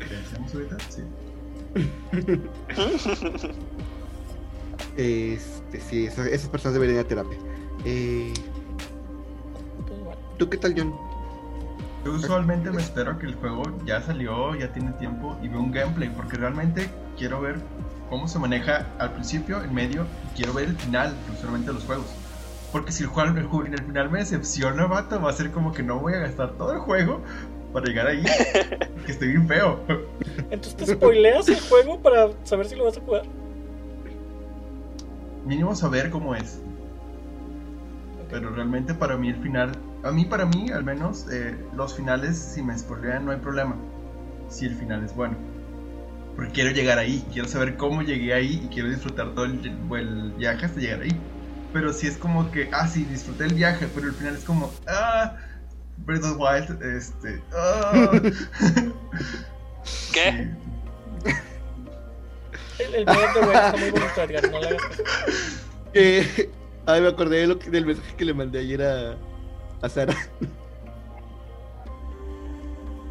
¿Qué 0.00 0.16
hacemos 0.16 0.52
ahorita? 0.54 0.76
Sí. 0.90 1.02
Este, 4.96 5.80
sí, 5.80 6.06
esa- 6.06 6.28
esas 6.28 6.48
personas 6.48 6.74
deberían 6.74 6.98
ir 7.00 7.04
a 7.04 7.08
terapia. 7.08 7.38
Eh. 7.84 8.32
¿Tú 10.38 10.48
qué 10.48 10.56
tal, 10.56 10.74
John? 10.76 10.94
Yo 12.04 12.12
usualmente 12.12 12.70
me 12.70 12.82
espero 12.82 13.12
a 13.12 13.18
que 13.18 13.26
el 13.26 13.34
juego 13.36 13.62
ya 13.86 14.02
salió, 14.02 14.54
ya 14.54 14.72
tiene 14.72 14.92
tiempo 14.92 15.36
y 15.42 15.48
veo 15.48 15.60
un 15.60 15.72
gameplay, 15.72 16.10
porque 16.10 16.36
realmente 16.36 16.88
quiero 17.16 17.40
ver 17.40 17.56
cómo 18.10 18.28
se 18.28 18.38
maneja 18.38 18.86
al 18.98 19.12
principio, 19.12 19.62
en 19.62 19.72
medio, 19.74 20.06
y 20.32 20.36
quiero 20.36 20.52
ver 20.52 20.68
el 20.68 20.76
final, 20.76 21.14
usualmente 21.32 21.68
de 21.68 21.74
los 21.74 21.84
juegos. 21.84 22.06
Porque 22.72 22.92
si 22.92 23.04
el 23.04 23.08
juego 23.08 23.38
el, 23.38 23.46
juego- 23.46 23.66
el 23.66 23.78
final 23.82 24.10
me 24.10 24.18
decepciona, 24.18 24.86
vato, 24.86 25.20
va 25.20 25.30
a 25.30 25.32
ser 25.32 25.50
como 25.50 25.72
que 25.72 25.82
no 25.82 25.98
voy 26.00 26.12
a 26.14 26.18
gastar 26.18 26.52
todo 26.58 26.72
el 26.72 26.80
juego 26.80 27.20
para 27.72 27.86
llegar 27.86 28.06
ahí, 28.08 28.22
que 29.06 29.12
estoy 29.12 29.28
bien 29.28 29.48
feo. 29.48 29.80
Entonces 30.50 30.76
te 30.76 30.86
spoileas 30.94 31.48
el 31.48 31.60
juego 31.60 32.00
para 32.00 32.30
saber 32.44 32.66
si 32.66 32.74
lo 32.76 32.84
vas 32.84 32.98
a 32.98 33.00
jugar. 33.00 33.22
Mínimo 35.44 35.74
saber 35.74 36.10
cómo 36.10 36.34
es. 36.34 36.60
Pero 38.30 38.50
realmente 38.50 38.94
para 38.94 39.16
mí 39.16 39.28
el 39.28 39.36
final, 39.36 39.72
a 40.02 40.10
mí 40.10 40.24
para 40.24 40.46
mí 40.46 40.70
al 40.70 40.84
menos, 40.84 41.26
eh, 41.30 41.56
los 41.76 41.94
finales 41.94 42.36
si 42.36 42.62
me 42.62 42.76
spoilean 42.76 43.24
no 43.24 43.32
hay 43.32 43.38
problema. 43.38 43.76
Si 44.48 44.66
el 44.66 44.74
final 44.74 45.04
es 45.04 45.14
bueno. 45.14 45.36
Porque 46.34 46.50
quiero 46.52 46.70
llegar 46.70 46.98
ahí, 46.98 47.24
quiero 47.32 47.48
saber 47.48 47.76
cómo 47.76 48.02
llegué 48.02 48.34
ahí 48.34 48.62
y 48.64 48.68
quiero 48.68 48.88
disfrutar 48.88 49.34
todo 49.34 49.44
el, 49.44 49.60
el 49.64 50.32
viaje 50.32 50.66
hasta 50.66 50.80
llegar 50.80 51.02
ahí. 51.02 51.16
Pero 51.72 51.92
si 51.92 52.06
es 52.06 52.16
como 52.16 52.50
que, 52.50 52.68
ah, 52.72 52.88
sí, 52.88 53.04
disfruté 53.04 53.44
el 53.44 53.54
viaje, 53.54 53.88
pero 53.94 54.08
el 54.08 54.14
final 54.14 54.34
es 54.36 54.44
como, 54.44 54.72
ah, 54.88 55.36
Breath 55.98 56.24
of 56.24 56.36
the 56.36 56.42
Wild, 56.42 56.82
este, 56.82 57.42
ah. 57.52 58.10
¿Qué? 60.12 60.32
Sí. 60.32 60.73
El, 62.78 62.94
el 62.94 63.04
video 63.04 63.34
de 63.34 63.40
güey 63.40 63.56
está 63.56 63.76
muy 63.76 63.90
bonito, 63.90 64.22
Edgar. 64.22 64.50
No 64.50 64.60
le 64.60 64.66
hagas. 64.68 64.82
Eh, 65.96 66.50
ay, 66.86 67.00
me 67.02 67.06
acordé 67.06 67.36
de 67.42 67.46
lo 67.46 67.56
que- 67.56 67.70
del 67.70 67.86
mensaje 67.86 68.16
que 68.16 68.24
le 68.24 68.34
mandé 68.34 68.58
ayer 68.58 68.82
a, 68.82 69.16
a 69.80 69.88
Sara. 69.88 70.16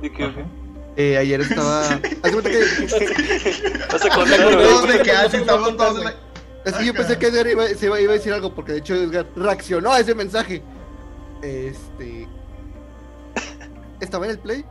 ¿De 0.02 0.12
qué? 0.12 0.24
Ajá. 0.26 0.42
Eh, 0.98 1.18
ayer 1.18 1.40
estaba. 1.42 1.82
Haz 2.24 2.32
cuenta 2.32 2.50
que. 2.50 2.60
Vas 3.92 4.04
a 4.06 4.10
No, 4.10 4.16
contar, 4.16 4.40
no, 4.40 4.46
güey. 4.52 4.68
Todos 4.68 4.88
de 4.90 5.02
que, 5.02 5.14
no 5.14 5.18
ah, 5.20 5.26
estamos 5.32 5.78
todos 5.78 5.98
en 6.00 6.04
la- 6.04 6.12
que 6.12 6.86
yo 6.86 6.92
Ajá. 6.92 6.94
pensé 6.94 7.18
que 7.18 7.28
Edgar 7.28 7.48
iba, 7.48 7.68
se 7.68 7.86
iba, 7.86 8.02
iba 8.02 8.12
a 8.12 8.16
decir 8.16 8.34
algo, 8.34 8.54
porque 8.54 8.74
de 8.74 8.78
hecho 8.80 8.96
Edgar 8.96 9.26
reaccionó 9.36 9.92
a 9.94 10.00
ese 10.02 10.14
mensaje. 10.14 10.62
Este. 11.42 12.28
Estaba 14.02 14.26
en 14.26 14.32
el 14.32 14.40
play 14.40 14.66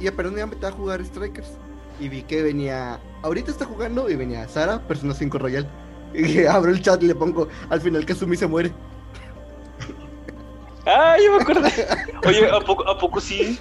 y 0.00 0.06
apenas 0.06 0.32
me 0.32 0.38
iba 0.38 0.44
a 0.48 0.50
meter 0.50 0.66
a 0.66 0.72
jugar 0.72 1.04
Strikers. 1.04 1.48
Y 2.00 2.08
vi 2.08 2.22
que 2.22 2.42
venía. 2.42 3.00
Ahorita 3.22 3.50
está 3.50 3.64
jugando 3.64 4.10
y 4.10 4.16
venía 4.16 4.48
Sara, 4.48 4.80
Persona 4.86 5.14
5 5.14 5.38
Royal. 5.38 5.66
Y 6.14 6.44
abro 6.44 6.70
el 6.70 6.80
chat 6.80 7.02
y 7.02 7.06
le 7.06 7.14
pongo 7.16 7.48
al 7.70 7.80
final 7.80 8.06
que 8.06 8.14
Sumi 8.14 8.36
se 8.36 8.46
muere. 8.46 8.72
Ah, 10.86 11.16
yo 11.18 11.34
me 11.34 11.42
acordé. 11.42 11.72
Oye, 12.26 12.50
¿a 12.50 12.60
poco, 12.60 12.86
¿a 12.86 12.98
poco 12.98 13.18
sí? 13.18 13.58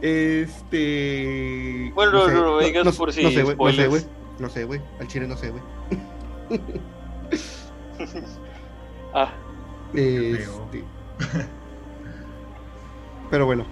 Este. 0.00 1.92
Bueno, 1.94 2.12
no, 2.12 2.28
no, 2.28 2.44
no 2.46 2.56
me 2.56 2.64
digas 2.64 2.96
por 2.96 3.12
si 3.12 3.22
No 3.22 3.30
sé, 3.30 3.42
güey. 3.42 3.56
No 3.56 3.72
sé, 3.72 3.86
güey. 3.86 4.06
No 4.38 4.48
sé, 4.48 4.64
güey. 4.64 4.80
Al 4.98 5.06
chile 5.06 5.28
no 5.28 5.36
sé, 5.36 5.50
güey. 5.50 5.62
Ah. 9.14 9.30
Este. 9.92 10.46
Pero 13.30 13.46
bueno. 13.46 13.66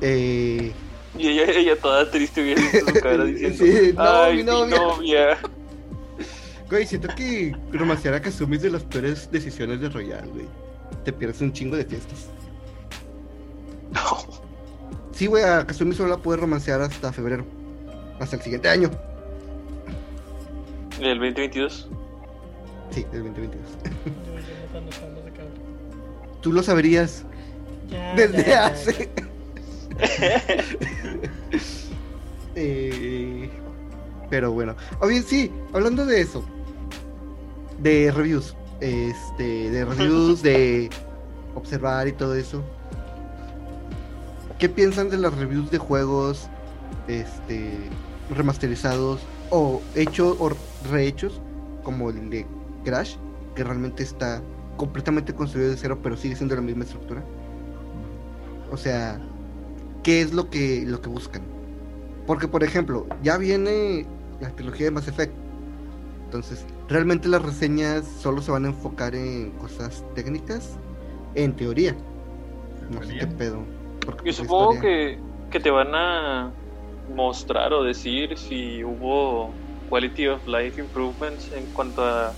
Eh, 0.00 0.72
Y 1.18 1.28
ella, 1.28 1.44
ella 1.52 1.76
toda 1.76 2.10
triste 2.10 2.42
hubiera 2.42 2.60
visto 2.62 2.86
su 2.86 2.94
cara 3.02 3.24
diciendo, 3.24 3.64
Sí, 3.64 3.92
no, 3.94 4.02
ay, 4.02 4.36
mi 4.36 4.42
mi 4.44 4.48
novia". 4.50 5.38
Güey, 6.68 6.86
siento 6.86 7.08
que 7.16 7.54
romancear 7.72 8.14
a 8.14 8.22
Kazumi 8.22 8.56
es 8.56 8.62
de 8.62 8.70
las 8.70 8.84
peores 8.84 9.28
decisiones 9.30 9.80
de 9.80 9.88
Royal, 9.88 10.28
güey. 10.28 10.46
Te 11.04 11.12
pierdes 11.12 11.40
un 11.40 11.52
chingo 11.52 11.76
de 11.76 11.84
fiestas. 11.84 12.28
No. 13.92 14.18
Sí, 15.12 15.26
güey, 15.26 15.42
a 15.42 15.66
Kazumi 15.66 15.94
solo 15.94 16.10
la 16.10 16.16
puedes 16.18 16.40
romancear 16.40 16.80
hasta 16.80 17.12
febrero. 17.12 17.44
Hasta 18.20 18.36
el 18.36 18.42
siguiente 18.42 18.68
año. 18.68 18.90
¿El 21.00 21.18
2022? 21.18 21.88
Sí, 22.90 23.04
del 23.12 23.24
2022. 23.24 23.66
Yo- 23.84 24.00
yo 24.74 24.80
no 24.80 24.92
sabemos 24.92 25.24
de 25.24 25.32
qué 25.32 25.40
hablo. 25.40 25.54
Tú 26.40 26.52
lo 26.52 26.62
sabrías 26.62 27.24
Ya, 27.88 28.14
desde 28.14 28.42
ya, 28.42 28.46
ya, 28.48 28.66
hace. 28.66 29.10
Eh, 32.56 33.48
pero 34.28 34.52
bueno. 34.52 34.74
O 35.00 35.06
bien, 35.06 35.22
sí, 35.22 35.50
hablando 35.72 36.04
de 36.04 36.20
eso. 36.20 36.44
De 37.78 38.10
reviews. 38.10 38.56
Este, 38.80 39.70
de 39.70 39.84
reviews, 39.84 40.42
de 40.42 40.90
observar 41.54 42.08
y 42.08 42.12
todo 42.12 42.34
eso. 42.34 42.62
¿Qué 44.58 44.68
piensan 44.68 45.10
de 45.10 45.16
las 45.16 45.34
reviews 45.36 45.70
de 45.70 45.78
juegos 45.78 46.48
este 47.08 47.72
remasterizados 48.34 49.20
o 49.50 49.80
hechos 49.94 50.36
o 50.38 50.50
rehechos 50.90 51.40
como 51.82 52.10
el 52.10 52.30
de 52.30 52.46
Crash, 52.84 53.16
que 53.54 53.64
realmente 53.64 54.02
está 54.02 54.42
completamente 54.76 55.34
construido 55.34 55.70
de 55.70 55.76
cero, 55.76 55.98
pero 56.02 56.16
sigue 56.16 56.36
siendo 56.36 56.54
la 56.54 56.60
misma 56.60 56.84
estructura? 56.84 57.22
O 58.70 58.76
sea, 58.76 59.20
¿qué 60.02 60.20
es 60.20 60.32
lo 60.32 60.50
que 60.50 60.84
lo 60.86 61.00
que 61.00 61.08
buscan? 61.08 61.42
Porque 62.26 62.48
por 62.48 62.62
ejemplo, 62.64 63.06
ya 63.22 63.36
viene 63.38 64.06
la 64.40 64.50
trilogía 64.50 64.86
de 64.86 64.90
Mass 64.92 65.08
Effect. 65.08 65.32
Entonces, 66.26 66.64
realmente 66.88 67.28
las 67.28 67.42
reseñas 67.42 68.06
solo 68.06 68.40
se 68.40 68.52
van 68.52 68.64
a 68.64 68.68
enfocar 68.68 69.14
en 69.14 69.50
cosas 69.52 70.04
técnicas, 70.14 70.78
en 71.34 71.54
teoría. 71.56 71.96
No 72.90 73.02
sé 73.02 73.18
qué 73.18 73.26
pedo. 73.26 73.64
porque 74.04 74.18
Yo 74.18 74.22
pues, 74.24 74.36
supongo 74.36 74.74
historia- 74.74 74.80
que, 74.80 75.18
que 75.50 75.60
te 75.60 75.70
van 75.70 75.94
a 75.94 76.52
mostrar 77.14 77.72
o 77.72 77.82
decir 77.82 78.36
si 78.38 78.84
hubo 78.84 79.52
quality 79.88 80.28
of 80.28 80.46
life 80.46 80.80
improvements 80.80 81.50
en 81.52 81.66
cuanto 81.72 82.04
a, 82.04 82.32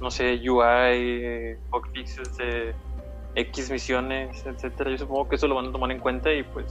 no 0.00 0.10
sé, 0.12 0.34
UI, 0.48 1.56
bug 1.72 1.82
fixes 1.92 2.36
de 2.36 2.74
X 3.34 3.68
misiones, 3.70 4.44
etcétera. 4.46 4.92
Yo 4.92 4.98
supongo 4.98 5.28
que 5.28 5.34
eso 5.36 5.48
lo 5.48 5.56
van 5.56 5.66
a 5.66 5.72
tomar 5.72 5.90
en 5.90 5.98
cuenta 5.98 6.32
y 6.32 6.44
pues 6.44 6.66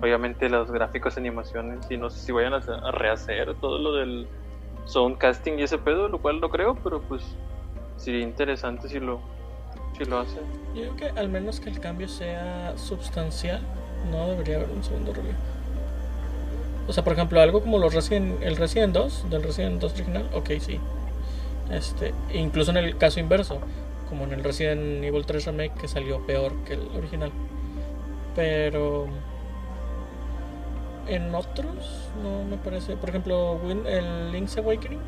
obviamente 0.00 0.48
los 0.48 0.70
gráficos, 0.70 1.16
animaciones 1.16 1.90
y 1.90 1.96
no 1.96 2.10
sé 2.10 2.20
si 2.20 2.32
vayan 2.32 2.54
a, 2.54 2.90
rehacer 2.90 3.54
todo 3.60 3.78
lo 3.78 3.94
del 3.94 4.26
soundcasting 4.84 5.58
y 5.58 5.62
ese 5.62 5.78
pedo, 5.78 6.08
lo 6.08 6.18
cual 6.18 6.40
no 6.40 6.50
creo, 6.50 6.74
pero 6.82 7.00
pues 7.02 7.22
sería 7.96 8.22
interesante 8.22 8.88
si 8.88 8.98
lo, 8.98 9.20
si 9.96 10.04
lo 10.04 10.18
hacen. 10.18 10.42
Yo 10.74 10.82
creo 10.82 10.96
que 10.96 11.20
al 11.20 11.28
menos 11.28 11.60
que 11.60 11.70
el 11.70 11.78
cambio 11.78 12.08
sea 12.08 12.76
sustancial, 12.76 13.60
no 14.10 14.28
debería 14.28 14.56
haber 14.56 14.70
un 14.70 14.82
segundo 14.82 15.12
review. 15.12 15.34
O 16.88 16.92
sea, 16.92 17.04
por 17.04 17.12
ejemplo, 17.12 17.40
algo 17.40 17.60
como 17.60 17.78
los 17.78 17.94
Resident, 17.94 18.42
el 18.42 18.56
Resident 18.56 18.92
2, 18.92 19.30
del 19.30 19.42
Resident 19.44 19.80
2 19.80 19.92
original, 19.92 20.28
ok, 20.34 20.50
sí. 20.58 20.80
Este, 21.70 22.12
incluso 22.34 22.72
en 22.72 22.78
el 22.78 22.98
caso 22.98 23.20
inverso, 23.20 23.60
como 24.08 24.24
en 24.24 24.32
el 24.32 24.42
Resident 24.42 25.04
Evil 25.04 25.24
3 25.24 25.46
Remake 25.46 25.74
que 25.80 25.88
salió 25.88 26.26
peor 26.26 26.52
que 26.64 26.74
el 26.74 26.88
original. 26.96 27.30
Pero 28.34 29.06
en 31.06 31.34
otros 31.34 32.08
no 32.22 32.44
me 32.44 32.56
parece, 32.56 32.96
por 32.96 33.08
ejemplo, 33.10 33.58
Win- 33.64 33.86
el 33.86 34.32
Link's 34.32 34.56
Awakening, 34.56 35.00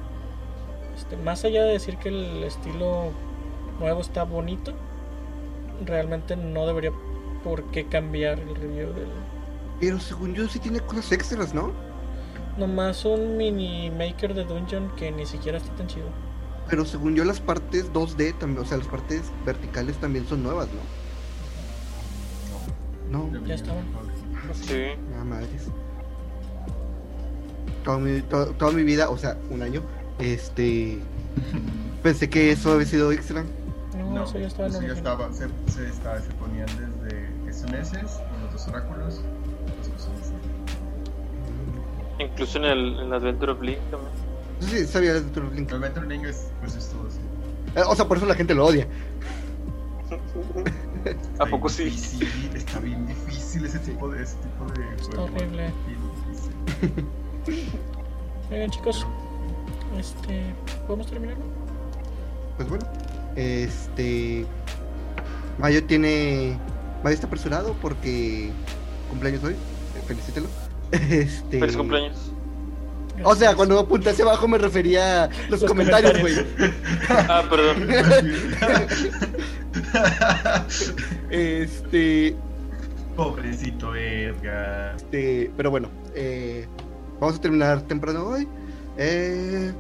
este, 0.97 1.17
más 1.17 1.45
allá 1.45 1.65
de 1.65 1.73
decir 1.73 1.97
que 1.99 2.09
el 2.09 2.43
estilo 2.45 3.11
nuevo 3.81 4.01
está 4.01 4.25
bonito, 4.25 4.73
realmente 5.85 6.37
no 6.37 6.67
debería 6.67 6.93
por 7.43 7.65
qué 7.65 7.87
cambiar 7.87 8.39
el 8.39 8.55
review 8.55 8.93
del 8.93 9.09
Pero 9.81 9.99
según 10.01 10.35
yo 10.35 10.49
sí 10.49 10.59
tiene 10.59 10.81
cosas 10.81 11.13
extras, 11.13 11.55
¿no? 11.55 11.73
nomás 12.57 13.05
un 13.05 13.37
mini 13.37 13.91
maker 13.91 14.33
de 14.33 14.45
dungeon 14.45 14.89
que 14.95 15.11
ni 15.11 15.27
siquiera 15.27 15.59
está 15.59 15.75
tan 15.75 15.89
chido. 15.89 16.07
Pero 16.71 16.85
según 16.85 17.17
yo 17.17 17.25
las 17.25 17.41
partes 17.41 17.93
2D 17.93 18.33
también, 18.39 18.63
o 18.63 18.65
sea, 18.65 18.79
las 18.79 18.87
partes 18.87 19.23
verticales 19.45 19.97
también 19.97 20.25
son 20.29 20.45
nuevas, 20.45 20.69
¿no? 23.11 23.29
No, 23.29 23.47
Ya 23.47 23.55
estaban. 23.57 23.85
Sí. 24.53 24.83
nada 25.11 25.25
madres. 25.25 25.69
Toda 27.85 27.99
mi, 27.99 28.23
to- 28.23 28.53
toda 28.55 28.73
mi 28.73 28.83
vida, 28.83 29.11
o 29.11 29.19
sea, 29.19 29.37
un 29.51 29.63
año, 29.63 29.83
este, 30.19 30.99
pensé 32.03 32.29
que 32.31 32.51
eso 32.51 32.73
había 32.73 32.87
sido 32.87 33.13
extra. 33.13 33.45
No, 33.95 34.11
No, 34.15 34.25
eso 34.25 34.39
ya 34.39 34.47
estaba 34.49 34.69
en 34.69 34.75
eso 34.75 34.83
ya 34.83 34.93
estaba, 34.95 35.33
se, 35.33 35.47
se, 35.71 35.87
estaba- 35.89 36.19
se 36.21 36.33
ponían 36.33 36.67
desde 36.67 37.29
que 37.45 37.53
son 37.53 37.75
eses, 37.75 38.19
los 38.43 38.53
dos 38.53 38.69
oráculos. 38.69 39.21
Incluso 42.19 42.59
en 42.59 42.65
el, 42.65 42.95
en 43.01 43.07
el 43.07 43.13
Adventure 43.13 43.53
of 43.53 43.61
Link 43.61 43.79
también. 43.91 44.13
No 44.61 44.67
sé 44.69 44.87
si 44.87 44.93
sabía 44.93 45.15
de 45.15 45.21
Turbo 45.23 45.51
Link. 45.51 45.69
El 45.71 45.77
Adventure 45.77 46.07
Link 46.07 46.25
es, 46.25 46.47
pues 46.61 46.75
es 46.77 46.89
todo 46.89 47.07
así. 47.09 47.19
Eh, 47.77 47.83
O 47.87 47.95
sea, 47.97 48.07
por 48.07 48.17
eso 48.17 48.27
la 48.27 48.35
gente 48.35 48.55
lo 48.55 48.65
odia. 48.67 48.87
¿A 51.05 51.11
Está 51.11 51.47
poco 51.47 51.69
sí? 51.69 51.85
difícil, 51.85 52.29
está 52.55 52.79
bien 52.79 53.07
difícil 53.07 53.65
ese 53.67 53.79
tipo 53.81 54.09
de, 54.09 54.23
ese 54.23 54.37
tipo 54.37 54.65
de 54.73 54.85
Está 54.95 55.17
juego. 55.17 55.25
horrible. 55.25 55.73
Bien 55.87 56.01
difícil. 56.31 57.05
Oigan, 58.51 58.71
chicos, 58.71 59.07
este, 59.99 60.41
¿podemos 60.87 61.07
terminar? 61.09 61.37
Pues 62.57 62.69
bueno, 62.69 62.87
este. 63.37 64.47
Mayo 65.59 65.85
tiene. 65.85 66.59
Mayo 67.03 67.15
está 67.15 67.27
apresurado 67.27 67.75
porque 67.83 68.51
cumpleaños 69.11 69.43
hoy. 69.45 69.55
eh, 69.55 70.03
Felicítelo. 70.07 70.47
Este. 70.93 71.59
Feliz 71.59 71.77
cumpleaños. 71.77 72.31
O 73.23 73.35
sea, 73.37 73.55
cuando 73.55 73.79
apunté 73.79 74.11
hacia 74.11 74.25
abajo 74.25 74.49
me 74.49 74.59
refería 74.59 75.25
a 75.25 75.29
los, 75.49 75.61
Los 75.61 75.65
comentarios, 75.65 76.21
güey. 76.21 76.35
Ah, 77.09 77.45
perdón. 77.49 77.89
este, 81.31 82.35
Pobrecito 83.17 83.95
Edgar. 83.95 84.97
este, 84.97 85.51
pero 85.57 85.71
bueno, 85.71 85.89
eh, 86.15 86.67
vamos 87.21 87.37
a 87.37 87.41
terminar 87.41 87.83
temprano 87.83 88.27
hoy. 88.27 88.49
Eh, 88.97 89.73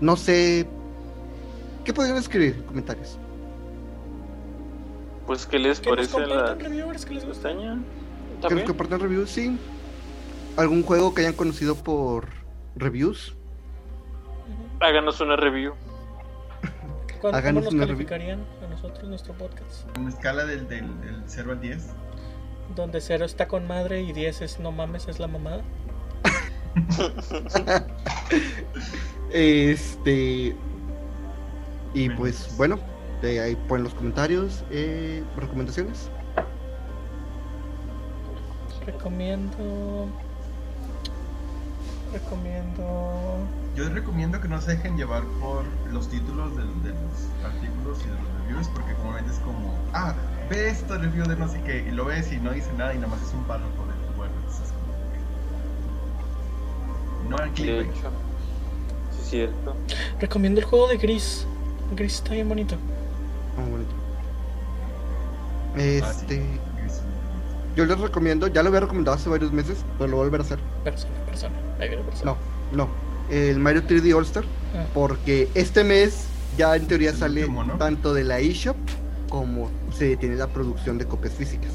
no 0.00 0.16
sé. 0.16 0.66
¿Qué 1.84 1.92
podrían 1.92 2.16
escribir 2.18 2.56
en 2.56 2.62
comentarios? 2.64 3.18
Pues, 5.26 5.46
¿qué 5.46 5.58
les 5.58 5.80
Que 5.80 5.90
nos 5.90 6.08
parece 6.08 6.26
la 6.26 6.54
reviewers 6.54 7.04
que 7.04 7.14
les 7.14 7.26
gusta. 7.26 7.50
Que 8.48 8.64
compartan 8.64 9.00
reviews, 9.00 9.30
sí. 9.30 9.58
¿Algún 10.56 10.82
juego 10.82 11.14
que 11.14 11.22
hayan 11.22 11.34
conocido 11.34 11.74
por 11.76 12.28
reviews? 12.76 13.34
Háganos 14.80 15.20
una 15.20 15.36
review. 15.36 15.74
¿Cuándo- 17.20 17.20
¿Cómo 17.20 17.36
Háganos 17.36 17.64
nos 17.64 17.74
una 17.74 17.84
review. 17.86 18.06
calificarían 18.08 18.44
a 18.64 18.68
nosotros 18.68 19.04
nuestro 19.08 19.34
podcast? 19.34 19.86
En 19.96 20.02
una 20.02 20.10
escala 20.10 20.44
del, 20.46 20.68
del, 20.68 21.00
del 21.00 21.22
0 21.26 21.52
al 21.52 21.60
10. 21.60 21.86
Donde 22.76 23.00
0 23.00 23.24
está 23.24 23.48
con 23.48 23.66
madre 23.66 24.02
y 24.02 24.12
10 24.12 24.42
es 24.42 24.60
no 24.60 24.72
mames, 24.72 25.08
es 25.08 25.18
la 25.18 25.26
mamada. 25.26 25.62
Este. 29.30 30.56
Y 31.94 32.08
Bueno, 32.08 32.18
pues 32.18 32.54
bueno, 32.56 32.78
de 33.22 33.40
ahí 33.40 33.56
ponen 33.56 33.84
los 33.84 33.94
comentarios, 33.94 34.64
eh, 34.70 35.24
recomendaciones. 35.36 36.10
Recomiendo. 38.86 40.08
Recomiendo. 42.12 43.48
Yo 43.74 43.88
recomiendo 43.90 44.40
que 44.40 44.48
no 44.48 44.60
se 44.60 44.72
dejen 44.72 44.96
llevar 44.96 45.24
por 45.40 45.64
los 45.92 46.08
títulos 46.08 46.56
de, 46.56 46.62
de 46.64 46.94
los 46.94 47.34
artículos 47.44 48.00
y 48.04 48.08
de 48.08 48.14
los 48.14 48.32
reviews, 48.42 48.68
porque 48.68 48.94
como 48.94 49.12
ven 49.12 49.26
es 49.26 49.38
como, 49.40 49.74
ah, 49.92 50.14
ve 50.48 50.70
esto 50.70 50.98
review 50.98 51.26
de 51.26 51.36
no 51.36 51.48
sé 51.48 51.62
qué, 51.62 51.86
y 51.86 51.90
lo 51.90 52.06
ves 52.06 52.32
y 52.32 52.38
no 52.38 52.52
dice 52.52 52.72
nada 52.72 52.94
y 52.94 52.98
nada 52.98 53.08
más 53.08 53.22
es 53.22 53.34
un 53.34 53.44
párrafo 53.44 53.87
No 57.28 57.36
clickbait. 57.54 57.90
hecho. 57.90 58.10
Sí, 59.12 59.20
es 59.22 59.28
cierto. 59.30 59.74
Recomiendo 60.20 60.60
el 60.60 60.66
juego 60.66 60.88
de 60.88 60.96
Gris. 60.96 61.46
Gris 61.96 62.14
está 62.16 62.32
bien 62.34 62.48
bonito. 62.48 62.76
Ah, 63.56 63.68
bonito. 63.70 63.90
Ah. 65.74 65.80
Este. 65.80 66.42
Yo 67.76 67.84
les 67.86 67.98
recomiendo, 68.00 68.48
ya 68.48 68.62
lo 68.62 68.68
había 68.70 68.80
recomendado 68.80 69.16
hace 69.16 69.28
varios 69.28 69.52
meses, 69.52 69.78
pero 69.98 70.10
lo 70.10 70.16
voy 70.16 70.24
a 70.24 70.26
volver 70.28 70.40
a 70.40 70.44
hacer. 70.44 70.58
Persona, 70.82 71.12
persona. 71.26 71.54
Ahí 71.78 71.88
viene 71.88 72.02
persona. 72.02 72.32
No, 72.72 72.76
no. 72.76 72.88
El 73.30 73.58
Mario 73.60 73.82
3D 73.86 74.14
All 74.16 74.24
Star, 74.24 74.44
Ah, 74.74 74.84
porque 74.94 75.48
este 75.54 75.84
mes 75.84 76.26
ya 76.56 76.74
en 76.76 76.86
teoría 76.88 77.10
El 77.10 77.16
sale 77.16 77.40
último, 77.42 77.62
¿no? 77.64 77.74
tanto 77.76 78.12
de 78.14 78.24
la 78.24 78.38
eShop 78.40 78.76
como 79.28 79.70
se 79.96 80.16
tiene 80.16 80.34
la 80.36 80.46
producción 80.48 80.98
de 80.98 81.04
copias 81.06 81.34
físicas. 81.34 81.70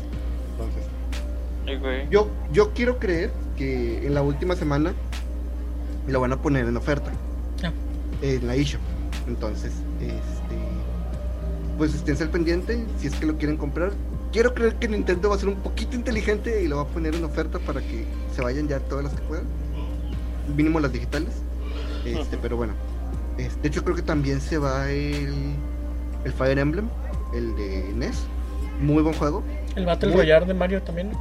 Entonces. 1.65 2.09
Yo, 2.11 2.27
yo 2.51 2.73
quiero 2.73 2.99
creer 2.99 3.31
que 3.57 4.05
en 4.05 4.13
la 4.13 4.21
última 4.23 4.55
semana 4.55 4.93
lo 6.07 6.19
van 6.19 6.33
a 6.33 6.41
poner 6.41 6.65
en 6.67 6.77
oferta. 6.77 7.11
Ah. 7.63 7.71
En 8.21 8.47
la 8.47 8.55
eShop. 8.55 8.81
Entonces, 9.27 9.71
este. 9.99 10.55
Pues 11.77 11.93
esténse 11.95 12.23
al 12.23 12.29
pendiente 12.29 12.85
si 12.99 13.07
es 13.07 13.15
que 13.15 13.25
lo 13.25 13.37
quieren 13.37 13.57
comprar. 13.57 13.91
Quiero 14.31 14.53
creer 14.53 14.75
que 14.75 14.87
Nintendo 14.87 15.29
va 15.29 15.35
a 15.35 15.39
ser 15.39 15.49
un 15.49 15.55
poquito 15.55 15.95
inteligente 15.95 16.63
y 16.63 16.67
lo 16.67 16.77
va 16.77 16.83
a 16.83 16.87
poner 16.87 17.15
en 17.15 17.23
oferta 17.23 17.59
para 17.59 17.81
que 17.81 18.05
se 18.35 18.41
vayan 18.41 18.67
ya 18.67 18.79
todas 18.79 19.03
las 19.03 19.13
que 19.13 19.21
puedan. 19.21 19.45
Mínimo 20.55 20.79
las 20.79 20.91
digitales. 20.91 21.29
Este, 22.05 22.37
pero 22.37 22.57
bueno. 22.57 22.73
Este, 23.37 23.61
de 23.61 23.67
hecho, 23.67 23.83
creo 23.83 23.95
que 23.95 24.01
también 24.01 24.41
se 24.41 24.57
va 24.57 24.89
el, 24.91 25.55
el 26.23 26.33
Fire 26.33 26.57
Emblem, 26.59 26.87
el 27.33 27.55
de 27.55 27.93
NES. 27.95 28.23
Muy 28.79 29.01
buen 29.01 29.15
juego. 29.15 29.43
El 29.75 29.85
Battle 29.85 30.13
Royale 30.13 30.45
de 30.45 30.53
Mario 30.53 30.81
también. 30.81 31.11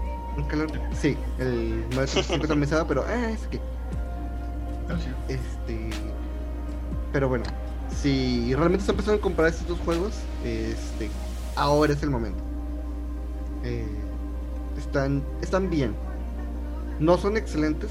Sí, 0.99 1.17
el 1.39 1.85
Mario 1.91 2.07
65 2.07 2.47
también 2.49 2.69
se 2.69 2.75
va, 2.75 2.87
pero 2.87 3.05
ah, 3.07 3.31
es 3.31 3.47
que 3.49 3.61
Este. 5.29 5.91
Pero 7.13 7.29
bueno, 7.29 7.45
si 7.91 8.55
realmente 8.55 8.81
están 8.81 8.95
empezando 8.95 9.19
a 9.19 9.23
comprar 9.23 9.49
estos 9.49 9.69
dos 9.69 9.79
juegos, 9.81 10.13
este, 10.45 11.11
ahora 11.57 11.93
es 11.93 12.03
el 12.03 12.11
momento. 12.11 12.43
Eh, 13.65 13.87
están, 14.79 15.23
están 15.41 15.69
bien. 15.71 15.95
No 16.99 17.19
son 17.19 17.37
excelentes, 17.37 17.91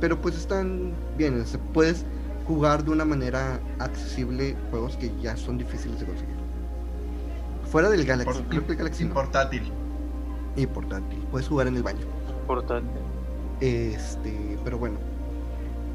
pero 0.00 0.20
pues 0.20 0.36
están 0.36 0.92
bien. 1.16 1.40
O 1.40 1.44
sea, 1.46 1.60
puedes 1.72 2.04
jugar 2.46 2.84
de 2.84 2.90
una 2.90 3.04
manera 3.04 3.60
accesible 3.78 4.56
juegos 4.70 4.96
que 4.96 5.10
ya 5.22 5.36
son 5.36 5.58
difíciles 5.58 6.00
de 6.00 6.06
conseguir. 6.06 6.34
Fuera 7.70 7.88
del 7.88 8.04
Galaxy, 8.04 8.40
Por- 8.40 8.48
creo 8.48 8.66
que 8.66 8.72
el 8.72 8.78
Galaxy 8.78 9.04
y 9.04 9.06
no. 9.08 9.14
portátil. 9.14 9.62
Y 10.56 10.66
portátil. 10.66 11.18
Puedes 11.30 11.48
jugar 11.48 11.68
en 11.68 11.76
el 11.76 11.82
baño. 11.82 12.00
Importante. 12.40 12.90
Este, 13.60 14.58
pero 14.64 14.76
bueno. 14.78 14.96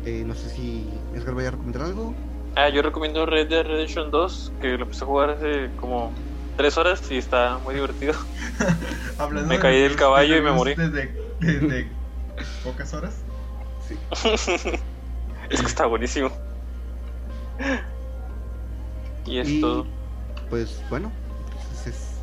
Eh, 0.08 0.24
no 0.26 0.34
sé 0.36 0.50
si 0.50 0.88
Edgar 1.14 1.36
vaya 1.36 1.50
a 1.50 1.52
recomendar 1.52 1.82
algo. 1.82 2.16
Ah, 2.56 2.70
yo 2.70 2.82
recomiendo 2.82 3.26
Red 3.26 3.50
Dead 3.50 3.66
Redemption 3.66 4.10
2, 4.10 4.54
que 4.62 4.78
lo 4.78 4.84
empecé 4.84 5.04
a 5.04 5.08
jugar 5.08 5.32
hace 5.32 5.70
como 5.76 6.14
3 6.56 6.78
horas 6.78 7.12
y 7.12 7.18
está 7.18 7.60
muy 7.60 7.76
divertido. 7.76 8.14
Me 9.34 9.42
de 9.42 9.60
caí 9.60 9.82
del 9.82 9.98
caballo 9.98 10.34
de 10.34 10.40
y 10.40 10.42
me 10.42 10.52
morí. 10.52 10.76
Desde, 10.76 11.14
desde 11.42 11.92
pocas 12.64 12.94
horas. 12.94 13.16
Sí. 13.86 13.98
Es 15.50 15.62
que 15.62 15.68
está 15.68 15.86
buenísimo. 15.86 16.30
Y 19.26 19.40
es 19.40 19.50
Y, 19.50 19.62
todo. 19.62 19.86
Pues 20.50 20.82
bueno, 20.90 21.12
entonces 21.54 21.88
es, 21.88 22.18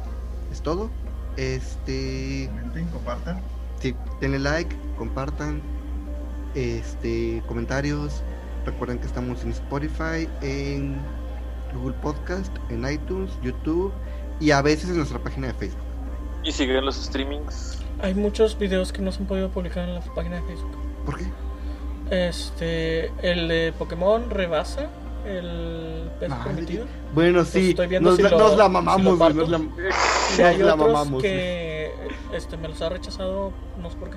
es 0.52 0.62
todo. 0.62 0.90
Este, 1.36 2.48
Comenten, 2.48 2.86
compartan. 2.88 3.42
sí, 3.80 3.94
denle 4.20 4.38
like, 4.38 4.74
compartan, 4.96 5.62
este, 6.54 7.42
comentarios. 7.46 8.22
Recuerden 8.66 8.98
que 8.98 9.06
estamos 9.06 9.42
en 9.44 9.50
Spotify, 9.50 10.28
en 10.40 10.96
Google 11.74 11.94
Podcast, 12.02 12.54
en 12.70 12.88
iTunes, 12.90 13.30
YouTube 13.42 13.92
y 14.40 14.50
a 14.52 14.62
veces 14.62 14.90
en 14.90 14.96
nuestra 14.96 15.18
página 15.18 15.48
de 15.48 15.54
Facebook. 15.54 15.80
Y 16.44 16.52
siguen 16.52 16.84
los 16.84 16.96
streamings. 16.96 17.78
Hay 18.00 18.14
muchos 18.14 18.58
videos 18.58 18.92
que 18.92 19.00
no 19.02 19.12
se 19.12 19.20
han 19.20 19.26
podido 19.26 19.48
publicar 19.50 19.88
en 19.88 19.94
la 19.94 20.00
página 20.00 20.36
de 20.36 20.42
Facebook. 20.42 20.76
¿Por 21.06 21.18
qué? 21.18 21.24
Este, 22.10 23.06
el 23.22 23.48
de 23.48 23.72
Pokémon 23.78 24.28
rebasa 24.30 24.88
el 25.26 26.10
peso 26.20 26.36
permitido. 26.44 26.84
Bueno, 27.14 27.44
sí, 27.44 27.70
estoy 27.70 27.86
viendo 27.86 28.10
nos, 28.10 28.16
si 28.18 28.22
la, 28.22 28.30
lo- 28.30 28.38
nos 28.38 28.56
la 28.58 28.66
si 28.66 28.70
mamamos, 28.70 29.04
lo 29.04 29.16
güey, 29.16 29.18
parto. 29.18 29.40
nos 29.40 29.50
la- 29.50 29.58
Y 30.38 30.42
hay 30.42 30.58
la 30.58 30.74
otros 30.74 30.92
mamamos, 30.92 31.22
que 31.22 31.94
este, 32.34 32.56
me 32.58 32.68
los 32.68 32.82
ha 32.82 32.88
rechazado, 32.90 33.52
no 33.80 33.90
sé 33.90 33.96
por 33.96 34.10
qué. 34.10 34.16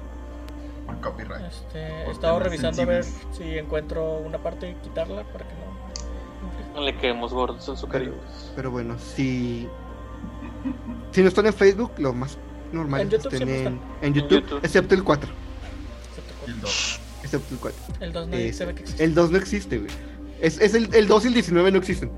Por 0.87 0.99
copyright. 1.01 1.45
Este, 1.45 1.79
he 1.79 2.11
estado 2.11 2.39
revisando 2.39 2.81
a 2.81 2.85
ver 2.85 3.03
sensibles. 3.03 3.37
si 3.37 3.57
encuentro 3.57 4.17
una 4.19 4.39
parte 4.39 4.71
y 4.71 4.73
quitarla 4.75 5.23
para 5.25 5.47
que 5.47 5.53
no. 5.53 5.67
No 6.79 6.81
le 6.81 6.95
quedemos 6.97 7.33
gordos 7.33 7.67
en 7.69 7.77
su 7.77 7.87
cariño. 7.87 8.13
Pero 8.55 8.71
bueno, 8.71 8.97
si 8.99 9.67
si 11.11 11.21
no 11.21 11.27
están 11.27 11.45
en 11.47 11.53
Facebook, 11.53 11.91
lo 11.97 12.13
más 12.13 12.37
normal 12.71 13.01
En 13.01 13.07
es 13.07 13.13
que 13.13 13.17
YouTube 13.17 13.33
estén 13.33 13.49
en, 13.67 13.79
en 14.01 14.13
YouTube, 14.13 14.41
YouTube. 14.41 14.59
excepto 14.63 14.95
el 14.95 15.03
4, 15.03 15.29
Y 16.47 16.51
el 16.51 16.61
2. 16.61 16.99
excepto 17.23 17.53
el 17.53 17.59
4. 17.59 17.79
El 18.01 18.13
2 18.13 18.27
nadie 18.27 18.47
Es- 18.49 18.57
se 18.57 18.65
ve 18.65 18.75
que 18.75 18.81
existe. 18.81 19.03
el 19.03 19.13
2 19.15 19.31
no 19.31 19.37
existe, 19.37 19.77
güey. 19.79 19.91
Es, 20.41 20.59
es 20.61 20.73
el, 20.75 20.93
el 20.93 21.07
2 21.07 21.25
y 21.25 21.27
el 21.29 21.33
19 21.33 21.71
no 21.71 21.77
existen. 21.77 22.11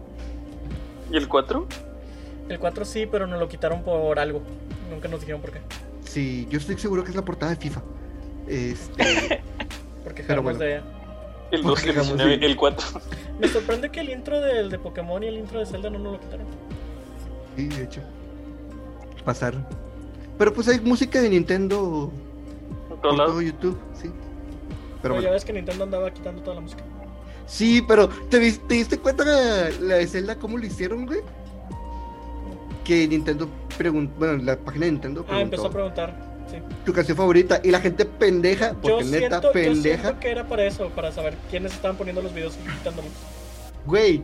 ¿Y 1.11 1.17
el 1.17 1.27
4? 1.27 1.67
El 2.49 2.59
4 2.59 2.85
sí, 2.85 3.05
pero 3.09 3.27
nos 3.27 3.39
lo 3.39 3.47
quitaron 3.47 3.83
por 3.83 4.19
algo. 4.19 4.41
Nunca 4.89 5.07
nos 5.07 5.19
dijeron 5.21 5.39
por 5.41 5.51
qué. 5.51 5.59
Sí, 6.03 6.47
yo 6.49 6.57
estoy 6.57 6.77
seguro 6.77 7.03
que 7.03 7.11
es 7.11 7.15
la 7.15 7.23
portada 7.23 7.51
de 7.51 7.57
FIFA. 7.57 7.81
Este, 8.49 9.41
Porque 10.03 10.23
Pero 10.23 10.41
bueno. 10.41 10.59
de. 10.59 10.81
El 11.51 11.61
Porque 11.61 11.67
2 11.81 11.85
y 11.85 11.89
el 11.89 11.95
digamos, 11.95 12.17
19, 12.17 12.39
sí. 12.39 12.45
el 12.45 12.55
4. 12.57 12.87
Me 13.39 13.47
sorprende 13.47 13.89
que 13.89 13.99
el 14.01 14.09
intro 14.09 14.39
del 14.41 14.69
de 14.69 14.77
Pokémon 14.79 15.23
y 15.23 15.27
el 15.27 15.37
intro 15.37 15.59
de 15.59 15.65
Zelda 15.65 15.89
no 15.89 15.97
nos 15.99 16.13
lo 16.13 16.19
quitaron. 16.19 16.45
sí, 17.55 17.67
de 17.67 17.83
hecho. 17.83 18.01
Pasaron. 19.25 19.65
Pero 20.37 20.53
pues 20.53 20.67
hay 20.67 20.79
música 20.79 21.21
de 21.21 21.29
Nintendo 21.29 22.11
En 22.89 23.01
por 23.01 23.15
todo 23.15 23.41
YouTube, 23.41 23.77
sí. 24.01 24.09
Pero 25.01 25.15
Pero 25.15 25.21
ya 25.21 25.31
ves 25.31 25.43
que 25.45 25.53
Nintendo 25.53 25.83
andaba 25.85 26.11
quitando 26.11 26.41
toda 26.41 26.55
la 26.55 26.61
música. 26.61 26.83
Sí, 27.47 27.83
pero 27.87 28.07
¿te, 28.09 28.37
vis- 28.39 28.65
te 28.67 28.75
diste 28.75 28.99
cuenta 28.99 29.25
la, 29.25 29.69
la 29.81 29.95
de 29.95 30.07
Zelda 30.07 30.35
cómo 30.35 30.57
lo 30.57 30.65
hicieron, 30.65 31.05
güey? 31.07 31.19
Que 32.83 33.07
Nintendo 33.07 33.47
preguntó, 33.77 34.13
bueno, 34.19 34.43
la 34.43 34.57
página 34.57 34.85
de 34.85 34.91
Nintendo 34.93 35.25
Ah, 35.29 35.41
empezó 35.41 35.67
a 35.67 35.69
preguntó 35.71 35.95
preguntar. 35.95 36.28
Sí. 36.49 36.57
tu 36.85 36.93
canción 36.93 37.15
favorita 37.15 37.59
y 37.63 37.69
la 37.71 37.79
gente 37.79 38.05
pendeja, 38.05 38.71
Yo 38.71 38.79
porque 38.81 39.03
neta 39.05 39.17
siento, 39.39 39.41
yo 39.43 39.51
pendeja, 39.51 40.01
siento 40.03 40.19
que 40.19 40.31
era 40.31 40.47
para 40.47 40.65
eso, 40.65 40.89
para 40.89 41.11
saber 41.11 41.35
quiénes 41.49 41.73
estaban 41.73 41.95
poniendo 41.97 42.21
los 42.21 42.33
videos 42.33 42.57
y 42.65 42.69
quitándolos. 42.77 43.11
güey. 43.85 44.23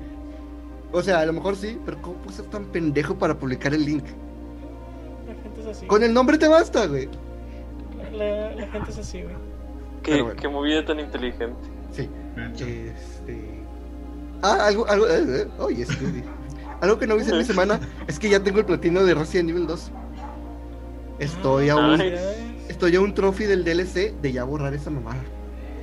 O 0.91 1.01
sea, 1.03 1.19
a 1.19 1.25
lo 1.25 1.33
mejor 1.33 1.55
sí, 1.57 1.77
pero 1.85 2.01
¿cómo 2.01 2.15
puedes 2.17 2.37
ser 2.37 2.45
tan 2.45 2.65
pendejo 2.65 3.15
para 3.15 3.37
publicar 3.37 3.73
el 3.73 3.85
link? 3.85 4.05
La 5.27 5.33
gente 5.43 5.61
es 5.61 5.67
así. 5.67 5.85
Con 5.87 6.03
el 6.03 6.13
nombre 6.13 6.37
te 6.37 6.47
basta, 6.47 6.85
güey. 6.87 7.09
La, 8.13 8.51
la 8.55 8.67
gente 8.67 8.91
es 8.91 8.97
así, 8.99 9.21
güey. 9.21 9.35
Qué, 10.03 10.21
bueno. 10.21 10.39
qué 10.39 10.47
movida 10.47 10.85
tan 10.85 10.99
inteligente. 10.99 11.55
Sí. 11.91 12.09
Este. 12.53 13.41
Ah, 14.41 14.67
algo, 14.67 14.87
algo. 14.87 15.07
eh, 15.07 15.41
eh. 15.41 16.23
Algo 16.81 16.99
que 16.99 17.07
no 17.07 17.15
hice 17.17 17.31
en 17.31 17.39
mi 17.39 17.43
semana 17.53 17.79
es 18.07 18.17
que 18.19 18.29
ya 18.29 18.39
tengo 18.41 18.59
el 18.59 18.65
platino 18.65 19.03
de 19.03 19.13
Resident 19.15 19.49
Evil 19.49 19.67
2. 19.67 19.91
Estoy 21.19 21.69
a 21.69 21.75
un. 21.75 22.01
Ay. 22.01 22.15
Estoy 22.69 22.95
a 22.95 23.01
un 23.01 23.13
trophy 23.13 23.45
del 23.45 23.63
DLC 23.63 24.13
de 24.21 24.31
ya 24.31 24.43
borrar 24.43 24.73
esa 24.73 24.89
mamada. 24.89 25.21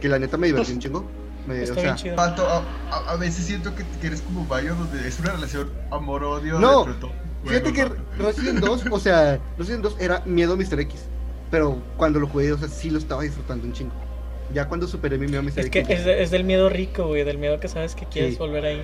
Que 0.00 0.08
la 0.08 0.18
neta 0.18 0.36
me 0.36 0.48
divertí 0.48 0.72
un 0.72 0.78
chingo. 0.80 1.04
Me- 1.46 1.62
o 1.62 1.74
sea. 1.74 1.96
Pato, 2.16 2.46
a, 2.46 2.62
a- 2.90 3.12
a 3.12 3.16
veces 3.16 3.44
siento 3.46 3.74
que, 3.74 3.84
que 4.00 4.06
eres 4.08 4.20
como 4.22 4.46
Bayo, 4.46 4.74
donde 4.74 5.06
es 5.06 5.18
una 5.20 5.32
relación 5.32 5.70
amor-odio. 5.90 6.58
No, 6.58 6.84
de. 6.84 6.92
Fíjate 7.44 7.72
que 7.72 7.88
Resident 8.18 8.60
2, 8.60 8.84
o 8.90 9.00
sea, 9.00 9.40
Resident 9.58 9.82
2 9.82 9.96
era 9.98 10.20
miedo 10.26 10.52
a 10.52 10.56
Mr. 10.56 10.78
X. 10.80 11.06
Pero 11.50 11.82
cuando 11.96 12.20
lo 12.20 12.28
jugué, 12.28 12.52
o 12.52 12.58
sea, 12.58 12.68
sí 12.68 12.90
lo 12.90 12.98
estaba 12.98 13.22
disfrutando 13.22 13.66
un 13.66 13.72
chingo. 13.72 13.92
Ya 14.54 14.68
cuando 14.68 14.86
superé 14.86 15.18
mi 15.18 15.26
miedo 15.26 15.40
a 15.40 15.42
Mr. 15.42 15.60
Es 15.60 15.70
que 15.70 15.80
X. 15.80 15.98
es, 15.98 16.04
de- 16.04 16.22
es 16.22 16.30
del 16.30 16.44
miedo 16.44 16.68
rico, 16.68 17.06
güey, 17.08 17.24
del 17.24 17.38
miedo 17.38 17.58
que 17.58 17.68
sabes 17.68 17.94
que 17.94 18.06
quieres 18.06 18.34
Sí. 18.34 18.38
volver 18.38 18.64
ahí. 18.64 18.82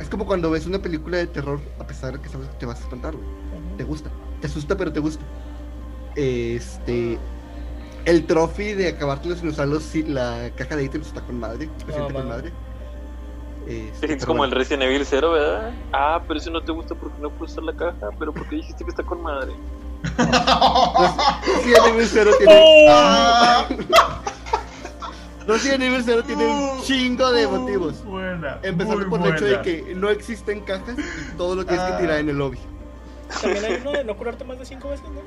Es 0.00 0.08
como 0.08 0.24
cuando 0.26 0.50
ves 0.50 0.66
una 0.66 0.80
película 0.80 1.18
de 1.18 1.26
terror, 1.26 1.60
a 1.78 1.86
pesar 1.86 2.14
de 2.14 2.20
que 2.22 2.28
sabes 2.28 2.48
que 2.48 2.54
te 2.58 2.66
vas 2.66 2.78
a 2.80 2.82
espantar, 2.82 3.14
güey. 3.14 3.26
Te 3.76 3.84
gusta. 3.84 4.10
Te 4.42 4.48
asusta, 4.48 4.76
pero 4.76 4.92
te 4.92 5.00
gusta. 5.00 5.24
Este. 6.14 7.18
El 8.04 8.26
trophy 8.26 8.74
de 8.74 8.88
acabártelo 8.88 9.36
sin 9.36 9.48
usar 9.48 9.68
los- 9.68 9.84
sí, 9.84 10.02
la 10.02 10.50
caja 10.56 10.76
de 10.76 10.84
ítems 10.84 11.06
está 11.06 11.20
con 11.22 11.38
madre. 11.40 11.68
Se 11.78 11.86
No, 11.86 11.94
siente 11.94 12.12
con 12.14 12.28
madre. 12.28 12.52
Este, 13.66 13.76
Te 13.92 13.98
sientes 14.08 14.16
pero 14.18 14.26
como 14.26 14.44
el. 14.44 14.50
Resident 14.50 14.82
Evil 14.82 15.06
0, 15.08 15.30
¿verdad? 15.32 15.70
Ah, 15.92 16.20
pero 16.26 16.38
eso 16.40 16.50
no 16.50 16.60
te 16.62 16.72
gusta 16.72 16.94
porque 16.96 17.16
no 17.22 17.30
puedes 17.30 17.52
usar 17.52 17.62
la 17.64 17.72
caja. 17.74 18.10
Pero 18.18 18.32
porque 18.34 18.56
dijiste 18.56 18.82
que 18.84 18.90
está 18.90 19.04
con 19.04 19.22
madre. 19.22 19.52
Resident 21.46 21.86
Evil 21.86 22.06
0 22.10 22.30
tiene. 22.38 22.86
Ah, 22.90 23.66
Resident 25.46 25.82
Evil 25.82 26.02
0 26.04 26.22
tiene 26.26 26.44
un 26.46 26.82
chingo 26.82 27.30
de 27.32 27.46
motivos. 27.48 28.04
Buena. 28.04 28.58
Empezando 28.62 29.08
por 29.08 29.26
el 29.26 29.34
hecho 29.34 29.44
de 29.44 29.60
que 29.62 29.94
no 29.96 30.08
existen 30.10 30.60
cajas 30.60 30.96
y 30.98 31.36
todo 31.36 31.54
lo 31.56 31.64
tienes 31.64 31.84
Ah. 31.84 31.96
que 31.96 32.02
tirar 32.02 32.18
en 32.18 32.28
el 32.28 32.36
lobby. 32.38 32.58
También 33.40 33.64
hay 33.64 33.78
uno 33.80 33.92
de 33.92 34.04
no 34.04 34.16
curarte 34.16 34.44
más 34.44 34.58
de 34.58 34.66
cinco 34.66 34.90
veces, 34.90 35.06
¿no? 35.10 35.20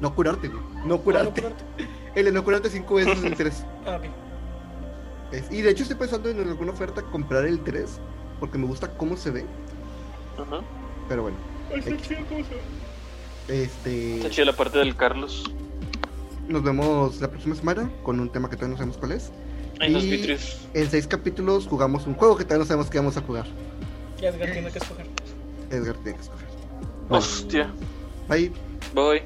No 0.00 0.14
curarte, 0.14 0.48
güey. 0.48 0.60
No 0.60 0.68
Ah, 0.78 0.84
no 0.86 0.98
curarte. 1.00 1.40
curarte. 1.42 1.64
El 2.14 2.24
de 2.26 2.32
no 2.32 2.44
curarte 2.44 2.70
5 2.70 2.94
veces 2.94 3.18
es 3.18 3.24
el 3.24 3.34
3. 3.34 3.64
Ah, 3.86 3.96
ok. 3.96 4.04
Es- 5.32 5.50
Y 5.50 5.62
de 5.62 5.70
hecho 5.70 5.82
estoy 5.82 5.96
pensando 5.96 6.28
en 6.30 6.40
alguna 6.48 6.70
oferta 6.72 7.02
comprar 7.02 7.44
el 7.44 7.58
3 7.64 7.98
porque 8.38 8.56
me 8.56 8.66
gusta 8.66 8.88
cómo 8.96 9.16
se 9.16 9.30
ve. 9.32 9.44
Ajá. 10.38 10.60
Pero 11.08 11.22
bueno, 11.22 11.36
está 11.74 11.96
chido 11.96 12.20
cómo 12.28 12.44
se 12.44 12.54
ve. 12.54 13.62
este 13.64 14.16
Está 14.18 14.30
chida 14.30 14.44
la 14.46 14.52
parte 14.52 14.78
del 14.78 14.94
Carlos. 14.96 15.44
nos 16.48 16.62
vemos 16.62 17.20
la 17.20 17.28
próxima 17.28 17.54
semana 17.56 17.90
con 18.04 18.20
un 18.20 18.30
tema 18.30 18.48
que 18.48 18.54
todavía 18.56 18.74
no 18.74 18.78
sabemos 18.78 18.96
cuál 18.98 19.12
es. 19.12 19.32
Los 19.80 20.04
Y- 20.04 20.10
vitrios. 20.10 20.60
En 20.72 20.88
seis 20.88 21.06
capítulos 21.08 21.66
jugamos 21.66 22.06
un 22.06 22.14
juego 22.14 22.36
que 22.36 22.44
todavía 22.44 22.62
no 22.64 22.68
sabemos 22.68 22.90
qué 22.90 22.98
vamos 22.98 23.16
a 23.16 23.22
jugar. 23.22 23.46
Ya 24.20 24.28
Edgar 24.28 24.52
tiene 24.52 24.70
que 24.70 24.78
escoger. 24.78 25.06
Edgar 25.70 25.96
tiene 25.96 26.14
que 26.16 26.22
escoger. 26.22 26.43
Bueno, 27.08 27.24
Hostia. 27.24 27.70
bye. 28.28 28.50
Voy. 28.94 29.22